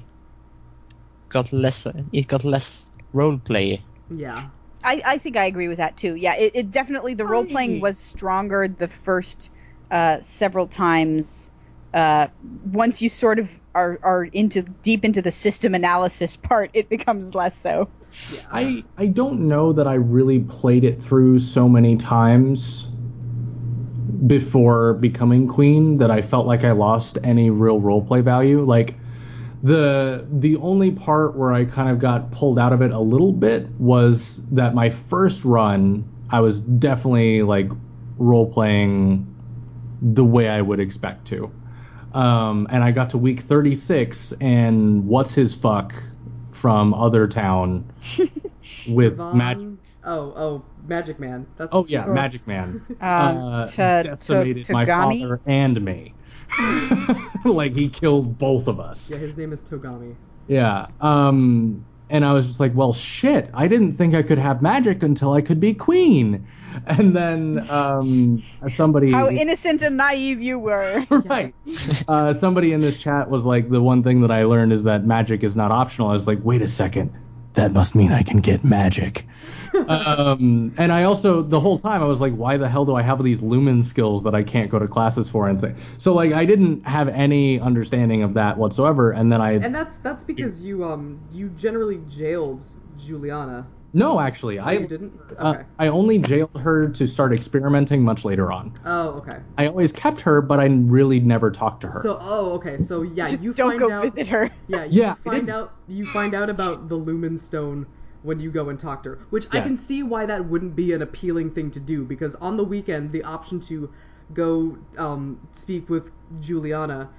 [1.30, 1.86] got less.
[2.12, 2.84] It got less
[3.14, 3.84] role play.
[4.10, 4.50] Yeah.
[4.84, 6.16] I, I think I agree with that too.
[6.16, 9.52] Yeah, it, it definitely the role playing was stronger the first
[9.92, 11.52] uh, several times.
[11.94, 12.28] Uh,
[12.72, 17.34] once you sort of are are into deep into the system analysis part, it becomes
[17.36, 17.90] less so.
[18.52, 22.88] I I don't know that I really played it through so many times
[24.28, 28.64] before becoming queen that I felt like I lost any real roleplay value.
[28.64, 28.96] Like
[29.64, 33.32] the the only part where I kind of got pulled out of it a little
[33.32, 37.70] bit was that my first run I was definitely like
[38.18, 39.28] role playing
[40.02, 41.52] the way I would expect to.
[42.14, 45.94] Um, and I got to week 36, and what's his fuck
[46.52, 47.90] from Other Town
[48.88, 49.68] with Von- magic?
[50.04, 51.46] Oh, oh, Magic Man.
[51.58, 52.14] That's Oh yeah, name.
[52.16, 55.22] Magic Man Um, uh, to- decimated to- my Togami?
[55.22, 56.14] father and me.
[57.46, 59.10] like he killed both of us.
[59.10, 60.16] Yeah, his name is Togami.
[60.48, 60.88] Yeah.
[61.00, 63.50] Um, and I was just like, well, shit.
[63.54, 66.46] I didn't think I could have magic until I could be queen.
[66.88, 69.12] And then um, somebody.
[69.12, 71.06] How innocent and naive you were.
[71.26, 71.54] right.
[72.08, 75.06] Uh, somebody in this chat was like, the one thing that I learned is that
[75.06, 76.10] magic is not optional.
[76.10, 77.14] I was like, wait a second.
[77.54, 79.28] That must mean I can get magic.
[79.88, 83.02] um, and I also, the whole time, I was like, why the hell do I
[83.02, 85.50] have these lumen skills that I can't go to classes for?
[85.50, 89.12] And say, so like, I didn't have any understanding of that whatsoever.
[89.12, 92.64] And then I, And that's that's because you um you generally jailed
[92.98, 93.68] Juliana.
[93.94, 95.14] No, actually, Oh, I, you didn't.
[95.32, 95.36] Okay.
[95.40, 98.74] uh, I only jailed her to start experimenting much later on.
[98.86, 99.40] oh, okay.
[99.58, 102.02] I always kept her, but I really never talked to her.
[102.02, 102.78] So oh, okay.
[102.78, 104.04] So yeah, Just you don't find go out.
[104.04, 104.50] visit her.
[104.68, 107.86] Yeah, you Yeah, I find out you find out about the Lumen Stone
[108.24, 110.94] when you go and talk to her, which I can see why that wouldn't be
[110.94, 113.92] an appealing thing to do because on the weekend the option to
[114.34, 117.10] go um, speak with Juliana,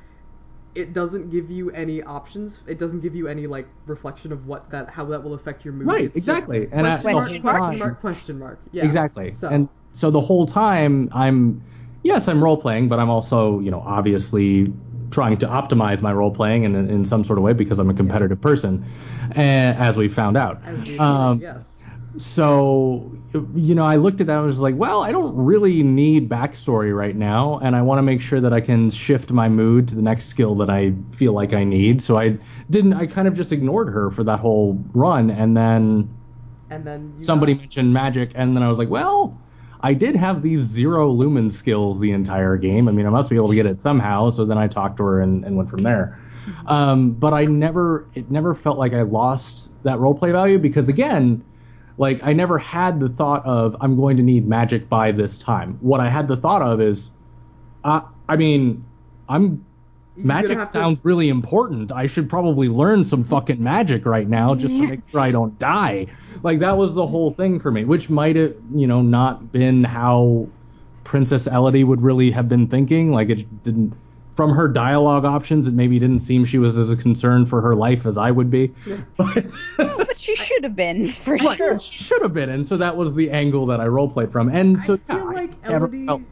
[0.75, 2.61] it doesn't give you any options.
[2.67, 5.75] It doesn't give you any like reflection of what that how that will affect your
[5.75, 5.87] mood.
[5.87, 6.69] Right, It's exactly.
[6.73, 7.79] And I- question mark, Question mark.
[7.79, 8.59] mark, question mark.
[8.73, 9.31] Yeah, exactly.
[9.31, 11.63] So, And so the whole time I'm
[12.03, 14.73] yes, I'm role playing, but I'm also, you know, obviously
[15.11, 17.95] trying to optimize my role playing in, in some sort of way because I'm a
[17.95, 18.85] competitive person,
[19.37, 20.63] uh, as we found out.
[20.65, 21.72] as we Um, yes.
[22.17, 23.11] So
[23.55, 26.95] you know i looked at that and was like well i don't really need backstory
[26.95, 29.95] right now and i want to make sure that i can shift my mood to
[29.95, 32.03] the next skill that i feel like i need.
[32.03, 32.37] So i
[32.69, 36.09] didn't i kind of just ignored her for that whole run and then
[36.71, 39.41] And then somebody got- mentioned magic and then i was like well
[39.81, 42.89] i did have these zero lumen skills the entire game.
[42.89, 44.29] I mean i must be able to get it somehow.
[44.31, 46.21] So then i talked to her and, and went from there.
[46.67, 50.89] Um, but i never it never felt like i lost that role play value because
[50.89, 51.43] again
[51.99, 55.79] like i never had the thought of i'm going to need magic by this time
[55.81, 57.11] what i had the thought of is
[57.85, 58.85] uh, i mean
[59.29, 59.65] i'm
[60.17, 61.91] you're magic have to- sounds really important.
[61.91, 65.59] I should probably learn some fucking magic right now just to make sure I don't
[65.59, 66.07] die.
[66.43, 69.85] Like that was the whole thing for me, which might have, you know, not been
[69.85, 70.49] how
[71.05, 73.11] Princess Elodie would really have been thinking.
[73.11, 73.95] Like it didn't
[74.37, 78.07] from her dialogue options, it maybe didn't seem she was as concerned for her life
[78.07, 78.75] as I would be.
[79.17, 81.79] But But she should have been, for Right, sure.
[81.79, 84.49] she should have been, and so that was the angle that I roleplayed from.
[84.49, 86.07] And so I yeah, feel like I Elodie.
[86.07, 86.23] felt-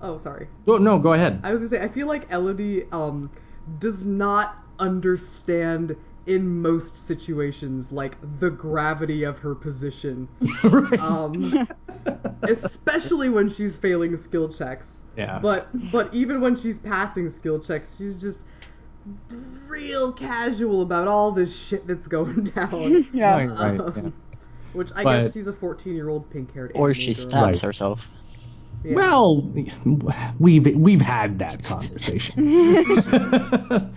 [0.00, 0.48] Oh, sorry.
[0.66, 1.40] Go- no, go ahead.
[1.44, 3.30] I was gonna say I feel like Elodie um
[3.78, 10.26] does not understand in most situations like the gravity of her position.
[10.64, 10.98] Right.
[11.00, 11.68] Um
[12.42, 15.02] especially when she's failing skill checks.
[15.16, 15.38] Yeah.
[15.38, 18.40] But but even when she's passing skill checks, she's just
[19.66, 23.06] real casual about all this shit that's going down.
[23.12, 23.34] Yeah.
[23.36, 24.10] Right, right, Um, yeah.
[24.72, 27.60] Which I But- guess she's a 14 year old pink haired Or she stabs Right.
[27.60, 28.06] herself.
[28.84, 29.40] Well,
[30.38, 32.34] we've we've had that conversation.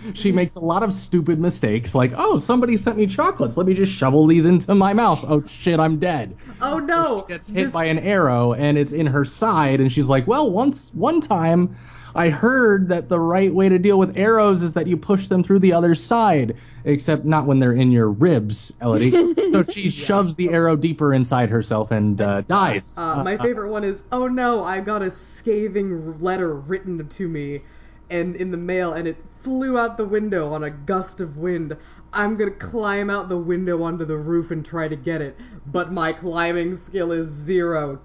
[0.13, 3.57] she makes a lot of stupid mistakes, like, "Oh, somebody sent me chocolates.
[3.57, 5.25] Let me just shovel these into my mouth.
[5.27, 7.25] Oh shit, I'm dead." Oh no!
[7.27, 10.25] She gets hit this- by an arrow, and it's in her side, and she's like,
[10.25, 11.75] "Well, once one time,
[12.15, 15.43] I heard that the right way to deal with arrows is that you push them
[15.43, 16.55] through the other side,
[16.85, 19.11] except not when they're in your ribs, Elodie."
[19.51, 22.97] so she shoves the arrow deeper inside herself and uh, dies.
[22.97, 27.61] Uh, my favorite one is, oh no, I got a scathing letter written to me,
[28.09, 31.75] and in the mail, and it flew out the window on a gust of wind.
[32.13, 35.35] I'm gonna climb out the window onto the roof and try to get it,
[35.67, 37.99] but my climbing skill is zero.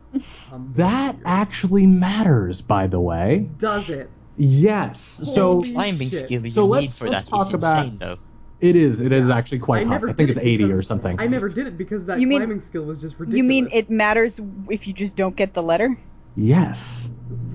[0.51, 1.23] Tumble That here.
[1.27, 3.49] actually matters, by the way.
[3.59, 4.11] does it.
[4.37, 4.99] Yes.
[5.35, 6.25] So Climbing shit.
[6.27, 8.19] skill you So let's- need for let's that talk is about- insane, though.
[8.61, 9.01] it is.
[9.01, 9.37] It is Yeah.
[9.37, 10.09] actually quite I high.
[10.09, 11.17] I think it's it 80 or something.
[11.21, 13.37] I never did it because that You mean- climbing skill was just ridiculous.
[13.39, 15.97] You mean it matters if you just don't get the letter?
[16.37, 17.09] Yes.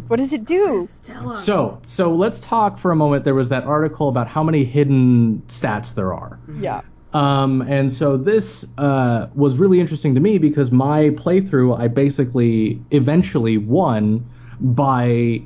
[0.07, 0.81] What does it do?
[0.81, 1.43] Just tell us.
[1.43, 3.25] So, so let's talk for a moment.
[3.25, 6.39] There was that article about how many hidden stats there are.
[6.59, 6.81] Yeah.
[7.13, 12.81] Um, and so this uh, was really interesting to me because my playthrough, I basically
[12.91, 14.27] eventually won
[14.59, 15.41] by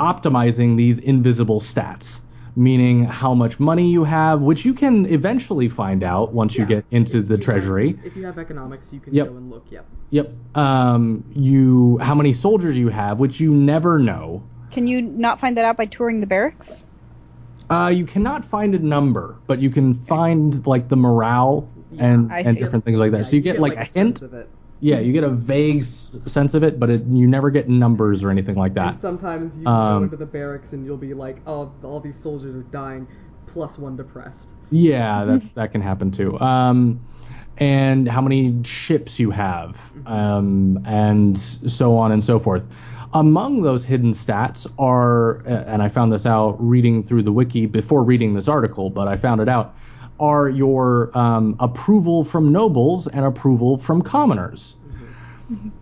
[0.00, 2.20] optimizing these invisible stats,
[2.56, 6.84] meaning how much money you have, which you can eventually find out once you get
[6.90, 7.98] into If the you have- treasury.
[8.04, 9.28] if you have economics, you can Yep.
[9.30, 9.64] go and look.
[9.70, 9.84] Yep.
[10.10, 10.32] Yep.
[10.56, 14.42] Um, you how many soldiers you have, which you never know.
[14.70, 16.84] Can you not find that out by touring the barracks?
[17.70, 21.68] Uh, you cannot find a number, but you can find like the morale
[21.98, 22.60] and I and see.
[22.62, 23.18] different things like that.
[23.18, 24.20] Yeah, so you, get, like, a hint.
[24.22, 24.48] of it.
[24.84, 28.22] Yeah, you get a vague s- sense of it, but it, you never get numbers
[28.22, 28.88] or anything like that.
[28.90, 32.18] And sometimes you Um, go into the barracks and you'll be like, oh, all these
[32.20, 33.08] soldiers are dying,
[33.46, 34.52] plus one depressed.
[34.70, 36.38] Yeah, that's that can happen too.
[36.38, 37.00] Um,
[37.56, 42.68] and how many ships you have, um, and so on and so forth.
[43.12, 48.02] Among those hidden stats are, and I found this out reading through the wiki before
[48.02, 49.76] reading this article, but I found it out,
[50.20, 54.76] are your um, approval from nobles and approval from commoners.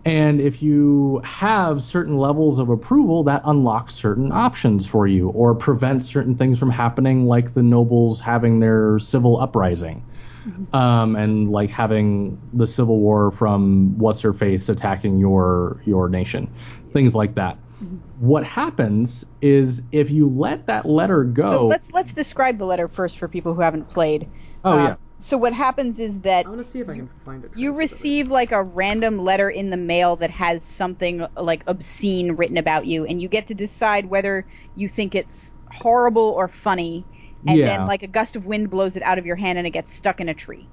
[0.05, 5.55] And if you have certain levels of approval, that unlocks certain options for you or
[5.55, 10.03] prevents certain things from happening, like the nobles having their civil uprising.
[10.73, 16.53] Um, and like having the civil war from what's her face attacking your your nation,
[16.89, 17.57] things like that.
[18.17, 21.49] What happens is if you let that letter go.
[21.49, 24.29] So let's let's describe the letter first for people who haven't played.
[24.63, 27.09] oh Uh, yeah, So what happens is that I want to see if I can
[27.25, 27.51] find it.
[27.55, 32.57] you receive like a random letter in the mail that has something like obscene written
[32.57, 37.07] about you, and you get to decide whether you think it's horrible or funny.
[37.45, 37.67] And Yeah.
[37.67, 39.91] then like a gust of wind blows it out of your hand and it gets
[39.91, 40.69] stuck in a tree.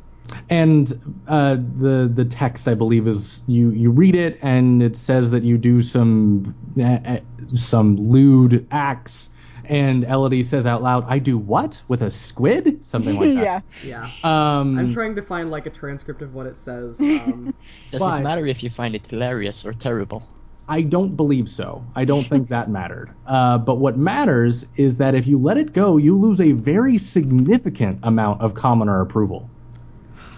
[0.49, 0.93] And
[1.29, 5.43] uh, the the text I believe is you you read it and it says that
[5.43, 9.31] you do some uh, some lewd acts
[9.65, 13.65] and Elodie says out loud I do what with a squid something like that.
[13.85, 14.11] yeah.
[14.23, 14.59] Yeah.
[14.59, 17.01] um I'm trying to find like a transcript of what it says.
[17.21, 17.55] Um,
[17.91, 20.23] Does But- it matter if you find it hilarious or terrible?
[20.69, 21.85] I don't believe so.
[21.97, 23.13] I don't think that mattered.
[23.27, 26.97] Uh, but what matters is that if you let it go, you lose a very
[26.97, 29.51] significant amount of commoner approval.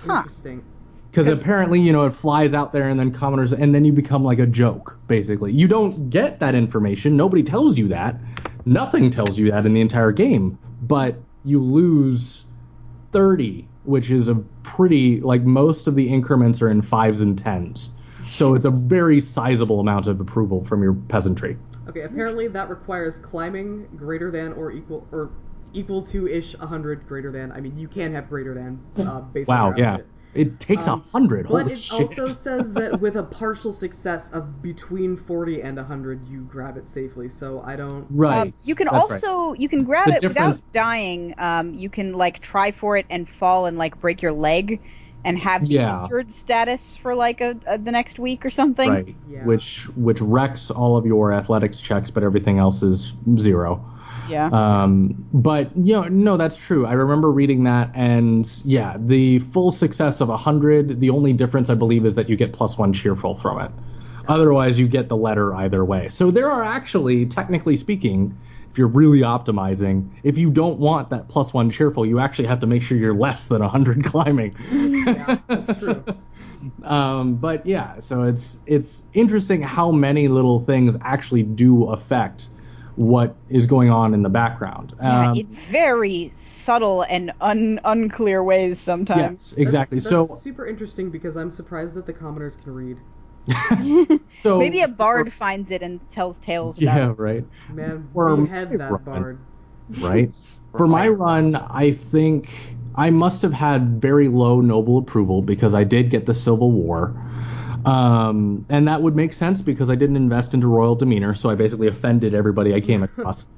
[0.05, 0.65] Interesting.
[1.11, 4.25] Because apparently, you know, it flies out there and then commoners, and then you become
[4.25, 5.53] like a joke, basically.
[5.53, 7.17] You don't get that information.
[7.17, 8.17] Nobody tells you that.
[8.65, 10.59] Nothing tells you that in the entire game.
[10.81, 12.47] But you lose
[13.13, 17.91] 30, which is a pretty, like, most of the increments are in fives and tens.
[18.31, 21.59] So it's a very sizable amount of approval from your peasantry.
[21.89, 25.31] Okay, apparently that requires climbing greater than or equal or
[25.73, 27.53] equal to ish 100 greater than.
[27.53, 29.93] I mean, you can have greater than uh, based on Wow, yeah.
[29.95, 30.07] outfit.
[30.35, 31.47] It takes a Um, hundred.
[31.47, 32.01] But Holy it shit.
[32.01, 36.89] also says that with a partial success of between 40 and 100, you grab it
[36.89, 37.29] safely.
[37.29, 38.07] So I don't.
[38.11, 38.41] right.
[38.41, 39.23] Um, you can That's right.
[39.25, 41.35] also you can grab The it difference- without dying.
[41.37, 44.81] Um, you can like try for it and fall and like break your leg,
[45.25, 46.03] and have the Yeah.
[46.03, 48.89] injured status for like a, a the next week or something.
[48.89, 49.15] Right.
[49.31, 49.45] Yeah.
[49.45, 53.85] Which which wrecks all of your athletics checks, but everything else is zero.
[54.29, 54.47] Yeah.
[54.53, 56.87] Um, but you know, no, that's true.
[56.87, 61.01] I remember reading that, and yeah, the full success of hundred.
[61.01, 63.71] The only difference, I believe, is that you get plus one cheerful from it.
[64.29, 66.09] Otherwise, you get the letter either way.
[66.09, 68.37] So there are actually, technically speaking,
[68.71, 72.61] if you're really optimizing, if you don't want that plus one cheerful, you actually have
[72.61, 74.55] to make sure you're less than hundred climbing.
[74.71, 76.05] Yeah, that's true.
[76.85, 82.49] um, but yeah, so it's it's interesting how many little things actually do affect
[82.97, 84.95] what is going on in the background.
[85.01, 89.41] yeah, Um, in very subtle and un- unclear ways sometimes.
[89.41, 89.99] yes, exactly.
[89.99, 93.03] That's, so super interesting because I'm surprised that the commoners can read.
[94.43, 97.17] so Maybe a bard finds it and tells tales about Yeah, it.
[97.17, 99.05] right, Man, Or we had that Robin.
[99.05, 99.47] bard.
[99.89, 100.35] right.
[100.77, 105.85] For my run, I think I must have had very low noble approval because I
[105.85, 107.15] did get the Civil War.
[107.85, 111.55] Um, and that would make sense because I didn't invest into royal demeanor, so I
[111.55, 113.47] basically offended everybody I came across.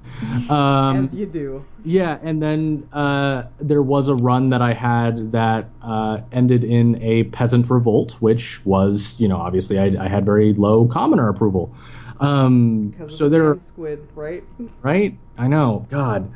[0.49, 1.65] Um, As you do.
[1.85, 7.03] Yeah, and then uh, there was a run that I had that uh, ended in
[7.03, 11.75] a peasant revolt, which was, you know, obviously I, I had very low commoner approval.
[12.21, 14.45] Um, Because so of the there, squid, right?
[14.83, 15.19] right?
[15.37, 16.33] I know, God.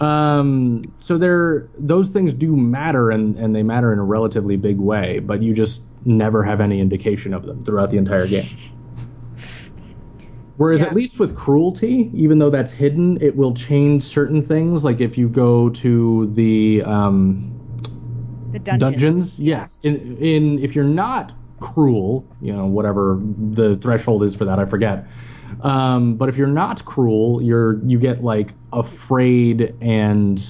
[0.00, 4.78] Um, so there, those things do matter, and and they matter in a relatively big
[4.78, 8.46] way, but you just never have any indication of them throughout the entire game.
[10.56, 10.88] Whereas Yeah.
[10.88, 14.84] at least with cruelty, even though that's hidden, it will change certain things.
[14.84, 17.50] Like if you go to the um,
[18.52, 19.38] The dungeons.
[19.38, 19.78] yes.
[19.82, 23.18] In, in if you're not cruel, you know whatever
[23.52, 25.06] the threshold is for that, I forget.
[25.62, 30.42] Um, but if you're not cruel, you're you get like afraid and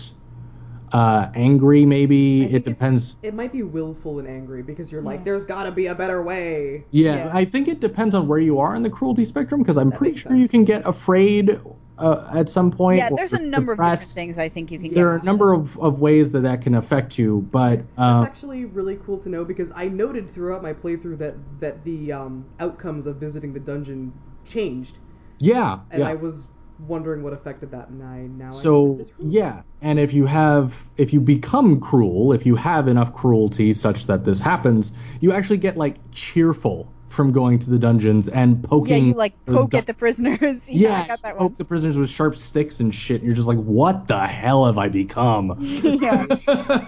[0.92, 1.84] uh, angry.
[1.86, 3.16] Maybe it depends.
[3.22, 6.84] It might be willful and angry because you're like, there's gotta be a better way.
[6.90, 7.30] Yeah, Yeah.
[7.32, 9.98] I think it depends on where you are in the cruelty spectrum because I'm That
[9.98, 11.60] pretty makes sure you can get afraid
[12.00, 12.98] uh, at some point.
[12.98, 15.52] Yeah, there's a number of different things I think you can There are a number
[15.52, 19.28] of, of ways that that can affect you, but uh, That's actually really cool to
[19.28, 23.60] know because I noted throughout my playthrough that that the um, outcomes of visiting the
[23.60, 24.12] dungeon
[24.44, 24.98] changed,
[25.38, 26.08] yeah, and yeah.
[26.08, 26.46] I was
[26.86, 29.32] wondering what affected that, and I now So this rule.
[29.32, 34.06] yeah, and if you have if you become cruel, if you have enough cruelty such
[34.06, 39.06] that this happens, you actually get like cheerful from going to the dungeons and poking.
[39.06, 40.40] Yeah, you like the poke dun- at the prisoners.
[40.68, 41.54] yeah, Yeah, I got that poke one.
[41.58, 44.78] the prisoners with sharp sticks and shit, and you're just like, what the hell have
[44.78, 45.56] I become?
[45.60, 46.24] yeah.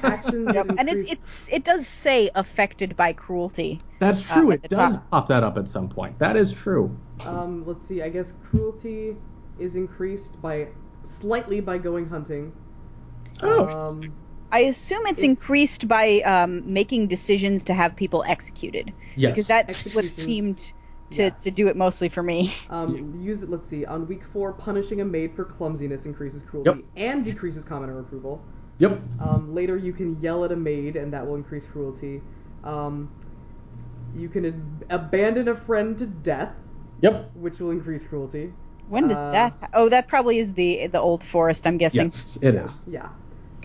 [0.05, 0.67] actions that Yep.
[0.79, 3.81] And it, it's it does say affected by cruelty.
[3.99, 4.53] That's true.
[4.53, 5.11] Uh, it does top.
[5.11, 6.19] pop that up at some point.
[6.21, 6.97] That is true.
[7.27, 8.03] Um, let's see.
[8.03, 9.17] I guess cruelty
[9.59, 10.69] is increased by
[11.03, 12.53] slightly by going hunting.
[13.43, 13.67] Oh.
[13.89, 14.13] Um,
[14.51, 19.33] I assume it's If- increased by um, making decisions to have people executed Yes.
[19.33, 20.59] because that's what seemed
[21.13, 21.43] to, Yes.
[21.43, 22.53] to do it mostly for me.
[22.71, 23.51] um, use it.
[23.51, 23.85] Let's see.
[23.87, 26.85] On week four, punishing a maid for clumsiness increases cruelty Yep.
[26.97, 28.43] and decreases commoner approval.
[28.79, 29.01] Yep.
[29.21, 32.21] Um, later, you can yell at a maid, and that will increase cruelty.
[32.65, 33.11] Um,
[34.15, 36.55] you can ab- abandon a friend to death,
[37.01, 37.31] Yep.
[37.37, 38.53] which will increase cruelty.
[38.93, 39.53] When does Uh, that?
[39.59, 41.67] ha- Oh, that probably is the the old forest.
[41.67, 42.03] I'm guessing.
[42.03, 42.85] Yes, it is.
[42.87, 43.09] Yeah.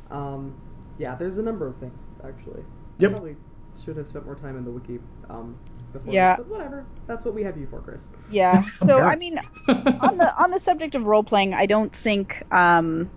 [0.10, 0.54] Um,
[0.98, 2.64] yeah, there's a number of things, actually.
[3.00, 3.12] Yep.
[3.12, 3.36] Probably
[3.84, 5.00] should have spent more time in the wiki
[5.30, 5.54] um,
[5.92, 6.38] before Yeah.
[6.38, 6.86] this, but whatever.
[7.08, 8.08] That's what we have you for, Chris.
[8.32, 8.64] Yeah.
[8.86, 9.06] So Yeah.
[9.06, 9.38] I mean,
[9.68, 13.10] on the on the subject of role playing, I don't think um,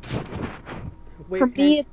[1.29, 1.77] Wait, for me.
[1.77, 1.85] hang,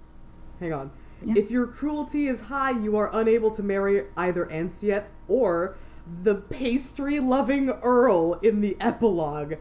[0.59, 0.91] hang on.
[1.23, 1.33] Yeah.
[1.37, 5.75] If your cruelty is high, you are unable to marry either Ansiet or
[6.23, 9.55] the pastry-loving Earl in the epilogue.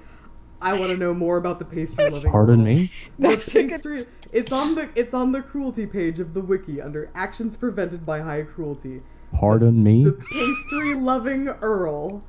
[0.63, 2.31] I want to know more about the pastry-loving.
[2.31, 2.91] Pardon me.
[3.19, 4.07] The That's a good- pastry.
[4.33, 8.21] It's on the it's on the cruelty page of the wiki under actions prevented by
[8.21, 9.03] high cruelty.
[9.33, 10.05] Pardon me.
[10.05, 12.23] The pastry-loving Earl.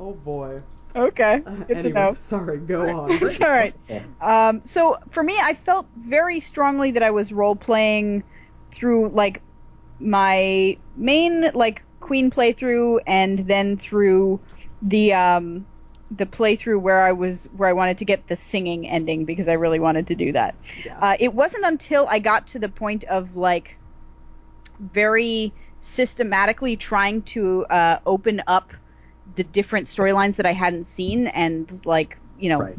[0.00, 0.58] Oh boy.
[0.96, 1.42] Okay.
[1.46, 2.14] Uh, Good to anyway, know.
[2.14, 2.58] sorry.
[2.58, 3.10] Go on.
[3.22, 3.74] It's all right.
[4.20, 8.24] Um, so for me, I felt very strongly that I was role playing
[8.72, 9.42] through like
[10.00, 14.40] my main like Queen playthrough, and then through
[14.82, 15.66] the um,
[16.10, 19.54] the playthrough where I was where I wanted to get the singing ending because I
[19.54, 20.54] really wanted to do that.
[20.84, 20.98] Yeah.
[20.98, 23.76] Uh, it wasn't until I got to the point of like
[24.80, 28.72] very systematically trying to uh, open up
[29.36, 32.78] the different storylines that I hadn't seen and like you know Right.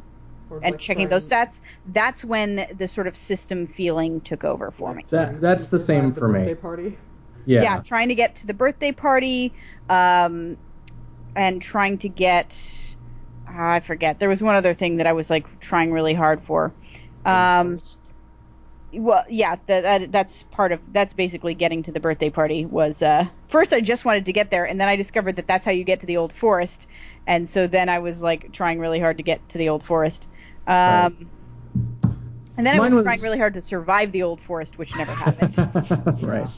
[0.64, 5.06] And checking those stats, that's when the sort of system feeling took over for me.
[5.10, 6.56] That- that's the same for me.
[6.56, 6.98] Party.
[7.46, 7.62] Yeah.
[7.62, 7.82] Yeah.
[7.82, 9.54] trying to get to the birthday party,
[9.90, 10.58] um,
[11.36, 12.96] and trying to get,
[13.50, 14.20] I forget.
[14.20, 16.74] There was one other thing that I was like trying really hard for.
[17.26, 17.80] Um,
[18.94, 22.66] well, yeah, that, that that's part of that's basically getting to the birthday party.
[22.66, 25.66] Was uh, first I just wanted to get there, and then I discovered that that's
[25.66, 26.88] how you get to the old forest,
[27.28, 30.28] and so then I was like trying really hard to get to the old forest.
[30.68, 31.28] Um, Right.
[32.60, 35.14] And then I was, was- trying really hard to survive the old forest, which never
[35.14, 35.58] happened.
[36.22, 36.50] right.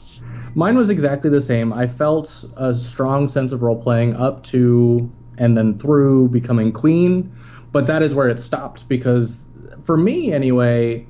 [0.56, 1.72] Mine was exactly the same.
[1.72, 7.32] I felt a strong sense of role playing up to and then through becoming queen,
[7.72, 9.44] but that is where it stopped because
[9.84, 11.06] for me anyway,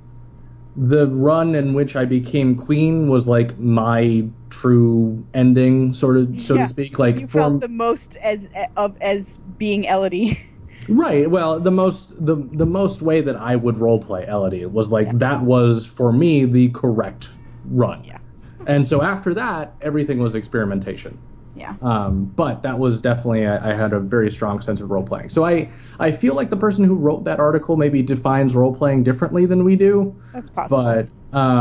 [0.77, 6.55] the run in which I became queen was like my true ending, sort of so
[6.55, 6.63] Yeah.
[6.63, 6.99] to speak.
[6.99, 8.47] Like you for felt the most as
[8.77, 10.39] of as being Elodie.
[10.89, 11.31] Right.
[11.31, 15.17] Well, the most the the most way that I would role play Elodie was like
[15.21, 17.29] that was for me the correct
[17.71, 18.03] run.
[18.03, 18.19] Yeah.
[18.67, 21.19] And so after that, everything was experimentation.
[21.55, 21.77] Yeah.
[21.81, 25.31] Um, but that was definitely I, I had a very strong sense of role playing.
[25.31, 29.03] So I I feel like the person who wrote that article maybe defines role playing
[29.03, 30.17] differently than we do.
[30.33, 30.95] That's possible.
[30.95, 31.11] But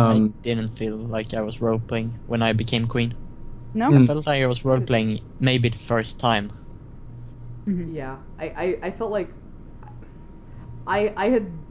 [0.05, 3.15] I um, didn't feel like I was role playing when I became queen.
[3.73, 3.91] no.
[3.91, 4.03] Mm.
[4.03, 6.53] I felt like I was role playing maybe the first time.
[7.67, 7.93] Mhm.
[7.93, 9.33] Yeah, I, I, I felt like
[10.87, 11.63] I I had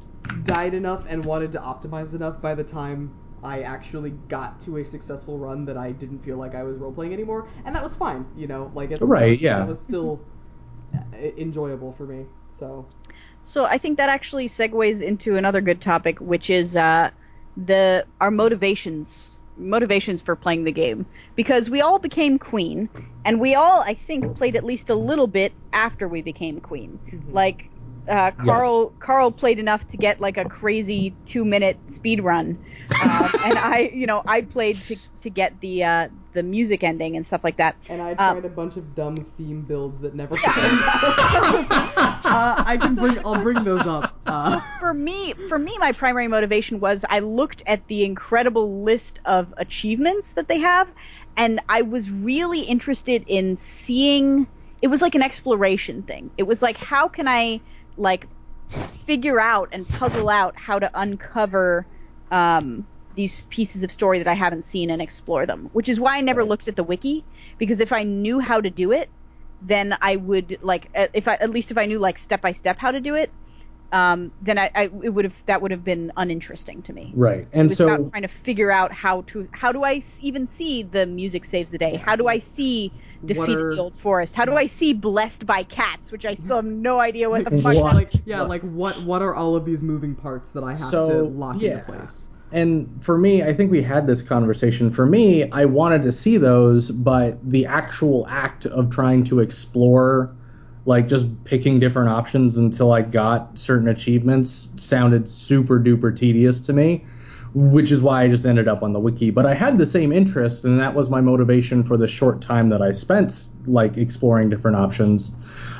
[0.44, 4.84] died enough and wanted to optimize enough by the time I actually got to a
[4.84, 7.96] successful run that I didn't feel like I was role playing anymore, and that was
[7.96, 8.26] fine.
[8.36, 9.58] You know, like it's, Right, that yeah.
[9.58, 10.20] that was still
[10.94, 12.26] uh, enjoyable for me.
[12.50, 12.86] So
[13.42, 17.10] So I think that actually segues into another good topic, which is uh,
[17.56, 21.06] the our motivations motivations for playing the game
[21.36, 22.88] because we all became queen
[23.24, 27.00] and we all I think played at least a little bit after we became queen.
[27.32, 27.70] Like
[28.08, 32.58] uh, Carl Carl played enough to get like a crazy two minute speed run,
[33.02, 37.16] um, and I you know I played to to get the uh, the music ending
[37.16, 37.76] and stuff like that.
[37.88, 40.34] and I Um, tried a bunch of dumb theme builds that never.
[40.34, 40.38] uh,
[42.66, 43.18] I can bring.
[43.24, 44.14] I'll bring those up.
[44.26, 49.18] Uh, for me for me my primary motivation was i looked at the incredible list
[49.24, 50.88] of achievements that they have
[51.36, 54.46] and i was really interested in seeing
[54.82, 57.60] it was like an exploration thing it was like how can i
[58.00, 58.26] like
[59.06, 61.86] figure out and puzzle out how to uncover
[62.30, 66.16] um, these pieces of story that i haven't seen and explore them which is why
[66.16, 67.24] i never looked at the wiki
[67.58, 69.10] because if i knew how to do it
[69.60, 72.78] then i would like if i at least if i knew like step by step
[72.78, 73.30] how to do it
[73.92, 77.12] um, then I, I it would have that would have been uninteresting to me.
[77.16, 77.40] Right.
[77.40, 80.46] It And was so about trying to figure out how to how do I even
[80.46, 81.96] see the music saves the day?
[81.96, 82.92] How do I see
[83.24, 84.34] defeated are- the old forest?
[84.36, 86.10] How do I see blessed by cats?
[86.12, 87.74] Which I still have no idea what the fuck.
[87.74, 87.90] What?
[87.90, 90.90] that- like yeah, like what what are all of these moving parts that I have
[90.90, 91.72] So, to lock yeah.
[91.72, 92.28] into place?
[92.52, 94.90] And for me, I think we had this conversation.
[94.90, 100.36] For me, I wanted to see those, but the actual act of trying to explore,
[100.86, 106.72] like just picking different options until I got certain achievements, sounded super duper tedious to
[106.72, 107.04] me,
[107.54, 109.30] which is why I just ended up on the wiki.
[109.30, 112.70] But I had the same interest, and that was my motivation for the short time
[112.70, 115.32] that I spent, like exploring different options.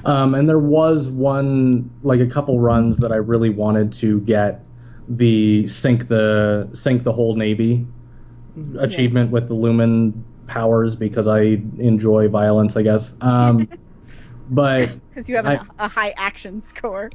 [0.04, 4.64] Um, and there was one, like a couple runs that I really wanted to get
[5.08, 7.84] the sink the sink the whole navy
[8.78, 13.12] achievement with the lumen powers because I enjoy violence, I guess.
[13.20, 13.68] Um,
[14.50, 17.10] but because you have I- an, a high action score.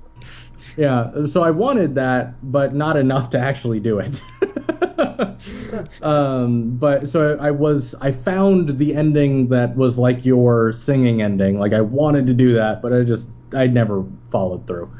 [0.77, 4.21] yeah, so I wanted that, but not enough to actually do it.
[6.01, 11.59] um, but so I was I found the ending that was like your singing ending.
[11.59, 14.91] Like I wanted to do that, but I just I never followed through.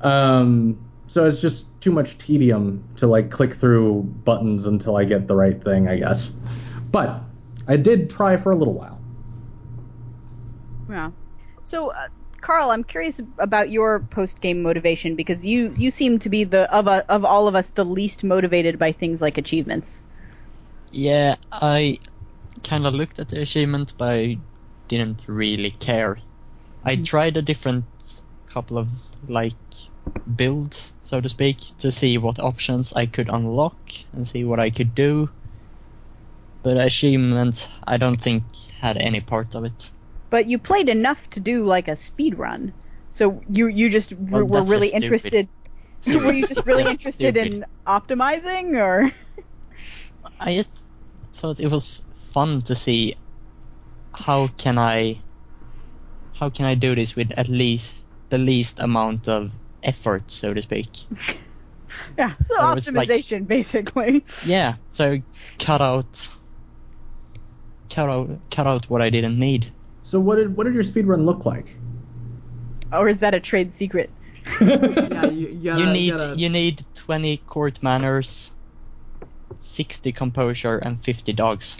[0.00, 5.26] Um, so it's just too much tedium to like click through buttons until I get
[5.28, 6.30] the right thing, I guess.
[6.90, 7.22] But
[7.66, 9.00] I did try for a little while.
[10.88, 11.10] Yeah.
[11.64, 12.08] So, uh,
[12.40, 16.72] Carl, I'm curious about your post game motivation because you you seem to be the
[16.72, 20.02] of a, of all of us the least motivated by things like achievements.
[20.90, 21.98] Yeah, I
[22.62, 24.38] kind of looked at the achievements, but I
[24.88, 26.18] didn't really care.
[26.84, 27.86] I tried a different
[28.46, 28.88] couple of
[29.28, 29.56] like
[30.36, 33.78] builds, so to speak, to see what options I could unlock
[34.12, 35.30] and see what I could do.
[36.62, 38.42] But achievements, I don't think
[38.80, 39.90] had any part of it.
[40.30, 42.72] But you played enough to do like a speed run.
[43.10, 45.48] So you you just Well, were really interested.
[46.06, 47.54] were you just really interested stupid.
[47.54, 49.12] in optimizing or?
[50.40, 50.70] I just
[51.34, 52.02] thought it was
[52.32, 53.16] fun to see
[54.12, 55.20] how can I
[56.38, 57.94] how can I do this with at least
[58.30, 59.50] the least amount of
[59.82, 60.88] effort, so to speak.
[62.18, 62.34] Yeah.
[62.44, 64.24] So it's like- optimization, basically.
[64.44, 65.20] Yeah, so
[65.60, 66.28] cut out
[67.88, 69.72] cut out cut out what I didn't need.
[70.04, 71.76] So what did what did your speedrun look like?
[72.92, 74.10] Or is that a trade secret?
[75.08, 78.50] Yeah, you, you, gotta, you need gotta, you need 20 court manners,
[79.60, 81.78] 60 composure, and 50 dogs.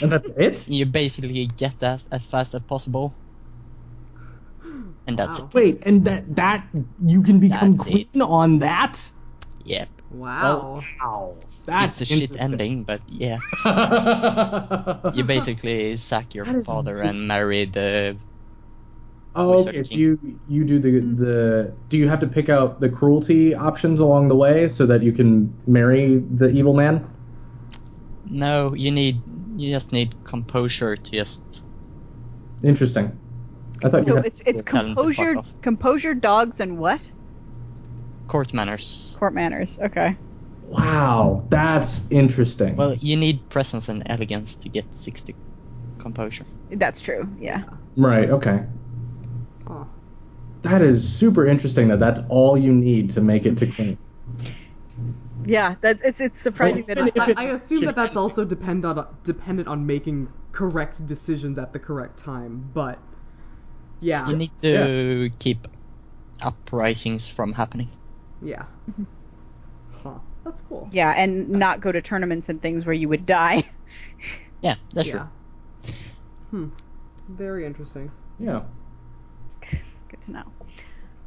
[0.00, 0.68] and that's it?
[0.68, 3.16] You basically get that as fast as possible,
[5.06, 5.40] and that's Wow.
[5.40, 5.54] it.
[5.54, 6.68] Wait, and that that
[7.04, 8.20] you can become That's queen it.
[8.20, 9.10] on that?
[9.64, 10.02] Yep.
[10.08, 10.84] Wow.
[11.00, 11.38] Wow.
[11.66, 13.38] That's it's a shit ending, but yeah.
[15.14, 18.16] You basically sack your That is father really- and marry the.
[19.34, 19.82] Oh, Wizard okay.
[19.82, 21.22] So you you do the hmm.
[21.22, 25.02] the do you have to pick out the cruelty options along the way so that
[25.02, 27.06] you can marry the evil man?
[28.24, 29.20] No, you need.
[29.56, 31.62] You just need composure to just.
[32.62, 33.18] Interesting.
[33.84, 36.78] I thought you So had it's it's Tell 'em to fuck composure, composure, dogs, and
[36.78, 37.00] what?
[38.28, 39.14] Court manners.
[39.18, 39.78] Court manners.
[39.82, 40.16] Okay.
[40.68, 42.76] Wow, that's interesting.
[42.76, 45.34] Well, you need presence and elegance to get 60
[45.98, 46.46] composure.
[46.70, 47.28] That's true.
[47.40, 47.64] Yeah.
[47.96, 48.64] right, okay.
[49.66, 49.84] Huh.
[50.62, 53.98] That is super interesting that that's all you need to make it to queen.
[55.44, 55.76] Yeah.
[55.80, 57.16] That's it's it's surprising Well, that.
[57.16, 61.58] if I, it- I assume that that's also depend on dependent on making correct decisions
[61.58, 62.98] at the correct time, but
[64.00, 65.68] yeah, You need to keep
[66.42, 67.90] uprisings from happening.
[68.42, 68.64] yeah.
[68.90, 69.04] Mm-hmm.
[70.46, 70.50] Huh.
[70.50, 70.88] That's cool.
[70.92, 73.68] Yeah, and not go to tournaments and things where you would die.
[74.62, 75.26] Yeah, that's yeah.
[75.82, 75.94] true.
[76.50, 76.68] Hmm.
[77.28, 78.10] Very interesting.
[78.38, 78.62] Yeah.
[80.08, 80.44] Good to know.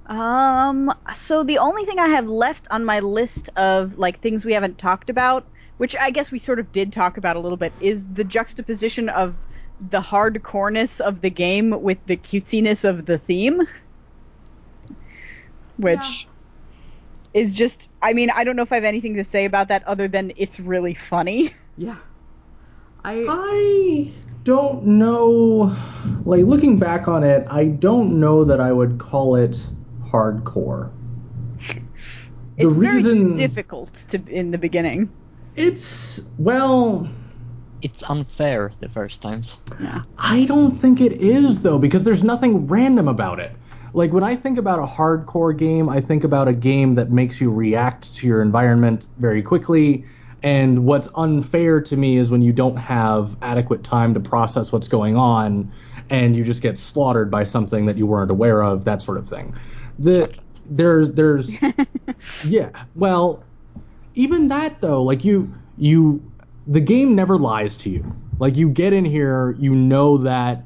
[0.07, 4.53] Um, so the only thing I have left on my list of like things we
[4.53, 5.45] haven't talked about,
[5.77, 9.09] which I guess we sort of did talk about a little bit, is the juxtaposition
[9.09, 9.35] of
[9.91, 13.61] the hardcoreness of the game with the cutesiness of the theme.
[15.77, 16.27] Which
[17.34, 19.84] is just I mean, I don't know if I have anything to say about that
[19.88, 21.51] other than it's really funny.
[21.77, 21.95] Yeah.
[23.06, 25.76] I I don't know.
[26.26, 29.65] Like looking back on it, I don't know that I would call it
[30.11, 30.91] hardcore.
[32.57, 35.10] The It's reason- very difficult to in the beginning.
[35.56, 37.07] It's well,
[37.81, 39.60] It's unfair the first times.
[39.81, 40.01] Yeah.
[40.18, 43.51] I don't think it is though because there's nothing random about it.
[43.93, 47.41] Like when I think about a hardcore game, I think about a game that makes
[47.41, 50.05] you react to your environment very quickly.
[50.41, 54.87] And what's unfair to me is when you don't have adequate time to process what's
[54.87, 55.71] going on
[56.09, 59.27] and you just get slaughtered by something that you weren't aware of, that sort of
[59.27, 59.55] thing.
[59.97, 60.33] The
[60.69, 61.51] there's there's
[62.45, 62.69] yeah.
[62.95, 63.43] Well,
[64.15, 66.23] even that though, like you you
[66.67, 68.15] the game never lies to you.
[68.39, 70.63] Like you get in here, you know that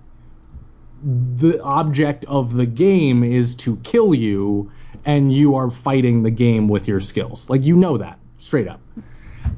[1.35, 4.71] the object of the game is to kill you
[5.05, 7.49] and you are fighting the game with your skills.
[7.49, 8.79] Like you know that straight up.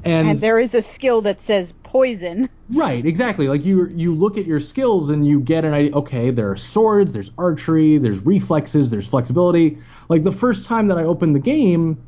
[0.03, 2.49] And, And there is a skill that says poison.
[2.69, 3.47] Right, exactly.
[3.47, 5.95] Like you you look at your skills and you get an idea.
[5.95, 9.77] Okay, there are swords, there's archery, there's reflexes, there's flexibility.
[10.09, 12.01] Like the first time that I opened the game,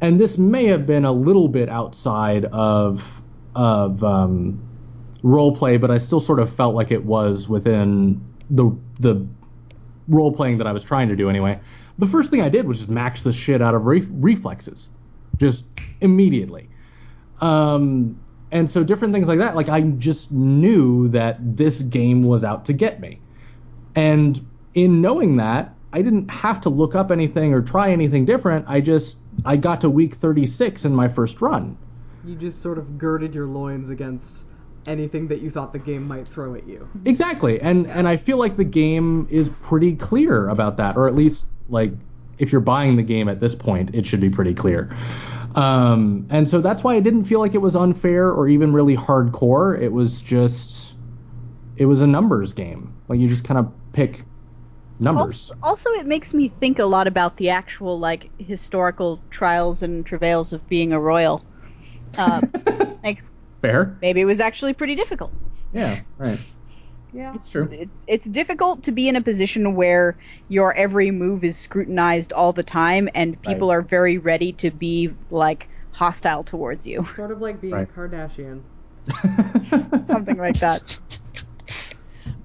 [0.00, 3.22] and this may have been a little bit outside of
[3.54, 4.62] of um,
[5.22, 9.26] role play, but I still sort of felt like it was within the the
[10.08, 11.60] role playing that I was trying to do anyway.
[11.98, 14.88] The first thing I did was just max the shit out of re- reflexes,
[15.38, 15.64] just
[16.00, 16.68] immediately.
[17.40, 18.18] Um,
[18.50, 19.54] and so different things like that.
[19.54, 23.20] Like I just knew that this game was out to get me,
[23.94, 24.44] and
[24.74, 28.66] in knowing that, I didn't have to look up anything or try anything different.
[28.68, 31.76] I just I got to week 36 in my first run.
[32.24, 34.44] You just sort of girded your loins against
[34.86, 36.88] anything that you thought the game might throw at you.
[37.04, 41.14] Exactly, and and I feel like the game is pretty clear about that, or at
[41.14, 41.92] least like
[42.38, 44.96] if you're buying the game at this point, it should be pretty clear.
[45.54, 48.96] Um, and so that's why I didn't feel like it was unfair or even really
[48.96, 49.80] hardcore.
[49.80, 50.94] It was just
[51.76, 52.94] it was a numbers game.
[53.08, 54.22] Like you just kind of pick
[55.00, 55.50] numbers.
[55.50, 60.06] Also, also, it makes me think a lot about the actual like historical trials and
[60.06, 61.44] travails of being a royal.
[62.16, 62.50] Um,
[63.04, 63.22] like
[63.62, 65.32] Fair, maybe it was actually pretty difficult.
[65.72, 66.38] yeah, right.
[67.12, 67.34] Yeah.
[67.34, 67.68] It's true.
[67.72, 70.16] It's it's difficult to be in a position where
[70.48, 73.74] your every move is scrutinized all the time, and people Right.
[73.78, 77.82] are very ready to be like hostile towards you, Sort of like being Right.
[77.82, 78.62] a Kardashian.
[80.06, 80.82] something like that.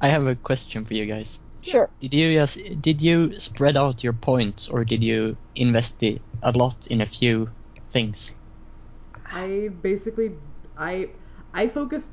[0.02, 1.40] I have a question for you guys.
[1.62, 1.90] Sure.
[2.02, 6.20] Did you just did you spread out your points or did you invest a
[6.54, 7.50] lot in a few
[7.92, 8.32] things?
[9.32, 10.32] I basically
[10.78, 11.10] I
[11.54, 12.12] I focused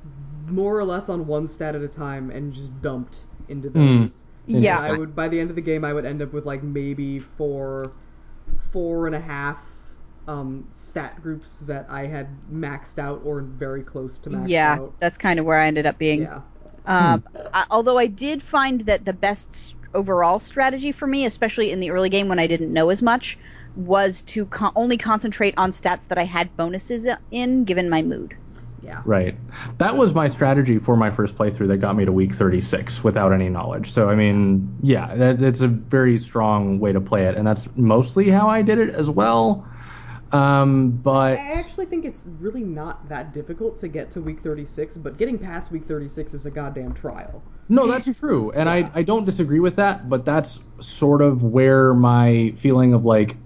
[0.48, 4.02] more or less on one stat at a time and just dumped into Hmm.
[4.02, 4.24] those.
[4.46, 4.80] Yeah.
[4.80, 7.18] I would by the end of the game I would end up with like maybe
[7.20, 7.92] four
[8.72, 9.62] four and a half
[10.28, 14.94] um stat groups that I had maxed out or very close to maxed Yeah, out.
[15.00, 16.22] that's kind of where I ended up being.
[16.22, 16.40] Yeah.
[16.86, 17.24] Um,
[17.54, 21.90] I, although I did find that the best overall strategy for me, especially in the
[21.90, 23.38] early game when I didn't know as much,
[23.76, 28.34] was to co- only concentrate on stats that I had bonuses in, given my mood.
[28.82, 29.02] Yeah.
[29.04, 29.36] Right.
[29.78, 33.32] That was my strategy for my first playthrough that got me to week 36 without
[33.32, 33.92] any knowledge.
[33.92, 37.36] So, I mean, yeah, that, it's a very strong way to play it.
[37.36, 39.66] And that's mostly how I did it as well.
[40.32, 44.96] Um, but I actually think it's really not that difficult to get to week 36,
[44.96, 47.42] but getting past week 36 is a goddamn trial.
[47.68, 48.50] no, that's true.
[48.52, 48.90] And Yeah.
[48.94, 53.36] I, I don't disagree with that, but that's sort of where my feeling of like,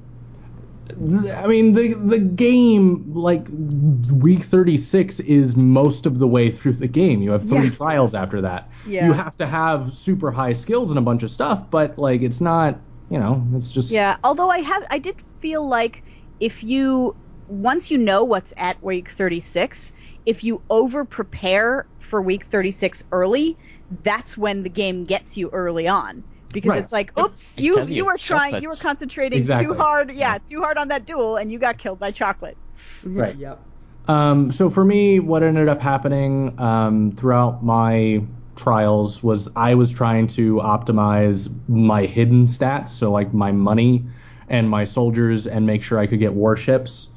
[0.92, 6.88] I mean, the the game like week 36 is most of the way through the
[6.88, 7.22] game.
[7.22, 7.70] You have three Yeah.
[7.70, 8.70] trials after that.
[8.82, 9.06] Yeah.
[9.06, 12.40] You have to have super high skills and a bunch of stuff, but like it's
[12.40, 16.04] not, you know, it's just Yeah, although I have, I did feel like
[16.40, 17.16] if you
[17.48, 19.92] once you know what's at week 36,
[20.24, 23.58] if you over prepare for week 36 early,
[24.02, 26.24] that's when the game gets you early on.
[26.52, 26.78] Because Right.
[26.78, 29.66] it's like, oops, you you you, were trying, you were concentrating Exactly.
[29.66, 30.38] too hard, yeah, Yeah.
[30.48, 32.58] too hard on that duel, and you got killed by chocolate.
[33.02, 33.36] Right.
[33.36, 33.62] Yep.
[34.08, 38.22] Um, so for me, what ended up happening um, throughout my
[38.54, 44.06] trials was I was trying to optimize my hidden stats, so like my money
[44.48, 47.08] and my soldiers, and make sure I could get warships.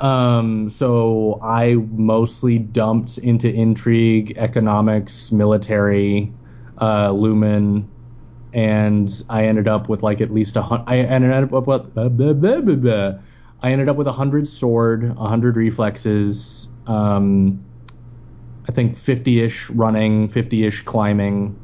[0.00, 6.32] Um, so I mostly dumped into intrigue, economics, military,
[6.80, 7.90] uh, lumen,
[8.52, 10.88] and I ended up with like at least a hundred.
[10.88, 11.94] I ended up with?
[11.94, 13.12] Blah, blah, blah.
[13.62, 17.64] I ended up with a hundred sword, a hundred reflexes, um,
[18.68, 21.58] I think fifty-ish running, fifty-ish climbing.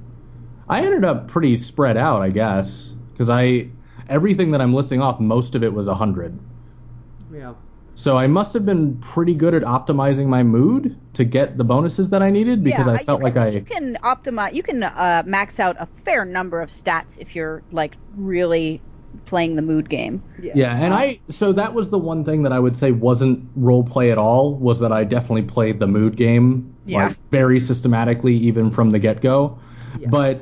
[0.68, 3.68] I ended up pretty spread out, I guess, because I
[4.08, 6.38] everything that I'm listing off, most of it was a hundred.
[7.32, 7.54] Yeah.
[7.96, 12.10] So I must have been pretty good at optimizing my mood to get the bonuses
[12.10, 14.62] that I needed because yeah, I felt you like can, I you can optimize, you
[14.62, 18.82] can uh, max out a fair number of stats if you're like really
[19.26, 20.22] playing the mood game.
[20.40, 23.84] Yeah, and I so that was the one thing that I would say wasn't role
[23.84, 27.08] play at all was that I definitely played the mood game Yeah.
[27.08, 29.58] like very systematically even from the get go.
[29.98, 30.08] Yeah.
[30.10, 30.40] But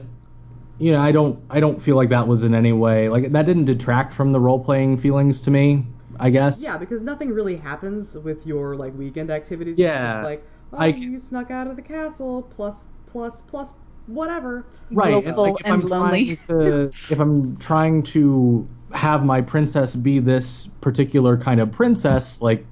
[0.79, 3.47] you know, I don't I don't feel like that was in any way like that
[3.47, 5.87] didn't detract from the role playing feelings to me,
[6.23, 6.62] I guess.
[6.62, 9.73] Yeah, because nothing really happens with your like weekend activities.
[9.73, 10.15] It's Yeah.
[10.15, 13.73] just like, oh, I- you snuck out of the castle, plus, plus, plus,
[14.07, 14.65] whatever.
[14.93, 15.24] Right.
[15.24, 16.36] And like if and I'm lonely.
[16.36, 22.40] trying to if I'm trying to have my princess be this particular kind of princess,
[22.40, 22.65] like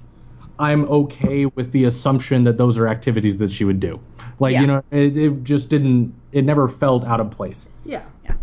[0.59, 3.99] I'm okay with the assumption that those are activities that she would do.
[4.39, 4.61] Like Yeah.
[4.61, 6.13] you know, it, it just didn't.
[6.31, 7.67] It never felt out of place.
[7.83, 8.35] Yeah, Yeah.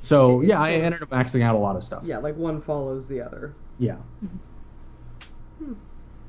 [0.00, 2.02] So It- yeah, I ended up maxing out a lot of stuff.
[2.04, 3.54] yeah, like one follows the other.
[3.78, 3.96] Yeah.
[4.24, 4.36] Mm-hmm.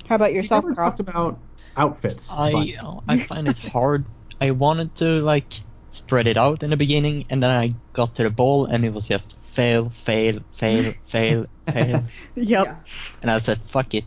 [0.08, 0.90] How about yourself, never Carl?
[0.92, 1.40] talked about
[1.76, 2.28] outfits.
[2.30, 2.78] but- I
[3.08, 4.06] I find it hard.
[4.40, 5.52] I wanted to like
[5.92, 8.94] spread it out in the beginning, and then I got to the ball, and it
[8.94, 12.04] was just fail, fail, fail, fail, fail,
[12.36, 12.66] Yep.
[12.66, 12.76] Yeah,
[13.22, 14.06] and I said fuck it.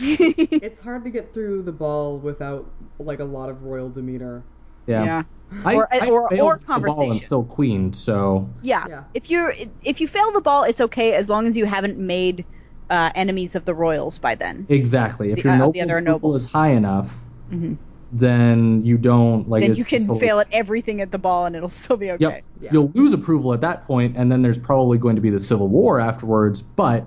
[0.00, 2.68] it's hard to get through the ball without
[2.98, 4.42] like a lot of royal demeanor.
[4.86, 5.04] yeah.
[5.04, 5.22] yeah.
[5.64, 7.94] I, Or- I or- failed or the ball and still queened.
[7.94, 8.86] So Yeah.
[8.88, 9.04] Yeah.
[9.14, 9.54] If you're
[9.84, 12.44] if you fail the ball, it's okay as long as you haven't made
[12.90, 14.66] uh, enemies of the royals by then.
[14.68, 16.42] exactly, if The- your uh, noble the other approval nobles.
[16.44, 17.10] is high enough,
[17.52, 17.76] Mhm.
[18.12, 19.62] then you don't like.
[19.62, 22.22] then you can just fail at everything at the ball and it'll still be okay.
[22.24, 22.44] Yep.
[22.60, 22.70] Yeah.
[22.72, 25.68] You'll lose approval at that point, and then there's probably going to be the civil
[25.68, 26.62] war afterwards.
[26.62, 27.04] But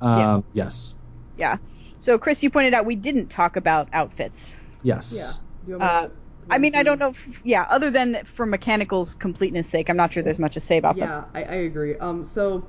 [0.00, 0.94] um, yes,
[1.36, 1.56] Yeah.
[1.98, 4.56] So Chris, you pointed out we didn't talk about outfits.
[4.82, 5.14] yes.
[5.16, 5.32] Yeah.
[5.64, 6.08] Do you Uh,
[6.48, 7.08] I mean, I don't know.
[7.08, 10.76] If, yeah, other than for mechanical's completeness sake, I'm not sure there's much to say
[10.76, 11.08] about them.
[11.08, 11.96] Yeah, I, I agree.
[11.98, 12.62] Um, so,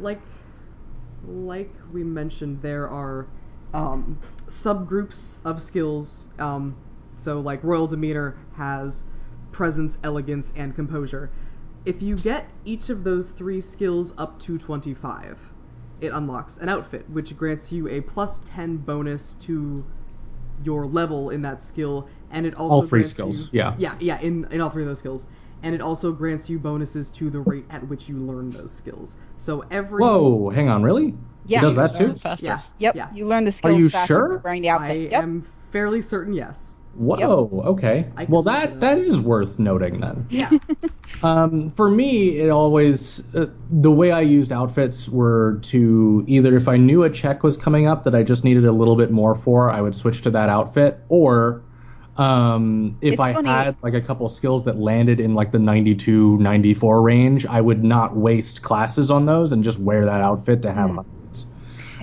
[0.00, 0.18] like,
[1.28, 3.26] like we mentioned, there are
[3.72, 4.18] um,
[4.48, 6.24] subgroups of skills.
[6.38, 6.76] Um,
[7.16, 9.04] so, like, royal demeanor has
[9.52, 11.30] presence, elegance, and composure.
[11.84, 15.38] If you get each of those three skills up to 25,
[16.00, 19.84] it unlocks an outfit, which grants you a plus 10 bonus to
[20.64, 23.74] your level in that skill, and it also All three skills, you- yeah.
[23.78, 25.26] yeah, yeah, in in all three of those skills,
[25.64, 29.16] and it also grants you bonuses to the rate at which you learn those skills.
[29.36, 31.14] So every Whoa, hang on, really?
[31.46, 31.58] Yeah.
[31.58, 32.14] It does that too?
[32.14, 32.46] Faster.
[32.46, 32.96] yeah, Yep.
[32.96, 33.12] yeah.
[33.14, 34.40] You learn the skills Are you faster sure?
[34.44, 35.10] wearing the I outfit.
[35.12, 35.22] yep.
[35.22, 36.32] am fairly certain.
[36.34, 36.78] Yes.
[36.96, 38.06] Whoa, okay.
[38.28, 38.80] Well, that that.
[38.80, 40.26] that is worth noting then.
[40.30, 40.50] Yeah.
[41.22, 46.66] Um, for me, it always uh, the way I used outfits were to either if
[46.66, 49.34] I knew a check was coming up that I just needed a little bit more
[49.34, 51.62] for, I would switch to that outfit, or
[52.16, 55.58] um, if It's I funny- had like a couple skills that landed in like the
[55.58, 60.62] 92, 94 range, I would not waste classes on those and just wear that outfit
[60.62, 60.88] to have.
[60.90, 61.46] hundreds.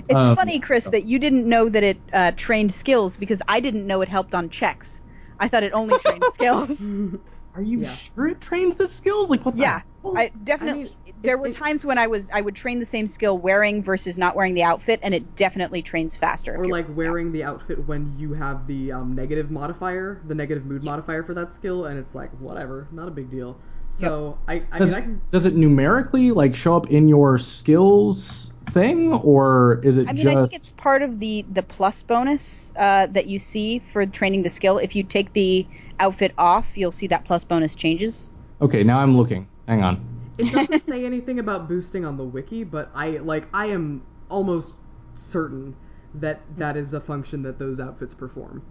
[0.08, 3.60] It's Um, funny, Chris, that you didn't know that it uh, trained skills because I
[3.60, 5.00] didn't know it helped on checks.
[5.38, 6.78] I thought it only trained skills.
[7.54, 7.94] Are you Yeah.
[7.94, 9.28] sure it trains the skills?
[9.30, 9.54] Like what?
[9.56, 10.14] the Yeah, hell?
[10.16, 10.88] I definitely.
[11.22, 14.36] There were times when I was I would train the same skill wearing versus not
[14.36, 16.56] wearing the outfit, and it definitely trains faster.
[16.56, 20.82] or like wearing the outfit when you have the um, negative modifier, the negative mood
[20.84, 23.56] modifier for that skill, and it's like whatever, not a big deal.
[23.90, 25.20] So I, I Does, mean, I can.
[25.30, 30.24] does it numerically like show up in your skills thing, or is it I mean,
[30.24, 30.28] just?
[30.28, 34.42] I think it's part of the the plus bonus uh, that you see for training
[34.42, 34.78] the skill.
[34.78, 35.66] If you take the
[36.00, 38.30] outfit off, you'll see that plus bonus changes.
[38.60, 39.48] Okay, now I'm looking.
[39.68, 40.21] Hang on.
[40.42, 44.78] It doesn't say anything about boosting on the wiki, but I like I am almost
[45.14, 45.74] certain
[46.14, 48.62] that that is a function that those outfits perform.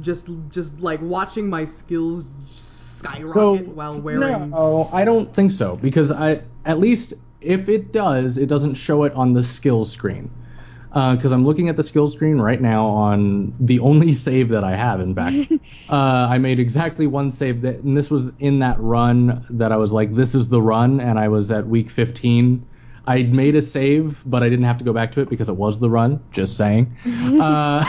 [0.00, 4.50] Just just like watching my skills skyrocket So while wearing.
[4.52, 9.04] no, I don't think so because I at least if it does, it doesn't show
[9.04, 10.30] it on the skills screen.
[10.92, 14.76] Because I'm looking at the skill screen right now on the only save that I
[14.76, 15.00] have.
[15.00, 15.52] In fact,
[15.88, 19.76] uh, I made exactly one save that, and this was in that run that I
[19.76, 22.66] was like, "This is the run," and I was at week 15.
[23.06, 25.56] I made a save, but I didn't have to go back to it because it
[25.56, 26.20] was the run.
[26.30, 26.96] Just saying.
[27.40, 27.84] uh,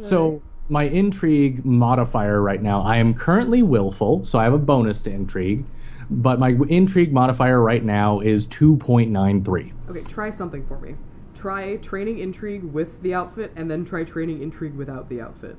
[0.00, 5.02] so my intrigue modifier right now, I am currently willful, so I have a bonus
[5.02, 5.66] to intrigue,
[6.08, 9.72] but my intrigue modifier right now is 2.93.
[9.90, 10.94] Okay, try something for me.
[11.40, 15.56] Try training intrigue with the outfit, and then try training intrigue without the outfit.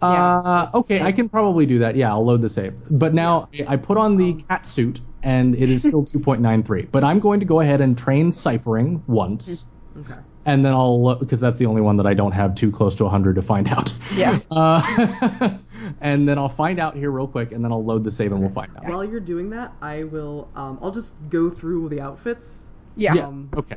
[0.00, 1.96] Uh, okay, I can probably do that.
[1.96, 2.74] Yeah, I'll load the save.
[2.88, 6.88] But now I put on the cat suit, and it is still 2.93.
[6.92, 9.64] But I'm going to go ahead and train ciphering once,
[9.98, 10.14] Okay.
[10.44, 13.04] and then I'll because that's the only one that I don't have too close to
[13.04, 13.92] 100 to find out.
[14.14, 14.38] Yeah.
[14.52, 15.58] Uh,
[16.00, 18.40] and then I'll find out here real quick, and then I'll load the save, and
[18.40, 18.84] we'll find out.
[18.86, 20.48] While you're doing that, I will.
[20.54, 22.67] Um, I'll just go through the outfits,
[22.98, 23.14] Yeah.
[23.14, 23.32] Yes.
[23.32, 23.76] um, Okay.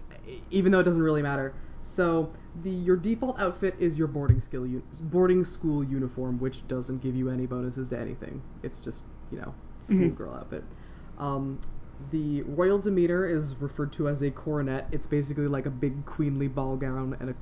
[0.50, 1.54] even though it doesn't really matter.
[1.84, 2.32] So
[2.64, 7.16] the your default outfit is your boarding skill u- boarding school uniform, which doesn't give
[7.16, 8.42] you any bonuses to anything.
[8.64, 10.64] It's just you know schoolgirl outfit.
[11.18, 11.60] Um,
[12.12, 14.88] the royal demeanor is referred to as a coronet.
[14.92, 17.36] It's basically like a big queenly ball gown and a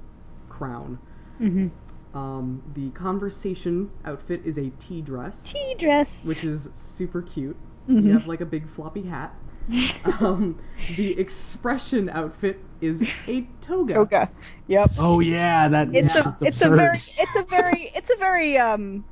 [0.49, 0.99] crown.
[1.41, 2.18] Mm-hmm.
[2.18, 6.23] Um, the conversation outfit is a tea dress, Tea dress.
[6.26, 7.56] which is super cute.
[7.88, 8.03] Mhm.
[8.06, 9.34] You have like a big floppy hat.
[10.20, 10.58] um,
[10.96, 13.94] the expression outfit is a toga.
[13.94, 14.30] toga.
[14.68, 14.91] Yep.
[14.98, 18.18] Oh yeah, that It's yeah, a it's it's a very it's a very it's a
[18.18, 19.04] very um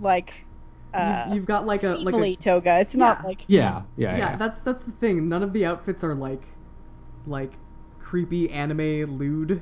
[0.00, 0.32] like
[0.94, 2.80] uh you, have got like a like a toga.
[2.80, 4.36] It's not like yeah, yeah, yeah, yeah.
[4.36, 5.28] That's that's the thing.
[5.28, 6.42] None of the outfits are like
[7.26, 7.52] like
[7.98, 9.60] creepy anime lewd.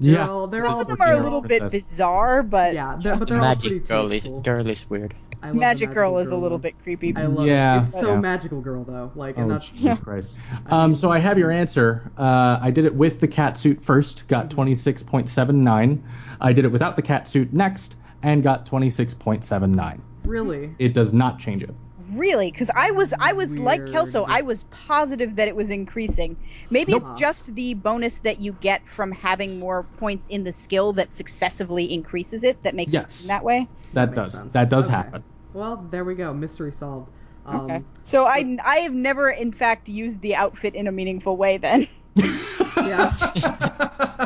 [0.00, 0.28] They're Yeah.
[0.28, 1.88] all, they're Some all of them are a little bit princess.
[1.88, 4.40] bizarre, but yeah, they're, but they're all pretty Magic girl is, tasteful.
[4.42, 5.14] girl is weird.
[5.42, 7.14] I love the Magic Girl Magical is a little bit creepy.
[7.16, 7.76] I love Yeah.
[7.76, 7.80] it.
[7.82, 8.20] It's so Yeah.
[8.20, 9.12] magical girl though.
[9.14, 10.30] Like, and Oh, that's Jesus Christ.
[10.66, 12.10] Um, so I have your answer.
[12.18, 16.02] Uh, I did it with the cat suit first, got 26.79.
[16.40, 20.00] I did it without the cat suit next, and got 26.79.
[20.24, 20.74] really.
[20.78, 21.74] It does not change it.
[22.08, 22.50] Really?
[22.50, 24.24] Because I was, I was like Kelso.
[24.28, 26.36] I was positive that it was increasing.
[26.70, 27.02] Maybe Nope.
[27.02, 31.12] it's just the bonus that you get from having more points in the skill that
[31.12, 33.24] successively increases it that makes Yes.
[33.24, 33.68] it that way.
[33.92, 34.32] That, makes does.
[34.32, 34.52] sense.
[34.52, 34.94] That does Okay.
[34.94, 35.24] happen.
[35.52, 36.32] Well, there we go.
[36.32, 37.10] Mystery solved.
[37.46, 37.82] Um, Okay.
[38.00, 41.58] So I, I have never, in fact, used the outfit in a meaningful way.
[41.58, 41.88] Then.
[42.76, 43.12] Yeah.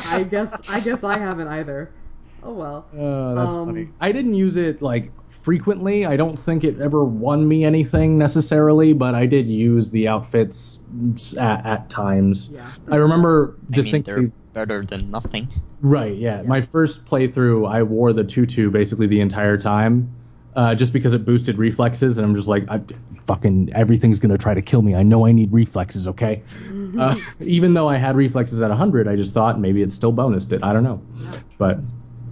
[0.05, 1.95] I guess I guess I haven't either.
[2.43, 2.87] Oh well.
[2.93, 3.89] Uh, that's Um, funny.
[4.01, 5.13] I didn't use it like
[5.43, 6.07] frequently.
[6.07, 10.81] I don't think it ever won me anything necessarily, but I did use the outfits
[11.39, 12.49] at, at times.
[12.51, 12.71] Yeah.
[12.91, 14.15] I remember I mean, distinctly.
[14.15, 15.49] they're better than nothing.
[15.81, 16.43] Right, yeah.
[16.43, 20.15] My first playthrough, I wore the tutu basically the entire time,
[20.55, 22.81] uh, just because it boosted reflexes, and I'm just like, I,
[23.27, 24.95] fucking everything's gonna try to kill me.
[24.95, 26.43] I know I need reflexes, okay?
[26.99, 30.53] Uh, even though I had reflexes at 100, I just thought maybe it still bonused
[30.53, 30.63] it.
[30.63, 31.03] I don't know,
[31.57, 31.79] but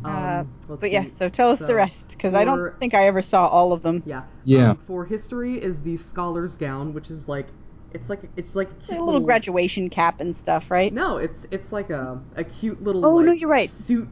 [0.05, 1.11] Um, let's but yeah, see.
[1.11, 3.83] so tell us So, the rest, because I don't think I ever saw all of
[3.83, 4.03] them.
[4.07, 4.23] Yeah.
[4.45, 4.71] Yeah.
[4.71, 7.47] Um, for history is the scholar's gown, which is like
[7.93, 10.93] it's like it's like a A cute little graduation cap and stuff, right?
[10.93, 13.05] No, it's it's like a a cute little.
[13.05, 13.69] Oh, like, no, you're right.
[13.69, 14.09] Suit.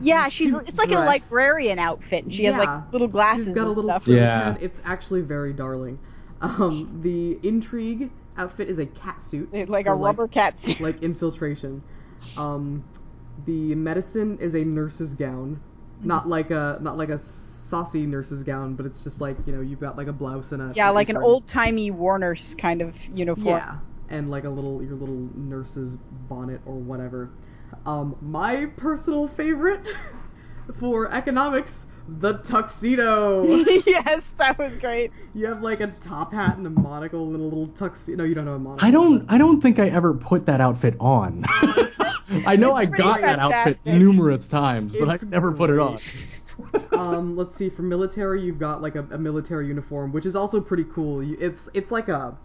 [0.00, 3.46] Yeah, she's it's like a librarian outfit, and she has like little glasses.
[3.46, 4.06] She's got a little stuff.
[4.08, 4.52] Yeah.
[4.52, 4.62] pen.
[4.62, 5.98] It's actually very darling.
[6.40, 10.80] Um, the intrigue outfit is a cat suit, like a rubber cat suit.
[10.80, 11.82] like infiltration.
[12.36, 12.84] Um,
[13.46, 15.60] the medicine is a nurse's gown,
[16.02, 19.60] not like a not like a saucy nurse's gown, but it's just like you know
[19.60, 22.82] you've got like a blouse and a yeah, like an old timey war nurse kind
[22.82, 23.46] of uniform.
[23.46, 23.78] yeah,
[24.08, 25.96] and like a little your little nurse's
[26.28, 27.30] bonnet or whatever.
[27.86, 29.84] Um, my personal favorite
[30.78, 33.44] for economics, the tuxedo.
[33.86, 35.12] yes, that was great.
[35.34, 38.18] You have like a top hat and a monocle and a little tuxedo.
[38.18, 38.86] No, you don't have a monocle.
[38.86, 39.24] I don't.
[39.28, 41.44] I don't think I ever put that outfit on.
[42.46, 45.70] I know I It's pretty got that outfit numerous times, but I It's never put
[45.70, 45.98] it on.
[46.92, 47.68] um, let's see.
[47.68, 51.20] For military, you've got like a, a military uniform, which is also pretty cool.
[51.40, 52.36] It's it's like a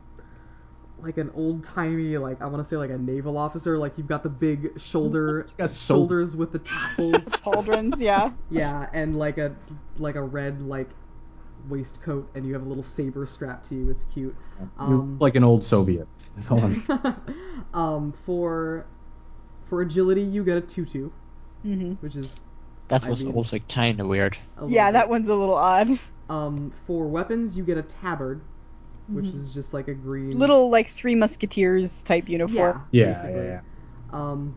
[1.01, 3.77] like an old timey like I want to say like a naval officer.
[3.77, 7.23] Like you've got the big shoulder got so- shoulders with the tassels.
[7.25, 8.31] Pauldrons, yeah.
[8.49, 9.55] yeah, and like a
[9.97, 10.89] like a red like
[11.69, 13.89] waistcoat, and you have a little saber strapped to you.
[13.89, 14.35] It's cute.
[14.79, 16.07] Um, like an old Soviet.
[16.35, 17.15] That's all I'm-
[17.73, 18.85] um, for
[19.69, 21.09] for agility, you get a tutu,
[21.63, 22.39] hmm which is
[22.87, 24.37] That I was mean- also kind of weird.
[24.67, 24.93] Yeah, bit.
[24.93, 25.99] that one's a little odd.
[26.29, 28.41] Um, for weapons, you get a tabard,
[29.13, 30.39] which is just like a green Mm-hmm.
[30.39, 32.83] Little like Three Musketeers type uniform.
[32.91, 33.45] Yeah, basically.
[33.45, 33.59] yeah,
[34.11, 34.53] Um,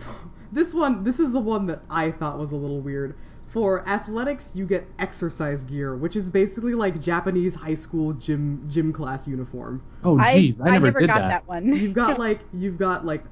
[0.52, 3.16] this one, this is the one that I thought was a little weird.
[3.46, 8.92] For athletics, you get exercise gear, which is basically like Japanese high school gym gym
[8.92, 9.82] class uniform.
[10.02, 11.28] Oh, jeez, I, never did got that.
[11.28, 11.72] that, one.
[11.72, 13.24] You've got like you've got like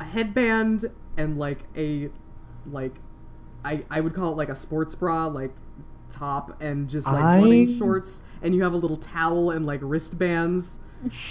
[0.00, 0.86] a headband
[1.16, 2.10] and like a
[2.66, 3.00] like
[3.64, 5.54] I I would call it like a sports bra, like
[6.10, 9.80] top and just like I- running shorts, and you have a little towel and like
[9.82, 10.78] wristbands.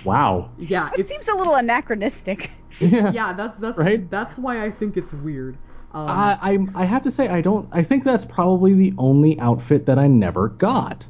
[0.04, 0.52] Wow.
[0.58, 2.52] Yeah, it seems a little anachronistic.
[2.80, 3.12] Yeah.
[3.12, 4.10] yeah, that's that's Right?
[4.10, 5.60] that's why I think it's weird.
[5.92, 6.38] Um, I,
[6.76, 7.70] I I have to say I don't.
[7.72, 11.08] I think that's probably the only outfit that I never got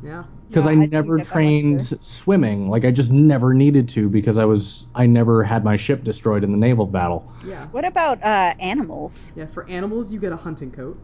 [0.00, 2.68] yeah, because Yeah, I, I never get that one trained swimming.
[2.68, 6.44] Like I just never needed to because I was I never had my ship destroyed
[6.44, 7.32] in the naval battle.
[7.40, 9.32] yeah, What about uh, animals?
[9.34, 9.46] yeah.
[9.46, 11.02] For animals, you get a hunting coat,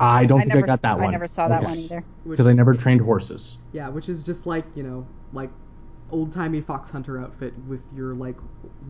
[0.00, 1.08] I don't I think never, I got that I one.
[1.08, 2.04] I never saw that one either.
[2.28, 3.58] because I never trained horses.
[3.72, 5.50] yeah, which is just like you know like
[6.10, 8.36] old timey fox hunter outfit with your like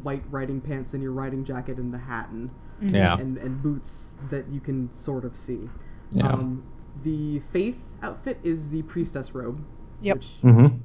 [0.02, 2.48] white riding pants and your riding jacket and the hat and
[2.80, 3.18] Yeah.
[3.18, 5.68] and, and boots that you can sort of see.
[6.12, 6.28] Yeah.
[6.28, 6.62] Um,
[7.02, 9.62] the faith outfit is the priestess robe.
[10.02, 10.16] Yep.
[10.16, 10.76] Which mm-hmm.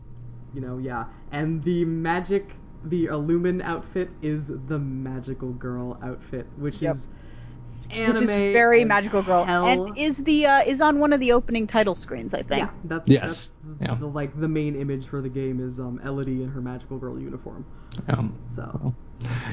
[0.54, 2.52] you know, yeah, and the magic,
[2.86, 6.96] the Lumen outfit is the magical girl outfit, which Yep.
[6.96, 7.10] is
[7.92, 9.66] anime, Which is very as magical girl, hell.
[9.68, 12.60] and is the uh, is on one of the opening title screens, I think.
[12.60, 13.28] yeah, that's Yes.
[13.28, 13.48] that's
[13.80, 13.96] the, Yeah.
[13.96, 17.20] the like the main image for the game is um Elodie in her magical girl
[17.20, 17.66] uniform.
[18.08, 18.94] Um, So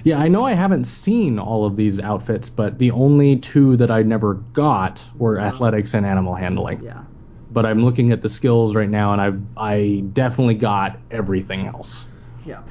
[0.05, 3.91] yeah, I know I haven't seen all of these outfits, but the only two that
[3.91, 5.47] I never got were Yeah.
[5.47, 6.83] athletics and animal handling.
[6.83, 7.03] yeah,
[7.51, 12.07] But I'm looking at the skills right now, and I've I definitely got everything else.
[12.45, 12.69] Yep.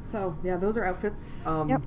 [0.00, 1.38] So yeah, those are outfits.
[1.46, 1.82] Um, Yep.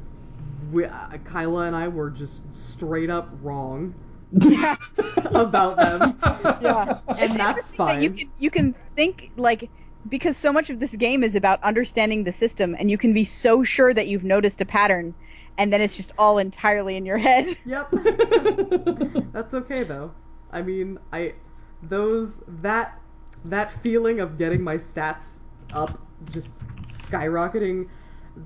[0.72, 3.94] We, uh, Kyla and I were just straight up wrong
[4.32, 4.76] Yeah.
[5.26, 6.18] about them.
[6.62, 7.00] yeah.
[7.18, 8.18] And that's Interesting that You fine.
[8.18, 9.70] can you can think like
[10.08, 13.24] because so much of this game is about understanding the system, and you can be
[13.24, 15.16] so sure that you've noticed a pattern,
[15.58, 17.58] and then it's just all entirely in your head.
[17.66, 17.92] Yep.
[19.34, 20.14] That's okay though.
[20.52, 21.36] I mean, I
[21.82, 23.00] those that
[23.46, 25.40] that feeling of getting my stats
[25.74, 27.90] up just skyrocketing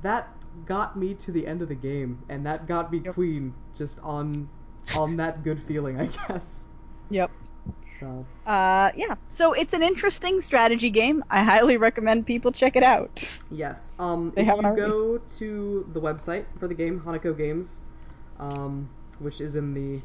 [0.02, 0.30] that
[0.66, 3.14] got me to the end of the game and that got me Yep.
[3.16, 4.50] queen just on
[4.98, 6.66] on that good feeling, I guess.
[7.10, 7.32] Yep.
[8.00, 9.16] So, Uh, yeah.
[9.28, 11.24] So it's an interesting strategy game.
[11.30, 13.28] I highly recommend people check it out.
[13.52, 13.94] yes.
[14.00, 14.82] Um They if you already.
[14.82, 17.82] go to the website for the game Hanako Games
[18.40, 20.02] um which is in the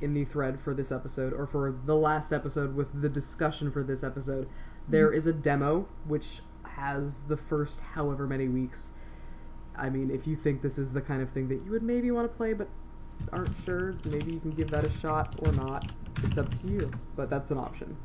[0.00, 3.82] in the thread for this episode or for the last episode with the discussion for
[3.82, 4.48] this episode
[4.88, 8.90] there is a demo which has the first however many weeks
[9.78, 12.10] i mean if you think this is the kind of thing that you would maybe
[12.10, 12.68] want to play but
[13.32, 15.86] aren't sure maybe you can give that a shot or not
[16.22, 17.96] it's up to you but that's an option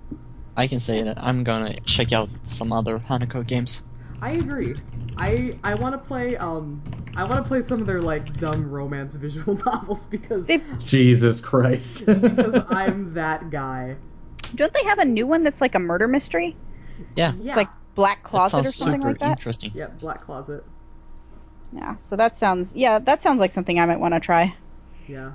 [0.57, 3.81] I can say that I'm gonna check out some other Hanako games.
[4.21, 4.75] i agree
[5.17, 6.81] i i want to play um
[7.15, 11.39] i want to play some of their like dumb romance visual novels because They, Jesus
[11.39, 12.05] Christ.
[12.05, 13.95] because i'm that guy
[14.55, 16.57] don't they have a new one that's like a murder mystery?
[17.15, 19.29] Yeah, yeah It's like Black that Closet sounds or something super like that.
[19.29, 19.71] interesting.
[19.73, 20.63] yeah black closet
[21.71, 21.95] Yeah.
[21.97, 24.55] So that sounds yeah, that sounds like something I might want to try.
[25.07, 25.31] yeah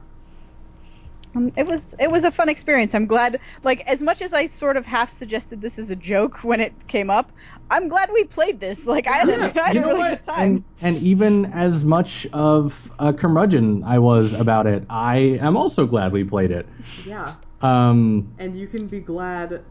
[1.34, 2.94] Um, it was it was a fun experience.
[2.94, 3.40] I'm glad.
[3.62, 6.86] Like as much as I sort of half suggested this as a joke when it
[6.86, 7.32] came up,
[7.70, 8.86] I'm glad we played this.
[8.86, 10.04] Like I had, a, I had you a know really what?
[10.04, 10.60] good time.
[10.60, 15.86] And, and even as much of a curmudgeon I was about it, I am also
[15.86, 16.68] glad we played it.
[17.04, 19.64] yeah Um, and you can be glad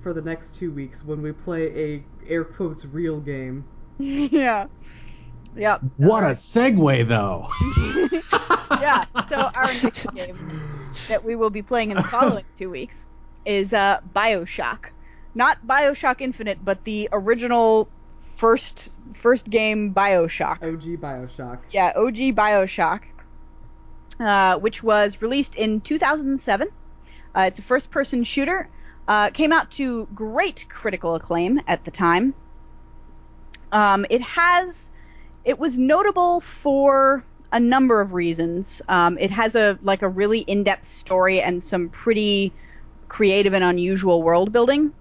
[0.00, 1.66] for the next two weeks when we play
[1.96, 3.66] a air quotes real game.
[3.98, 4.66] yeah.
[5.56, 5.80] Yep.
[5.96, 7.48] what a segue, though.
[8.80, 9.04] yeah.
[9.28, 10.60] So our next game
[11.08, 13.06] that we will be playing in the following two weeks
[13.44, 14.90] is uh, Bioshock.
[15.34, 17.88] Not Bioshock Infinite, but the original
[18.36, 20.62] first first game Bioshock.
[20.62, 21.58] OG Bioshock.
[21.70, 23.00] Yeah, OG Bioshock,
[24.20, 26.68] uh, which was released in 2007.
[27.34, 28.68] Uh, it's a first person shooter.
[29.08, 32.34] Uh, came out to great critical acclaim at the time.
[33.70, 34.90] Um, it has,
[35.46, 38.82] it was notable for a number of reasons.
[38.88, 42.52] Um, it has a like a really in depth story and some pretty
[43.08, 44.92] creative and unusual world building,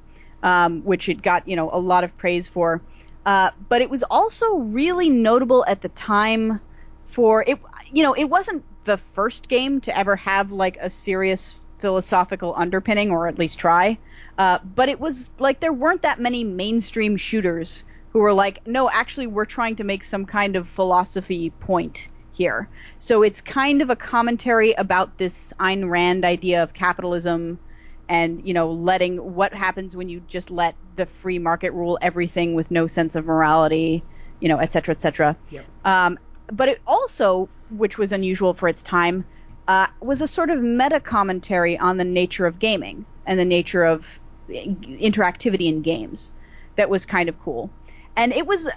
[0.43, 2.81] um, which it got you know a lot of praise for.
[3.25, 6.61] Uh, but it was also really notable at the time
[7.07, 7.59] for it.
[7.91, 13.09] You know, it wasn't the first game to ever have like a serious philosophical underpinning,
[13.09, 13.97] or at least try.
[14.37, 17.83] Uh, but it was like there weren't that many mainstream shooters
[18.15, 22.69] who were like, no, actually, we're trying to make some kind of philosophy point here.
[22.97, 27.59] So it's kind of a commentary about this Ayn Rand idea of capitalism
[28.07, 32.53] and, you know, letting what happens when you just let the free market rule everything
[32.53, 34.01] with no sense of morality,
[34.39, 35.35] you know, et cetera, et cetera.
[35.49, 35.65] Yep.
[35.83, 36.17] Um,
[36.53, 39.25] but it also, which was unusual for its time,
[39.67, 43.83] uh, was a sort of meta commentary on the nature of gaming and the nature
[43.83, 44.05] of
[44.47, 46.31] interactivity in games
[46.77, 47.69] that was kind of cool.
[48.15, 48.69] And it was,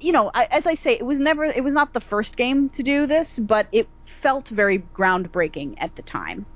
[0.00, 2.82] you know, as I say, it was never, it was not the first game to
[2.82, 6.46] do this, but it felt very groundbreaking at the time.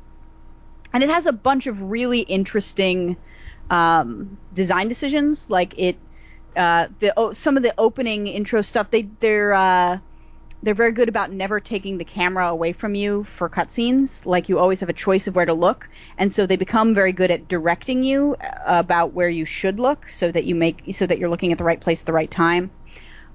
[0.93, 3.17] And it has a bunch of really interesting
[3.71, 5.97] um, design decisions, like it,
[6.57, 8.91] uh, the oh, some of the opening intro stuff.
[8.91, 9.99] They they're uh,
[10.65, 14.25] they're very good about never taking the camera away from you for cutscenes.
[14.25, 17.13] Like you always have a choice of where to look, and so they become very
[17.13, 21.07] good at directing you uh, about where you should look, so that you make so
[21.07, 22.71] that you're looking at the right place at the right time.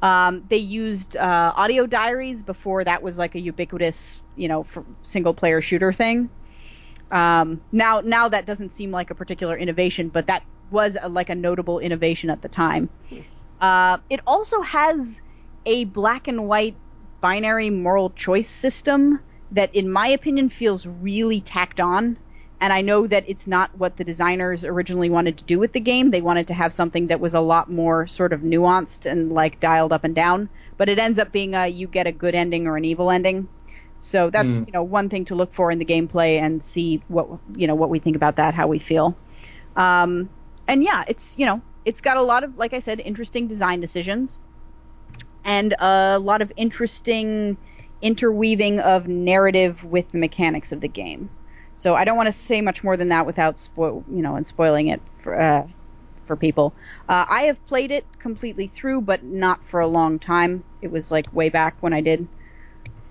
[0.02, 4.84] Um, they used uh, audio diaries before that was like a ubiquitous, you know, for
[5.04, 6.30] single player shooter thing.
[7.12, 11.30] Um, now, now that doesn't seem like a particular innovation, but that was a, like
[11.30, 12.90] a notable innovation at the time.
[13.60, 15.20] Uh, it also has
[15.66, 16.76] a black and white
[17.22, 19.20] binary moral choice system
[19.52, 22.18] that, in my opinion, feels really tacked on.
[22.62, 25.80] And I know that it's not what the designers originally wanted to do with the
[25.80, 26.12] game.
[26.12, 29.60] They wanted to have something that was a lot more sort of nuanced and like
[29.60, 30.50] dialed up and down.
[30.78, 33.48] But it ends up being a you get a good ending or an evil ending.
[34.00, 34.64] So that's Hmm.
[34.66, 37.76] you know one thing to look for in the gameplay and see what you know
[37.76, 39.18] what we think about that, how we feel.
[39.76, 40.30] Um,
[40.68, 43.80] and yeah, it's you know it's got a lot of like I said, interesting design
[43.80, 44.38] decisions,
[45.44, 47.58] and a lot of interesting
[48.02, 51.32] interweaving of narrative with the mechanics of the game.
[51.76, 54.46] So I don't want to say much more than that without spoil you know and
[54.48, 55.68] spoiling it for uh,
[56.24, 56.76] for people.
[57.08, 60.64] Uh, I have played it completely through, but not for a long time.
[60.82, 62.30] It was like way back when I did.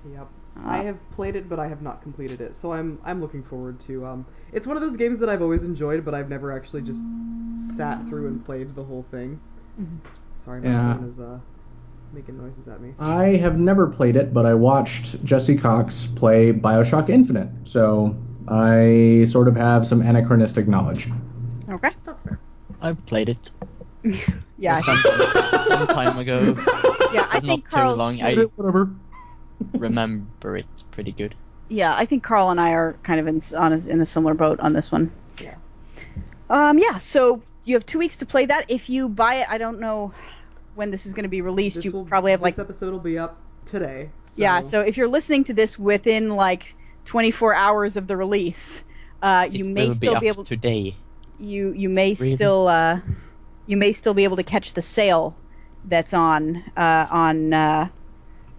[0.05, 0.29] Yep.
[0.57, 3.43] Uh, I have played it, but I have not completed it, so I'm I'm looking
[3.43, 4.05] forward to.
[4.07, 7.07] Um, it's one of those games that I've always enjoyed, but I've never actually just
[7.51, 9.41] sat through and played the whole thing.
[10.37, 10.75] Sorry, my Yeah.
[10.75, 11.41] phone is uh,
[12.13, 12.95] making noises at me.
[12.99, 18.17] I have never played it, but I watched Jesse Cox play Bioshock Infinite, so
[18.49, 21.09] I sort of have some anachronistic knowledge.
[21.69, 21.91] Okay.
[22.05, 22.39] That's fair.
[22.81, 23.51] I've played it
[24.59, 24.77] Yeah.
[24.77, 25.03] I some,
[25.67, 26.55] some time ago.
[27.13, 27.27] yeah.
[27.31, 27.97] I Not think too Carl.
[27.97, 28.21] long.
[28.23, 28.91] I Whatever.
[29.75, 31.35] remember it pretty good.
[31.69, 34.35] Yeah, I think Carl and I are kind of in on a, in a similar
[34.35, 35.13] boat on this one.
[35.41, 35.57] Yeah.
[36.49, 36.79] Um.
[36.79, 36.99] Yeah.
[36.99, 38.65] So you have two weeks to play that.
[38.69, 40.13] If you buy it, I don't know
[40.79, 41.77] when this is going to be released.
[41.77, 43.37] This you will, probably have like this episode will be up
[43.67, 44.11] today.
[44.25, 44.63] So yeah.
[44.63, 46.75] So if you're listening to this within like
[47.05, 48.85] 24 hours of the release,
[49.21, 50.97] uh, you it may will still be be able today.
[51.39, 52.37] you you may Really?
[52.37, 53.01] still uh,
[53.67, 55.37] you may still be able to catch the sale
[55.85, 57.89] that's on uh, on uh,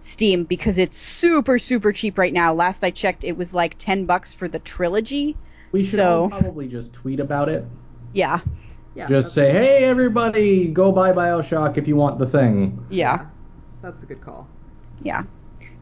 [0.00, 2.52] Steam because it's super super cheap right now.
[2.52, 5.36] Last I checked, it was like ten bucks for the trilogy.
[5.72, 7.64] We should So- all probably just tweet about it.
[8.12, 8.40] Yeah,
[9.00, 12.84] yeah, Just say, hey, everybody, go buy Bioshock if you want the thing.
[12.90, 13.26] yeah,
[13.82, 14.46] That's a good call.
[15.02, 15.24] yeah.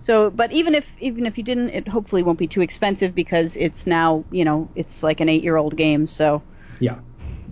[0.01, 3.57] So, but even if even if you didn't, it hopefully won't be too expensive because
[3.57, 6.07] it's now you know it's like an eight year old game.
[6.07, 6.43] So
[6.81, 6.99] Yeah.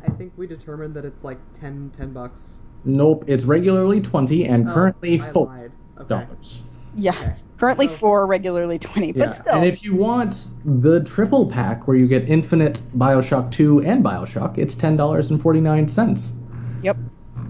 [0.04, 2.58] I think we determined that it's like 10, 10 bucks.
[2.84, 5.72] Nope, it's regularly 20 and Oh, currently I 4 lied.
[5.98, 6.26] Okay.
[6.26, 6.62] dollars.
[6.94, 7.34] yeah, Okay.
[7.58, 9.26] Currently So- four, regularly twenty, Yeah.
[9.26, 9.54] but still.
[9.54, 14.58] And if you want the triple pack where you get Infinite, Bioshock 2, and Bioshock,
[14.58, 16.32] it's $10.49.
[16.82, 16.96] Yep.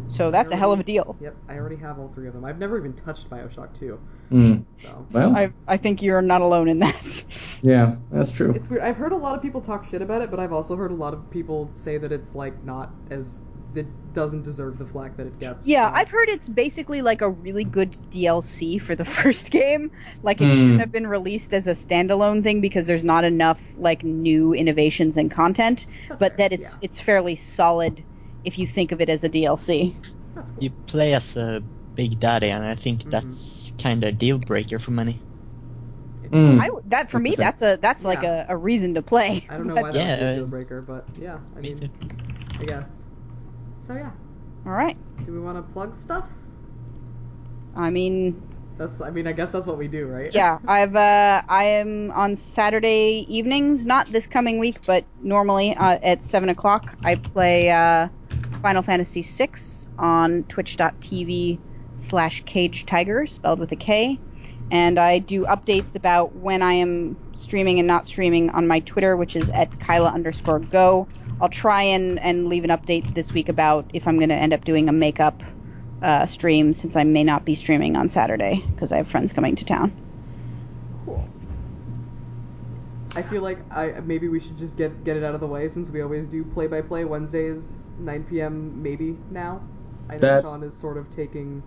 [0.09, 1.17] So that's a hell of a deal.
[1.21, 2.45] Yep, I already have all three of them.
[2.45, 3.99] I've never even touched Bioshock 2.
[4.33, 4.63] Mm.
[4.83, 7.25] So Well, I I think you're not alone in that.
[7.63, 8.53] yeah, that's true.
[8.53, 8.83] it's weird.
[8.83, 10.95] I've heard a lot of people talk shit about it, but I've also heard a
[10.95, 13.39] lot of people say that it's like not as
[13.79, 15.67] it doesn't deserve the flack that it gets.
[15.67, 19.91] Yeah, So- I've heard it's basically like a really good DLC for the first game.
[20.23, 20.51] Like it Hmm.
[20.53, 25.17] shouldn't have been released as a standalone thing because there's not enough like new innovations
[25.17, 26.79] and content, That's but fair, that it's yeah.
[26.83, 28.03] it's fairly solid
[28.45, 29.95] if you think of it as a DLC.
[30.35, 30.63] That's cool.
[30.63, 31.63] You play as a
[31.95, 33.11] big daddy, and I think Mhm.
[33.11, 35.21] that's kind of a deal breaker for many.
[36.31, 36.61] Mm.
[36.61, 38.47] I w- that for me that's a that's like Yeah.
[38.49, 39.47] a, a reason to play.
[39.49, 41.79] I don't know But- why that's Yeah, a deal breaker, but yeah, I Me mean,
[41.79, 41.89] too.
[42.61, 43.03] I guess.
[43.87, 44.11] So yeah,
[44.67, 44.97] All right.
[45.25, 46.25] do we want to plug stuff?
[47.77, 48.43] I mean,
[48.79, 50.35] That's, I mean, I guess that's what we do, right?
[50.35, 56.01] yeah, I've uh, I am on Saturday evenings, not this coming week, but normally uh,
[56.03, 56.97] at seven o'clock.
[57.05, 58.09] I play uh,
[58.61, 59.51] Final Fantasy VI
[59.99, 61.61] on Twitch.tv
[61.95, 64.19] slash Kage Tiger, spelled with a K,
[64.73, 69.17] and I do updates about when I am streaming and not streaming on my Twitter,
[69.17, 71.07] which is at Kyla underscore Go.
[71.41, 74.53] I'll try and and leave an update this week about if I'm going to end
[74.53, 75.43] up doing a makeup
[76.03, 79.57] uh, stream since I may not be streaming on Saturday because I have friends coming
[79.57, 79.93] to town.
[81.05, 81.29] Cool.
[83.15, 85.69] I feel like I maybe we should just get get it out of the way
[85.69, 88.83] since we always do play by play Wednesdays, 9 p.m.
[88.83, 89.63] Maybe now.
[90.09, 91.63] I know That- Sean is sort of taking.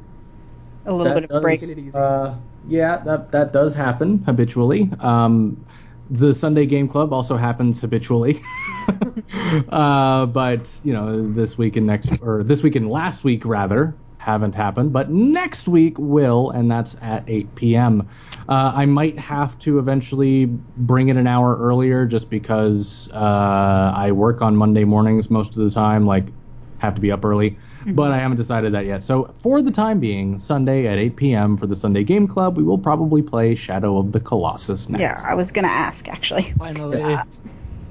[0.85, 1.59] A little bit of a break.
[1.59, 1.97] Taking it easy.
[1.97, 2.35] Uh,
[2.67, 4.89] yeah, that that does happen habitually.
[4.99, 5.63] Um,
[6.09, 8.41] the Sunday Game Club also happens habitually.
[9.69, 13.97] uh, but you know, this week and next, or this week and last week rather,
[14.17, 14.93] haven't happened.
[14.93, 18.09] But next week will, and that's at 8 p.m.
[18.47, 20.45] Uh, I might have to eventually
[20.77, 25.63] bring it an hour earlier, just because uh, I work on Monday mornings most of
[25.63, 26.05] the time.
[26.05, 26.33] Like,
[26.79, 27.57] have to be up early.
[27.87, 29.03] But I haven't decided that yet.
[29.03, 31.57] So for the time being, Sunday at 8 p.m.
[31.57, 35.01] for the Sunday Game Club, we will probably play Shadow of the Colossus next.
[35.01, 36.53] Yeah, I was gonna ask actually.
[36.57, 37.17] Finally.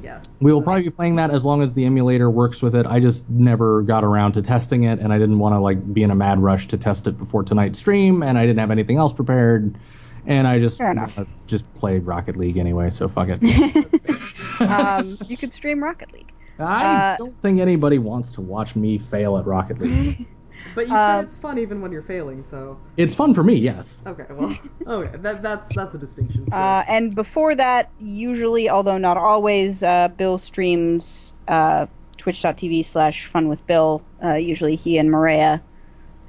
[0.09, 0.27] Yes.
[0.41, 2.87] We will probably be playing that as long as the emulator works with it.
[2.87, 6.03] I just never got around to testing it, and I didn't want to like be
[6.03, 8.97] in a mad rush to test it before tonight's stream, and I didn't have anything
[8.97, 9.77] else prepared,
[10.25, 11.19] and I just Fair enough.
[11.19, 12.89] uh, just played Rocket League anyway.
[12.89, 13.43] So fuck it.
[14.61, 16.33] um, you could stream Rocket League.
[16.59, 20.27] I uh, don't think anybody wants to watch me fail at Rocket League.
[20.75, 24.01] But you said it's fun even when you're failing, so it's fun for me, yes.
[24.07, 24.27] okay.
[24.31, 24.57] Well,
[24.87, 25.17] okay.
[25.19, 26.47] That that's that's a distinction.
[26.47, 26.55] sure.
[26.55, 31.87] Uh, and before that, usually, although not always, uh, Bill streams uh,
[32.17, 34.03] twitch.tv slash fun with Bill.
[34.23, 35.63] Uh, usually he and Maria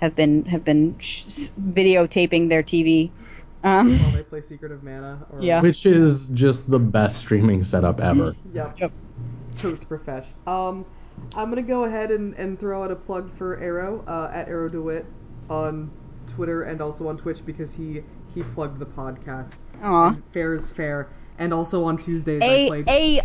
[0.02, 3.12] have been have been sh- videotaping their TV.
[3.64, 5.26] Um, While they play Secret of Mana.
[5.32, 5.62] Or, Yeah.
[5.62, 8.34] Which is just the best streaming setup ever.
[8.54, 8.80] Yep.
[8.80, 8.92] Yep.
[9.36, 10.26] It's totes profesh.
[10.48, 10.86] Um,
[11.36, 14.72] I'm gonna go ahead and, and throw out a plug for Airo uh, at Airo
[14.72, 15.06] DeWitt
[15.50, 15.92] on
[16.28, 19.56] Twitter and also on Twitch because he he plugged the podcast.
[19.82, 20.10] Aw.
[20.10, 23.22] And Fair is fair, and also on Tuesdays I A played A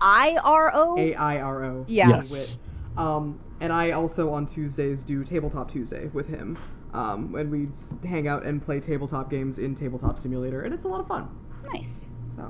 [0.00, 0.98] I R O.
[0.98, 1.84] A I R O.
[1.88, 2.08] Yeah.
[2.10, 2.56] Yes.
[2.96, 6.58] Um, and I also on Tuesdays do Tabletop Tuesday with him.
[6.94, 10.84] Um, when we s- hang out and play tabletop games in Tabletop Simulator, and it's
[10.84, 11.28] a lot of fun.
[11.74, 12.08] Nice.
[12.34, 12.42] So,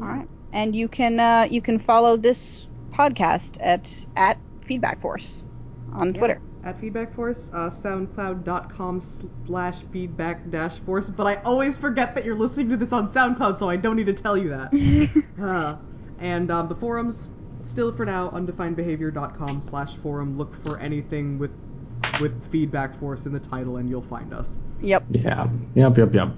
[0.00, 0.26] All right.
[0.52, 5.44] And you can uh, you can follow this podcast at at Feedback Force
[5.92, 6.18] on Yeah.
[6.18, 6.40] Twitter.
[6.64, 8.98] at Feedback Force, uh, soundcloud.com
[9.46, 13.58] slash feedback dash force, but I always forget that you're listening to this on SoundCloud,
[13.58, 15.24] so I don't need to tell you that.
[15.42, 15.76] uh,
[16.20, 17.28] and um, the forums,
[17.62, 20.38] still for now, undefinedbehavior.com slash forum.
[20.38, 21.50] Look for anything with
[22.20, 24.58] with Feedback Force in the title, and you'll find us.
[24.80, 25.04] Yep.
[25.10, 25.46] Yeah.
[25.74, 25.98] Yep.
[25.98, 26.14] Yep.
[26.14, 26.28] Yep.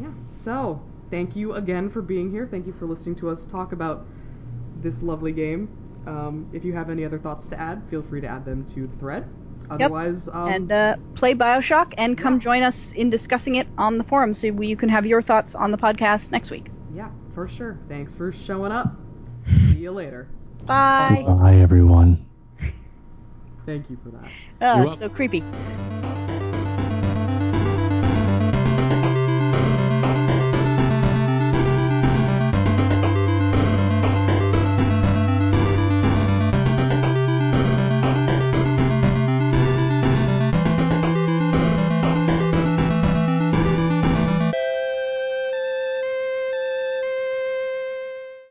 [0.00, 0.80] Yeah, so
[1.10, 2.46] thank you again for being here.
[2.50, 4.06] Thank you for listening to us talk about
[4.86, 5.68] this lovely game.
[6.06, 8.86] Um, if you have any other thoughts to add, feel free to add them to
[8.86, 9.28] the thread.
[9.68, 12.40] Otherwise, um, and uh, play Bioshock and come yeah.
[12.40, 15.56] join us in discussing it on the forum so we, you can have your thoughts
[15.56, 16.66] on the podcast next week.
[16.94, 17.76] yeah, for sure.
[17.88, 18.94] Thanks for showing up.
[19.46, 20.28] See you later.
[20.66, 21.24] Bye.
[21.26, 22.24] Bye, everyone.
[23.66, 24.30] Thank you for that.
[24.60, 25.42] Oh, You're so creepy.